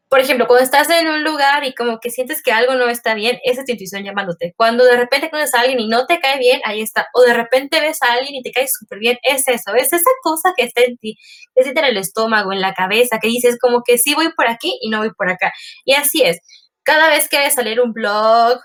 Por 0.10 0.20
ejemplo, 0.20 0.48
cuando 0.48 0.64
estás 0.64 0.90
en 0.90 1.08
un 1.08 1.24
lugar 1.24 1.64
y 1.64 1.74
como 1.74 2.00
que 2.00 2.12
sientes 2.12 2.44
que 2.44 2.52
algo 2.52 2.76
no 2.76 2.88
está 2.90 3.16
bien, 3.16 3.40
esa 3.44 3.62
es 3.62 3.66
tu 3.66 3.72
intuición 3.72 4.04
llamándote. 4.04 4.54
Cuando 4.56 4.86
de 4.86 4.98
repente 4.98 5.30
conoces 5.30 5.54
a 5.56 5.62
alguien 5.62 5.80
y 5.80 5.88
no 5.88 6.06
te 6.06 6.20
cae 6.20 6.38
bien, 6.38 6.62
ahí 6.64 6.82
está. 6.82 7.08
O 7.14 7.24
de 7.24 7.34
repente 7.34 7.82
ves 7.82 8.02
a 8.04 8.14
alguien 8.14 8.36
y 8.36 8.44
te 8.44 8.52
cae 8.52 8.68
súper 8.68 9.00
bien, 9.00 9.18
es 9.24 9.48
eso. 9.48 9.74
Es 9.76 9.94
esa 9.94 10.10
cosa 10.22 10.54
que 10.56 10.64
está 10.64 10.82
en 10.84 10.98
ti, 10.98 11.18
que 11.56 11.64
siente 11.64 11.82
en 11.82 11.88
el 11.88 11.98
estómago, 11.98 12.54
en 12.54 12.62
la 12.62 12.74
cabeza, 12.74 13.20
que 13.20 13.28
dices 13.28 13.58
como 13.60 13.82
que 13.84 13.98
sí 13.98 14.14
voy 14.14 14.32
por 14.34 14.48
aquí 14.48 14.78
y 14.82 14.90
no 14.90 15.00
voy 15.00 15.12
por 15.12 15.30
acá. 15.30 15.52
Y 15.86 15.94
así 15.94 16.22
es. 16.24 16.40
Cada 16.84 17.10
vez 17.10 17.28
que 17.28 17.40
ves 17.40 17.58
a 17.58 17.64
leer 17.64 17.82
un 17.82 17.92
blog, 17.92 18.60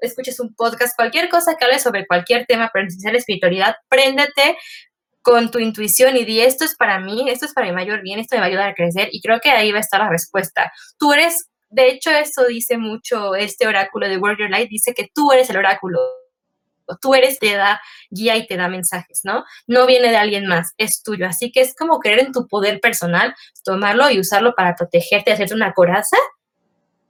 escuches 0.00 0.40
un 0.40 0.54
podcast, 0.54 0.96
cualquier 0.96 1.28
cosa 1.28 1.56
que 1.56 1.64
hable 1.64 1.78
sobre 1.78 2.06
cualquier 2.06 2.46
tema, 2.46 2.70
pero 2.72 2.86
en 2.88 3.16
espiritualidad, 3.16 3.76
préndete 3.88 4.56
con 5.30 5.52
tu 5.52 5.60
intuición 5.60 6.16
y 6.16 6.24
di, 6.24 6.40
esto 6.40 6.64
es 6.64 6.74
para 6.74 6.98
mí, 6.98 7.30
esto 7.30 7.46
es 7.46 7.54
para 7.54 7.68
mi 7.68 7.72
mayor 7.72 8.02
bien, 8.02 8.18
esto 8.18 8.34
me 8.34 8.40
va 8.40 8.46
a 8.46 8.48
ayudar 8.48 8.68
a 8.70 8.74
crecer 8.74 9.10
y 9.12 9.20
creo 9.20 9.38
que 9.38 9.48
ahí 9.52 9.70
va 9.70 9.78
a 9.78 9.80
estar 9.80 10.00
la 10.00 10.08
respuesta. 10.08 10.72
Tú 10.98 11.12
eres, 11.12 11.48
de 11.68 11.86
hecho 11.86 12.10
eso 12.10 12.46
dice 12.46 12.78
mucho 12.78 13.36
este 13.36 13.68
oráculo 13.68 14.08
de 14.08 14.16
World 14.16 14.40
Your 14.40 14.50
Light, 14.50 14.68
dice 14.68 14.92
que 14.92 15.08
tú 15.14 15.30
eres 15.30 15.48
el 15.48 15.58
oráculo, 15.58 16.00
tú 17.00 17.14
eres, 17.14 17.38
te 17.38 17.54
da 17.54 17.80
guía 18.10 18.36
y 18.38 18.48
te 18.48 18.56
da 18.56 18.66
mensajes, 18.66 19.20
¿no? 19.22 19.44
No 19.68 19.86
viene 19.86 20.10
de 20.10 20.16
alguien 20.16 20.46
más, 20.46 20.72
es 20.78 21.00
tuyo. 21.04 21.28
Así 21.28 21.52
que 21.52 21.60
es 21.60 21.76
como 21.76 22.00
creer 22.00 22.18
en 22.18 22.32
tu 22.32 22.48
poder 22.48 22.80
personal, 22.80 23.32
tomarlo 23.62 24.10
y 24.10 24.18
usarlo 24.18 24.56
para 24.56 24.74
protegerte, 24.74 25.30
hacerte 25.30 25.54
una 25.54 25.74
coraza 25.74 26.16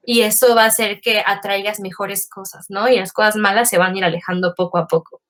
y 0.05 0.21
eso 0.21 0.55
va 0.55 0.65
a 0.65 0.67
hacer 0.67 1.01
que 1.01 1.23
atraigas 1.25 1.81
mejores 1.81 2.29
cosas, 2.29 2.67
¿no? 2.69 2.87
Y 2.87 2.99
las 2.99 3.15
cosas 3.15 3.37
malas 3.37 3.71
se 3.71 3.79
van 3.79 3.95
a 3.95 3.97
ir 3.97 4.05
alejando 4.05 4.53
poco 4.55 4.77
a 4.77 4.87
poco. 4.87 5.23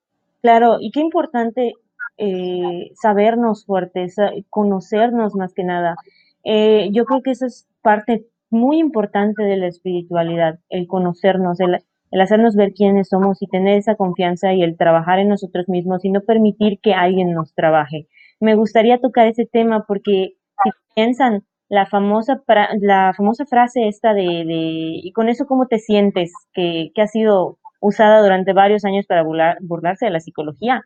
Claro, 0.42 0.78
y 0.80 0.90
qué 0.90 0.98
importante 0.98 1.74
eh, 2.22 2.92
sabernos 3.00 3.64
fuertes, 3.64 4.16
conocernos 4.50 5.34
más 5.34 5.54
que 5.54 5.64
nada. 5.64 5.96
Eh, 6.44 6.90
yo 6.92 7.06
creo 7.06 7.22
que 7.22 7.30
esa 7.30 7.46
es 7.46 7.66
parte 7.80 8.26
muy 8.50 8.78
importante 8.78 9.42
de 9.42 9.56
la 9.56 9.68
espiritualidad, 9.68 10.58
el 10.68 10.86
conocernos, 10.86 11.60
el, 11.60 11.78
hacernos 12.20 12.56
ver 12.56 12.74
quiénes 12.74 13.08
somos 13.08 13.40
y 13.40 13.46
tener 13.46 13.78
esa 13.78 13.94
confianza 13.94 14.52
y 14.52 14.62
el 14.62 14.76
trabajar 14.76 15.18
en 15.18 15.28
nosotros 15.28 15.66
mismos 15.70 16.04
y 16.04 16.10
no 16.10 16.20
permitir 16.20 16.78
que 16.82 16.92
alguien 16.92 17.32
nos 17.32 17.54
trabaje. 17.54 18.06
Me 18.38 18.54
gustaría 18.54 18.98
tocar 18.98 19.26
ese 19.26 19.46
tema 19.46 19.86
porque 19.88 20.34
si 20.62 20.70
piensan 20.94 21.44
la 21.70 21.86
famosa, 21.86 22.42
la 22.80 23.14
famosa 23.16 23.46
frase 23.46 23.88
esta 23.88 24.12
de, 24.12 24.22
de, 24.22 25.00
y 25.02 25.10
con 25.12 25.30
eso 25.30 25.46
cómo 25.46 25.68
te 25.68 25.78
sientes, 25.78 26.32
que, 26.52 26.90
que 26.94 27.00
ha 27.00 27.06
sido 27.06 27.58
usada 27.80 28.20
durante 28.20 28.52
varios 28.52 28.84
años 28.84 29.06
para 29.06 29.22
burlarse 29.22 30.04
de 30.04 30.10
la 30.10 30.20
psicología, 30.20 30.84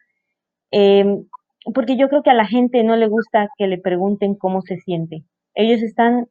Em, 0.76 1.24
porque 1.72 1.96
yo 1.96 2.08
creo 2.08 2.24
que 2.24 2.30
a 2.30 2.34
la 2.34 2.46
gente 2.46 2.82
no 2.82 2.96
le 2.96 3.06
gusta 3.06 3.48
que 3.56 3.68
le 3.68 3.78
pregunten 3.78 4.34
cómo 4.34 4.60
se 4.60 4.76
siente. 4.78 5.22
Ellos 5.54 5.82
están 5.82 6.26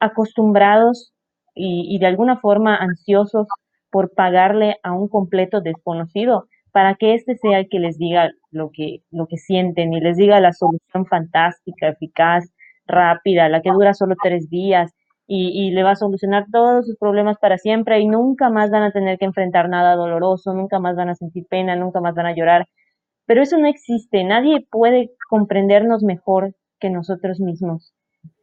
acostumbrados 0.00 1.14
y, 1.54 1.98
de 1.98 2.06
alguna 2.06 2.36
forma 2.38 2.76
ansiosos 2.76 3.46
por 3.90 4.12
pagarle 4.12 4.76
a 4.82 4.92
un 4.92 5.08
completo 5.08 5.62
desconocido 5.62 6.44
para 6.72 6.96
que 6.96 7.14
éste 7.14 7.36
sea 7.36 7.60
el 7.60 7.68
que 7.70 7.78
les 7.80 7.96
diga 7.96 8.32
lo 8.50 8.70
que, 8.70 8.98
lo 9.10 9.26
que 9.26 9.38
sienten 9.38 9.94
y 9.94 10.00
les 10.00 10.18
diga 10.18 10.40
la 10.40 10.52
solución 10.52 11.06
fantástica, 11.06 11.88
eficaz, 11.88 12.52
rápida, 12.86 13.48
la 13.48 13.62
que 13.62 13.70
dura 13.70 13.94
solo 13.94 14.14
tres 14.22 14.50
días 14.50 14.92
y, 15.26 15.70
le 15.70 15.82
va 15.82 15.92
a 15.92 15.96
solucionar 15.96 16.44
todos 16.52 16.84
sus 16.86 16.98
problemas 16.98 17.38
para 17.38 17.56
siempre 17.56 17.98
y 18.00 18.06
nunca 18.06 18.50
más 18.50 18.70
van 18.70 18.82
a 18.82 18.92
tener 18.92 19.18
que 19.18 19.24
enfrentar 19.24 19.70
nada 19.70 19.96
doloroso, 19.96 20.52
nunca 20.52 20.78
más 20.80 20.96
van 20.96 21.08
a 21.08 21.14
sentir 21.14 21.46
pena, 21.48 21.76
nunca 21.76 22.00
más 22.02 22.14
van 22.14 22.26
a 22.26 22.34
llorar. 22.34 22.66
Pero 23.26 23.42
eso 23.42 23.58
no 23.58 23.66
existe, 23.66 24.24
nadie 24.24 24.66
puede 24.70 25.10
comprendernos 25.28 26.02
mejor 26.02 26.54
que 26.80 26.90
nosotros 26.90 27.40
mismos. 27.40 27.92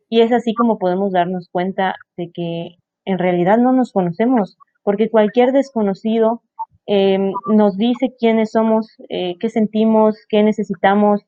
Y 0.10 0.22
es 0.22 0.32
así 0.32 0.54
como 0.54 0.78
podemos 0.78 1.12
darnos 1.12 1.50
cuenta 1.50 1.96
de 2.17 2.32
que 2.32 2.76
en 3.06 3.17
realidad 3.17 3.58
no 3.58 3.74
nos 3.74 3.91
conocemos, 3.91 4.58
porque 4.84 5.10
cualquier 5.10 5.52
desconocido 5.52 6.41
em, 6.86 7.32
nos 7.48 7.78
dice 7.78 8.13
quiénes 8.19 8.52
somos, 8.52 8.88
eh, 9.10 9.36
qué 9.39 9.50
sentimos, 9.50 10.17
qué 10.30 10.43
necesitamos, 10.43 11.22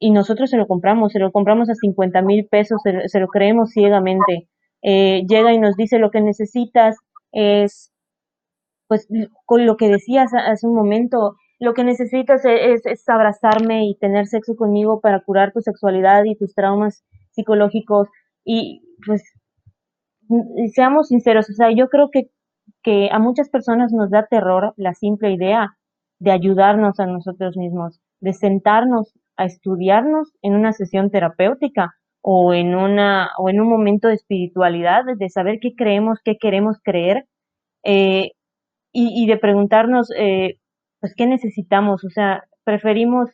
y 0.00 0.10
nosotros 0.10 0.50
se 0.50 0.56
lo 0.56 0.66
compramos, 0.66 1.12
se 1.12 1.18
lo 1.18 1.30
compramos 1.30 1.68
a 1.68 1.74
50 1.74 2.22
mil 2.22 2.46
pesos, 2.46 2.80
se, 2.82 3.20
lo 3.20 3.28
creemos 3.28 3.70
ciegamente. 3.70 4.48
Eh, 4.82 5.24
llega 5.28 5.52
y 5.52 5.58
nos 5.58 5.76
dice 5.76 5.98
lo 5.98 6.10
que 6.10 6.22
necesitas 6.22 6.96
es, 7.32 7.92
pues, 8.88 9.06
con 9.44 9.66
lo 9.66 9.76
que 9.76 9.88
decías 9.88 10.32
hace 10.32 10.66
un 10.66 10.74
momento, 10.74 11.36
lo 11.60 11.74
que 11.74 11.84
necesitas 11.84 12.42
es, 12.44 13.08
abrazarme 13.08 13.86
y 13.86 13.94
tener 13.96 14.26
sexo 14.26 14.56
conmigo 14.56 15.00
para 15.00 15.20
curar 15.20 15.52
tu 15.52 15.60
sexualidad 15.60 16.24
y 16.24 16.34
tus 16.34 16.54
traumas 16.54 17.04
psicológicos. 17.32 18.08
Y 18.44 18.82
pues 19.06 19.22
seamos 20.74 21.08
sinceros, 21.08 21.50
o 21.50 21.52
sea, 21.52 21.70
yo 21.70 21.88
creo 21.88 22.10
que, 22.10 22.30
que 22.82 23.10
a 23.12 23.18
muchas 23.18 23.50
personas 23.50 23.92
nos 23.92 24.10
da 24.10 24.26
terror 24.26 24.72
la 24.76 24.94
simple 24.94 25.32
idea 25.32 25.76
de 26.18 26.30
ayudarnos 26.30 26.98
a 26.98 27.06
nosotros 27.06 27.56
mismos, 27.58 28.00
de 28.20 28.32
sentarnos 28.32 29.12
a 29.36 29.44
estudiarnos 29.44 30.32
en 30.40 30.54
una 30.54 30.72
sesión 30.72 31.10
terapéutica 31.10 31.94
o 32.22 32.54
en 32.54 32.74
una 32.74 33.30
o 33.38 33.50
en 33.50 33.60
un 33.60 33.68
momento 33.68 34.08
de 34.08 34.14
espiritualidad, 34.14 35.02
de 35.16 35.28
saber 35.28 35.58
qué 35.60 35.74
creemos, 35.76 36.20
qué 36.24 36.38
queremos 36.38 36.78
creer 36.82 37.26
eh, 37.84 38.32
y, 38.92 39.24
y, 39.24 39.26
de 39.26 39.36
preguntarnos, 39.38 40.10
eh, 40.16 40.59
pues, 41.00 41.14
qué 41.16 41.26
necesitamos. 41.26 42.04
O 42.04 42.10
sea, 42.10 42.44
preferimos 42.64 43.30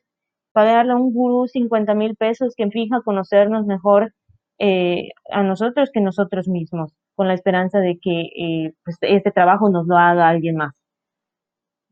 pagarle 0.53 0.93
a 0.93 0.97
un 0.97 1.13
gurú 1.13 1.47
50 1.49 1.95
mil 1.95 2.17
pesos 2.17 2.55
que 2.57 2.69
fija 2.71 3.03
conocernos 3.05 3.67
mejor 3.67 4.15
eh, 4.59 5.11
a 5.31 5.43
nosotros 5.43 5.91
que 5.93 6.01
nosotros 6.01 6.49
mismos, 6.49 6.93
con 7.15 7.29
la 7.29 7.35
esperanza 7.35 7.81
de 7.81 7.99
que 8.01 8.31
eh, 8.37 8.73
pues, 8.85 8.97
este 9.03 9.31
trabajo 9.33 9.69
nos 9.69 9.87
lo 9.87 9.99
haga 9.99 10.29
alguien 10.29 10.57
más. 10.57 10.73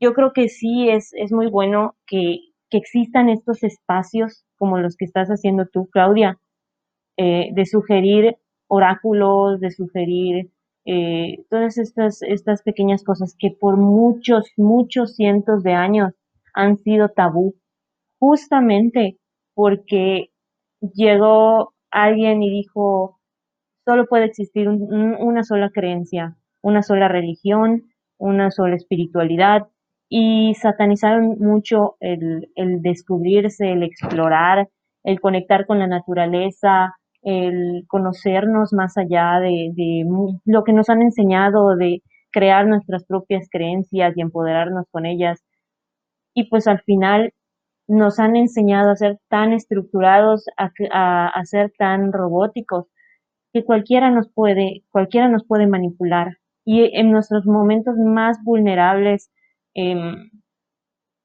Yo 0.01 0.14
creo 0.14 0.33
que 0.33 0.49
sí 0.49 0.89
es, 0.89 1.12
es 1.14 1.33
muy 1.33 1.49
bueno 1.49 1.95
que, 2.07 2.39
que 2.70 2.79
existan 2.79 3.29
estos 3.29 3.62
espacios 3.62 4.45
como 4.57 4.79
los 4.79 4.97
que 4.97 5.05
estás 5.05 5.29
haciendo 5.29 5.66
tú, 5.66 5.89
Claudia, 5.91 6.39
eh, 7.16 7.51
de 7.53 7.66
sugerir 7.66 8.37
oráculos, 8.66 9.61
de 9.61 9.70
sugerir 9.70 10.51
eh, 10.87 11.45
todas 11.51 11.78
estas, 11.78 12.22
estas 12.22 12.62
pequeñas 12.62 13.05
cosas 13.05 13.35
que 13.39 13.51
por 13.51 13.76
muchos, 13.76 14.53
muchos 14.57 15.16
cientos 15.16 15.62
de 15.62 15.72
años 15.72 16.12
han 16.55 16.76
sido 16.78 17.09
tabú, 17.09 17.55
justamente 18.18 19.18
porque 19.55 20.30
llegó 20.80 21.74
alguien 21.91 22.43
y 22.43 22.51
dijo, 22.51 23.18
solo 23.85 24.07
puede 24.07 24.26
existir 24.26 24.68
un, 24.68 25.14
una 25.18 25.43
sola 25.43 25.70
creencia, 25.70 26.37
una 26.62 26.82
sola 26.82 27.09
religión, 27.09 27.85
una 28.18 28.51
sola 28.51 28.76
espiritualidad, 28.76 29.68
y 30.09 30.55
satanizaron 30.55 31.39
mucho 31.39 31.97
el, 32.01 32.51
el 32.57 32.82
descubrirse, 32.82 33.72
el 33.72 33.82
explorar, 33.82 34.68
el 35.03 35.20
conectar 35.20 35.66
con 35.66 35.78
la 35.78 35.87
naturaleza, 35.87 36.95
el 37.25 37.85
conocernos 37.89 38.72
más 38.72 38.97
allá 38.97 39.41
de, 39.41 40.05
lo 40.45 40.64
que 40.64 40.72
nos 40.72 40.89
han 40.89 41.03
enseñado, 41.03 41.77
de 41.77 42.03
crear 42.31 42.66
nuestras 42.66 43.05
propias 43.05 43.49
creencias 43.51 44.16
y 44.16 44.20
empoderarnos 44.20 44.87
con 44.91 45.07
ellas. 45.07 45.43
Y 46.35 46.49
pues 46.49 46.66
al 46.66 46.81
final 46.83 47.33
nos 47.87 48.18
han 48.18 48.37
enseñado 48.37 48.91
a 48.91 48.97
ser 48.97 49.18
tan 49.29 49.53
estructurados, 49.53 50.47
a, 50.57 50.70
a, 50.93 51.29
a 51.29 51.45
ser 51.45 51.72
tan 51.79 52.12
robóticos, 52.12 52.87
que 53.53 53.64
cualquiera 53.64 54.11
nos 54.11 54.29
puede, 54.33 54.83
cualquiera 54.91 55.29
nos 55.29 55.47
puede 55.47 55.66
manipular. 55.66 56.39
Y 56.64 56.99
en 56.99 57.12
nuestros 57.12 57.47
momentos 57.47 57.95
más 57.97 58.39
vulnerables, 58.43 59.31
eh, 59.75 59.95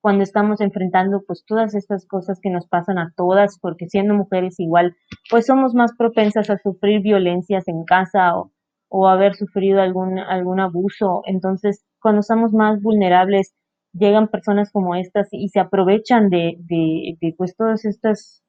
cuando 0.02 0.24
estamos 0.24 0.62
enfrentando 0.62 1.24
pues 1.28 1.44
todas 1.46 1.76
estas 1.76 2.06
cosas 2.08 2.40
que 2.42 2.50
nos 2.50 2.68
pasan 2.68 2.98
a 2.98 3.14
todas, 3.16 3.60
porque 3.60 3.88
siendo 3.88 4.14
mujeres 4.14 4.60
igual, 4.60 4.96
pues 5.30 5.46
somos 5.46 5.74
más 5.74 5.92
propensas 5.98 6.50
a 6.50 6.58
sufrir 6.58 7.02
violencias 7.02 7.68
en 7.68 7.84
casa 7.84 8.38
o, 8.38 8.52
o 8.88 9.08
haber 9.08 9.36
sufrido 9.36 9.82
algún, 9.82 10.20
algún 10.20 10.60
abuso. 10.60 11.22
Entonces, 11.26 11.86
cuando 12.02 12.22
estamos 12.22 12.54
más 12.54 12.82
vulnerables, 12.82 13.54
llegan 13.94 14.30
personas 14.30 14.72
como 14.72 14.96
estas 14.96 15.28
y 15.32 15.50
se 15.50 15.60
aprovechan 15.60 16.30
de, 16.30 16.56
de, 16.60 17.18
de 17.20 17.36
pues 17.38 17.56
todas 17.56 17.86
estas, 17.86 18.44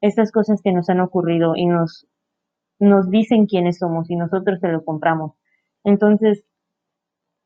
estas 0.00 0.32
cosas 0.32 0.60
que 0.62 0.72
nos 0.72 0.88
han 0.88 1.00
ocurrido 1.00 1.54
y 1.56 1.66
nos, 1.66 2.06
nos 2.80 3.08
dicen 3.10 3.46
quiénes 3.46 3.78
somos 3.78 4.10
y 4.10 4.16
nosotros 4.16 4.58
se 4.60 4.68
lo 4.68 4.84
compramos. 4.84 5.32
Entonces, 5.84 6.44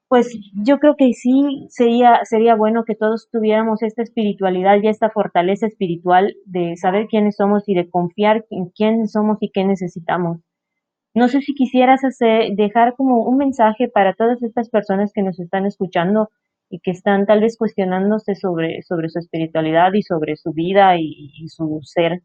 pues 0.08 0.32
yo 0.54 0.78
creo 0.78 0.96
que 0.96 1.12
sí 1.14 1.66
sería, 1.68 2.20
sería 2.24 2.54
bueno 2.54 2.84
que 2.84 2.94
todos 2.94 3.28
tuviéramos 3.30 3.82
esta 3.82 4.02
espiritualidad 4.02 4.76
y 4.80 4.88
esta 4.88 5.10
fortaleza 5.10 5.66
espiritual 5.66 6.36
de 6.44 6.76
saber 6.76 7.06
quiénes 7.08 7.36
somos 7.36 7.64
y 7.68 7.74
de 7.74 7.90
confiar 7.90 8.46
en 8.50 8.66
quiénes 8.70 9.12
somos 9.12 9.38
y 9.40 9.50
qué 9.50 9.64
necesitamos. 9.64 10.38
No 11.14 11.28
sé 11.28 11.40
si 11.40 11.54
quisieras 11.54 12.04
hacer, 12.04 12.52
dejar 12.54 12.94
como 12.94 13.24
un 13.24 13.38
mensaje 13.38 13.88
para 13.88 14.14
todas 14.14 14.42
estas 14.42 14.68
personas 14.68 15.12
que 15.12 15.22
nos 15.22 15.40
están 15.40 15.66
escuchando 15.66 16.28
y 16.68 16.80
que 16.80 16.90
están 16.90 17.26
tal 17.26 17.40
vez 17.40 17.56
cuestionándose 17.56 18.34
sobre, 18.34 18.82
sobre 18.82 19.08
su 19.08 19.18
espiritualidad 19.18 19.92
y 19.94 20.02
sobre 20.02 20.36
su 20.36 20.52
vida 20.52 20.96
y, 20.98 21.32
y 21.34 21.48
su 21.48 21.80
ser. 21.82 22.22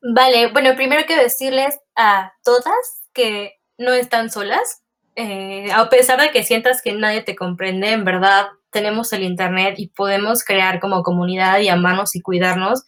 Vale, 0.00 0.52
bueno, 0.52 0.74
primero 0.74 1.02
quiero 1.06 1.22
decirles 1.22 1.78
a 1.96 2.32
todas 2.44 3.08
que 3.12 3.52
no 3.78 3.92
están 3.92 4.30
solas, 4.30 4.81
eh, 5.16 5.70
a 5.72 5.88
pesar 5.88 6.20
de 6.20 6.30
que 6.30 6.44
sientas 6.44 6.82
que 6.82 6.92
nadie 6.92 7.22
te 7.22 7.36
comprende, 7.36 7.90
en 7.90 8.04
verdad 8.04 8.46
tenemos 8.70 9.12
el 9.12 9.22
Internet 9.22 9.74
y 9.76 9.88
podemos 9.88 10.44
crear 10.44 10.80
como 10.80 11.02
comunidad 11.02 11.60
y 11.60 11.68
amarnos 11.68 12.16
y 12.16 12.22
cuidarnos, 12.22 12.82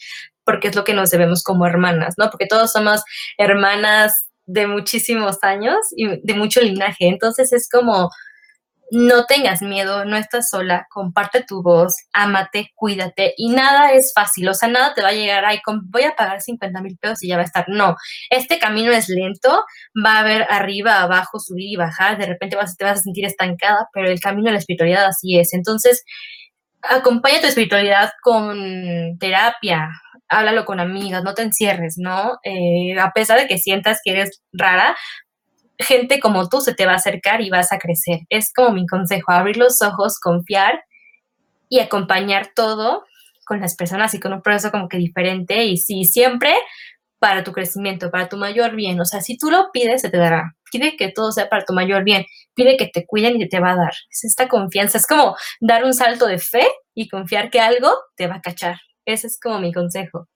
porque 0.45 0.68
es 0.68 0.75
lo 0.75 0.85
que 0.85 0.95
nos 0.95 1.11
debemos 1.11 1.43
como 1.43 1.66
hermanas, 1.66 2.14
¿no? 2.16 2.31
Porque 2.31 2.47
todos 2.47 2.72
somos 2.72 3.03
hermanas 3.39 4.27
de 4.47 4.66
muchísimos 4.66 5.39
años 5.43 5.77
y 5.97 6.20
de 6.22 6.35
mucho 6.35 6.61
linaje. 6.61 7.09
Entonces 7.09 7.53
es 7.53 7.68
como 7.68 8.11
no 8.95 9.26
tengas 9.26 9.61
miedo, 9.61 10.05
no 10.05 10.16
estás 10.16 10.49
sola, 10.49 10.86
comparte 10.88 11.42
tu 11.42 11.62
voz, 11.62 11.95
ámate, 12.12 12.70
cuídate 12.74 13.34
y 13.36 13.49
nada 13.51 13.92
es 13.92 14.12
fácil, 14.14 14.49
o 14.49 14.55
sea, 14.55 14.68
nada 14.68 14.95
te 14.95 15.03
va 15.03 15.09
a 15.09 15.12
llegar, 15.12 15.45
ay, 15.45 15.61
voy 15.90 16.05
a 16.05 16.14
pagar 16.14 16.40
50 16.40 16.80
mil 16.80 16.97
pesos 16.99 17.22
y 17.22 17.28
ya 17.28 17.36
va 17.36 17.42
a 17.42 17.47
estar. 17.47 17.64
No, 17.68 17.97
este 18.30 18.59
camino 18.59 18.92
es 18.92 19.09
lento, 19.09 19.64
va 20.05 20.16
a 20.16 20.20
haber 20.20 20.47
arriba, 20.49 21.03
abajo, 21.03 21.40
subir 21.40 21.72
y 21.72 21.76
bajar, 21.76 22.18
de 22.18 22.26
repente 22.26 22.57
te 22.78 22.84
vas 22.84 22.99
a 22.99 23.03
sentir 23.03 23.24
estancada, 23.24 23.88
pero 23.92 24.09
el 24.09 24.20
camino 24.20 24.47
de 24.47 24.53
la 24.53 24.59
espiritualidad 24.59 25.07
así 25.07 25.38
es. 25.38 25.55
Entonces, 25.55 26.05
acompaña 26.82 27.40
tu 27.40 27.47
espiritualidad 27.47 28.11
con 28.22 29.18
terapia, 29.18 29.90
háblalo 30.28 30.64
con 30.64 30.80
amigas, 30.80 31.22
no 31.24 31.34
te 31.34 31.42
encierres, 31.42 31.97
¿no? 31.99 32.38
Eh, 32.45 32.99
a 32.99 33.12
pesar 33.12 33.38
de 33.38 33.47
que 33.47 33.59
sientas 33.59 34.01
que 34.05 34.12
eres 34.12 34.42
rara, 34.53 34.97
gente 35.79 36.20
como 36.20 36.49
tú 36.49 36.61
se 36.61 36.75
te 36.75 36.87
va 36.87 36.93
a 36.93 36.97
acercar 36.97 37.41
y 37.41 37.51
vas 37.51 37.72
a 37.72 37.79
crecer. 37.79 38.20
Es 38.29 38.53
como 38.53 38.72
mi 38.72 38.87
consejo, 38.87 39.33
abrir 39.33 39.57
los 39.57 39.83
ojos, 39.83 40.18
confiar 40.20 40.85
y 41.68 41.81
acompañar 41.81 42.51
todo 42.55 43.05
con 43.47 43.61
las 43.61 43.77
personas 43.77 44.14
y 44.14 44.20
con 44.20 44.33
un 44.33 44.43
proceso 44.43 44.70
como 44.70 44.89
que 44.89 44.97
diferente 44.97 45.64
y 45.64 45.77
sí, 45.77 46.05
siempre 46.05 46.55
para 47.18 47.43
tu 47.43 47.53
crecimiento, 47.53 48.11
para 48.11 48.29
tu 48.29 48.37
mayor 48.37 48.75
bien. 48.77 49.01
O 49.01 49.05
sea, 49.05 49.20
si 49.20 49.39
tú 49.39 49.51
lo 49.51 49.70
pides, 49.72 50.03
se 50.03 50.11
te 50.11 50.18
dará. 50.18 50.57
Pide 50.70 50.97
que 50.97 51.11
todo 51.11 51.33
sea 51.33 51.49
para 51.49 51.64
tu 51.64 51.72
mayor 51.72 52.05
bien. 52.05 52.27
Pide 52.55 52.77
que 52.77 52.87
te 52.87 53.07
cuiden 53.07 53.41
y 53.41 53.49
te 53.49 53.61
va 53.61 53.72
a 53.72 53.77
dar. 53.77 53.93
Es 54.11 54.25
esta 54.25 54.49
confianza. 54.49 54.99
Es 54.99 55.07
como 55.07 55.35
dar 55.61 55.85
un 55.85 55.95
salto 55.95 56.27
de 56.27 56.39
fe 56.39 56.66
y 56.95 57.09
confiar 57.09 57.51
que 57.51 57.61
algo 57.61 57.89
te 58.16 58.27
va 58.27 58.37
a 58.37 58.41
cachar. 58.43 58.77
Ese 59.07 59.27
es 59.27 59.41
como 59.41 59.59
mi 59.59 59.72
consejo. 59.72 60.29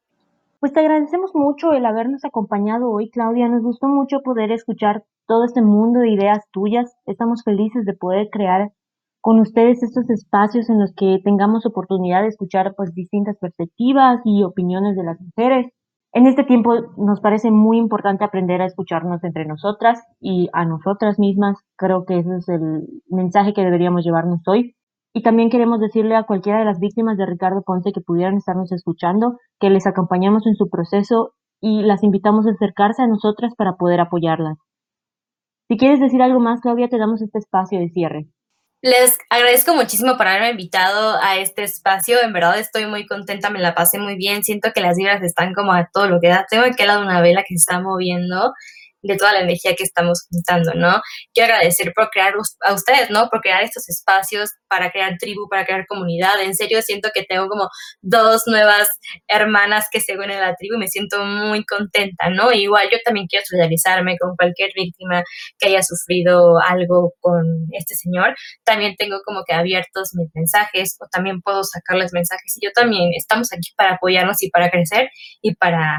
Pues 0.60 0.72
te 0.72 0.80
agradecemos 0.80 1.32
mucho 1.34 1.72
el 1.72 1.84
habernos 1.84 2.24
acompañado 2.24 2.90
hoy, 2.90 3.10
Claudia. 3.10 3.48
Nos 3.48 3.62
gustó 3.62 3.86
mucho 3.86 4.22
poder 4.22 4.50
escuchar 4.50 5.04
todo 5.28 5.44
este 5.44 5.62
mundo 5.62 6.00
de 6.00 6.10
ideas 6.10 6.42
tuyas. 6.50 6.92
Estamos 7.06 7.44
felices 7.44 7.84
de 7.84 7.92
poder 7.92 8.28
crear 8.32 8.72
con 9.20 9.38
ustedes 9.40 9.82
estos 9.82 10.08
espacios 10.10 10.70
en 10.70 10.80
los 10.80 10.92
que 10.96 11.18
tengamos 11.22 11.66
oportunidad 11.66 12.22
de 12.22 12.28
escuchar 12.28 12.74
pues 12.76 12.94
distintas 12.94 13.36
perspectivas 13.38 14.20
y 14.24 14.42
opiniones 14.42 14.96
de 14.96 15.04
las 15.04 15.20
mujeres. 15.20 15.66
En 16.14 16.26
este 16.26 16.44
tiempo 16.44 16.74
nos 16.96 17.20
parece 17.20 17.50
muy 17.50 17.76
importante 17.76 18.24
aprender 18.24 18.62
a 18.62 18.66
escucharnos 18.66 19.22
entre 19.22 19.44
nosotras 19.44 20.02
y 20.18 20.48
a 20.54 20.64
nosotras 20.64 21.18
mismas. 21.18 21.58
Creo 21.76 22.06
que 22.06 22.20
ese 22.20 22.36
es 22.38 22.48
el 22.48 22.86
mensaje 23.08 23.52
que 23.52 23.62
deberíamos 23.62 24.04
llevarnos 24.04 24.40
hoy. 24.46 24.74
Y 25.12 25.22
también 25.22 25.50
queremos 25.50 25.80
decirle 25.80 26.16
a 26.16 26.24
cualquiera 26.24 26.60
de 26.60 26.64
las 26.64 26.78
víctimas 26.78 27.18
de 27.18 27.26
Ricardo 27.26 27.62
Ponce 27.62 27.92
que 27.92 28.00
pudieran 28.00 28.36
estarnos 28.36 28.72
escuchando 28.72 29.36
que 29.60 29.68
les 29.68 29.86
acompañamos 29.86 30.46
en 30.46 30.54
su 30.54 30.70
proceso 30.70 31.32
y 31.60 31.82
las 31.82 32.02
invitamos 32.02 32.46
a 32.46 32.50
acercarse 32.50 33.02
a 33.02 33.06
nosotras 33.06 33.54
para 33.56 33.76
poder 33.76 34.00
apoyarlas. 34.00 34.58
Si 35.68 35.76
quieres 35.76 36.00
decir 36.00 36.22
algo 36.22 36.40
más, 36.40 36.60
Claudia, 36.62 36.88
te 36.88 36.96
damos 36.96 37.20
este 37.20 37.38
espacio 37.38 37.78
de 37.78 37.90
cierre. 37.90 38.26
Les 38.80 39.18
agradezco 39.28 39.74
muchísimo 39.74 40.16
por 40.16 40.26
haberme 40.26 40.50
invitado 40.52 41.18
a 41.20 41.36
este 41.36 41.64
espacio. 41.64 42.16
En 42.22 42.32
verdad 42.32 42.58
estoy 42.58 42.86
muy 42.86 43.06
contenta, 43.06 43.50
me 43.50 43.58
la 43.58 43.74
pasé 43.74 43.98
muy 43.98 44.16
bien. 44.16 44.44
Siento 44.44 44.70
que 44.72 44.80
las 44.80 44.96
vibras 44.96 45.22
están 45.22 45.52
como 45.52 45.72
a 45.72 45.88
todo 45.92 46.08
lo 46.08 46.20
que 46.20 46.28
da. 46.28 46.46
Tengo 46.48 46.64
al 46.64 46.86
lado 46.86 47.02
una 47.02 47.20
vela 47.20 47.44
que 47.46 47.54
está 47.54 47.80
moviendo 47.80 48.54
de 49.02 49.16
toda 49.16 49.32
la 49.32 49.40
energía 49.40 49.74
que 49.74 49.84
estamos 49.84 50.26
juntando, 50.30 50.74
¿no? 50.74 51.00
Quiero 51.32 51.54
agradecer 51.54 51.92
por 51.94 52.10
crear 52.10 52.34
a 52.64 52.72
ustedes, 52.72 53.10
¿no? 53.10 53.28
Por 53.28 53.40
crear 53.40 53.62
estos 53.62 53.88
espacios 53.88 54.50
para 54.68 54.90
crear 54.90 55.16
tribu, 55.18 55.48
para 55.48 55.64
crear 55.64 55.86
comunidad. 55.86 56.40
En 56.42 56.54
serio, 56.54 56.82
siento 56.82 57.10
que 57.14 57.24
tengo 57.24 57.48
como 57.48 57.68
dos 58.02 58.42
nuevas 58.46 58.88
hermanas 59.26 59.86
que 59.90 60.00
se 60.00 60.16
unen 60.16 60.38
a 60.38 60.48
la 60.48 60.54
tribu 60.56 60.74
y 60.74 60.78
me 60.78 60.88
siento 60.88 61.24
muy 61.24 61.64
contenta, 61.64 62.30
¿no? 62.30 62.52
igual 62.52 62.88
yo 62.90 62.98
también 63.04 63.26
quiero 63.26 63.44
solidarizarme 63.46 64.16
con 64.18 64.36
cualquier 64.36 64.70
víctima 64.74 65.22
que 65.58 65.68
haya 65.68 65.82
sufrido 65.82 66.58
algo 66.60 67.14
con 67.20 67.44
este 67.72 67.94
señor. 67.94 68.34
También 68.64 68.94
tengo 68.96 69.20
como 69.24 69.42
que 69.46 69.54
abiertos 69.54 70.10
mis 70.14 70.28
mensajes 70.34 70.96
o 71.00 71.06
también 71.10 71.40
puedo 71.40 71.64
sacarles 71.64 72.12
mensajes 72.12 72.56
y 72.56 72.66
yo 72.66 72.72
también 72.72 73.10
estamos 73.16 73.52
aquí 73.52 73.70
para 73.76 73.94
apoyarnos 73.94 74.42
y 74.42 74.50
para 74.50 74.70
crecer 74.70 75.10
y 75.42 75.54
para 75.54 75.98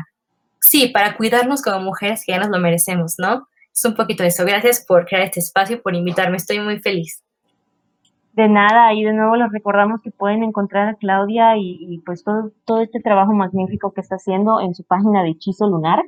sí, 0.59 0.89
para 0.89 1.15
cuidarnos 1.17 1.61
como 1.61 1.79
mujeres 1.81 2.23
que 2.25 2.33
ya 2.33 2.39
nos 2.39 2.49
lo 2.49 2.59
merecemos, 2.59 3.15
¿no? 3.17 3.47
Es 3.73 3.85
un 3.85 3.95
poquito 3.95 4.23
eso. 4.23 4.45
Gracias 4.45 4.85
por 4.85 5.05
crear 5.05 5.23
este 5.23 5.39
espacio 5.39 5.77
y 5.77 5.79
por 5.79 5.95
invitarme. 5.95 6.37
Estoy 6.37 6.59
muy 6.59 6.79
feliz. 6.79 7.23
De 8.33 8.47
nada, 8.47 8.93
y 8.93 9.03
de 9.03 9.13
nuevo 9.13 9.35
les 9.35 9.51
recordamos 9.51 10.01
que 10.01 10.11
pueden 10.11 10.43
encontrar 10.43 10.87
a 10.87 10.95
Claudia 10.95 11.57
y, 11.57 12.01
pues 12.05 12.23
todo, 12.23 12.51
todo 12.65 12.81
este 12.81 12.99
trabajo 13.01 13.33
magnífico 13.33 13.91
que 13.91 14.01
está 14.01 14.15
haciendo 14.15 14.61
en 14.61 14.75
su 14.75 14.83
página 14.85 15.23
de 15.23 15.31
Hechizo 15.31 15.67
Lunar. 15.67 16.03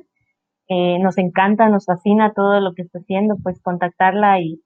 Eh, 0.68 0.98
nos 1.00 1.18
encanta, 1.18 1.68
nos 1.68 1.86
fascina 1.86 2.32
todo 2.32 2.60
lo 2.60 2.74
que 2.74 2.82
está 2.82 3.00
haciendo, 3.00 3.36
pues 3.42 3.60
contactarla 3.60 4.40
y, 4.40 4.62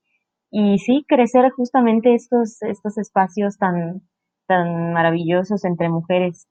y 0.51 0.79
sí, 0.79 1.05
crecer 1.09 1.51
justamente 1.51 2.15
estos, 2.15 2.63
estos 2.63 2.99
espacios 2.99 3.59
tan, 3.59 4.03
tan 4.47 4.93
maravillosos 4.93 5.65
entre 5.65 5.89
mujeres. 5.89 6.47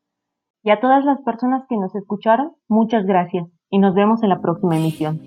Y 0.66 0.72
a 0.72 0.80
todas 0.80 1.06
las 1.06 1.22
personas 1.22 1.64
que 1.70 1.78
nos 1.78 1.94
escucharon, 1.94 2.54
muchas 2.68 3.06
gracias 3.06 3.48
y 3.70 3.78
nos 3.78 3.94
vemos 3.94 4.24
en 4.24 4.30
la 4.30 4.42
próxima 4.42 4.76
emisión. 4.76 5.22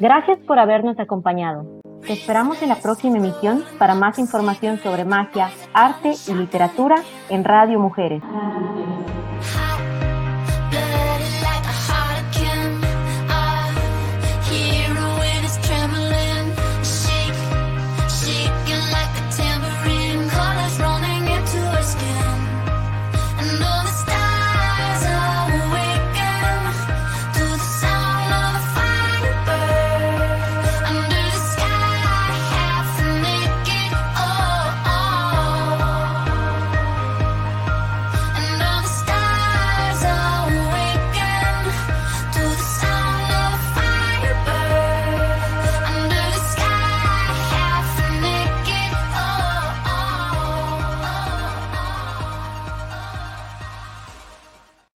Gracias 0.00 0.38
por 0.46 0.58
habernos 0.58 0.98
acompañado. 0.98 1.66
Te 2.00 2.14
esperamos 2.14 2.62
en 2.62 2.70
la 2.70 2.76
próxima 2.76 3.18
emisión 3.18 3.62
para 3.78 3.94
más 3.94 4.18
información 4.18 4.78
sobre 4.78 5.04
magia, 5.04 5.50
arte 5.74 6.14
y 6.26 6.32
literatura 6.32 6.96
en 7.28 7.44
Radio 7.44 7.78
Mujeres. 7.78 8.22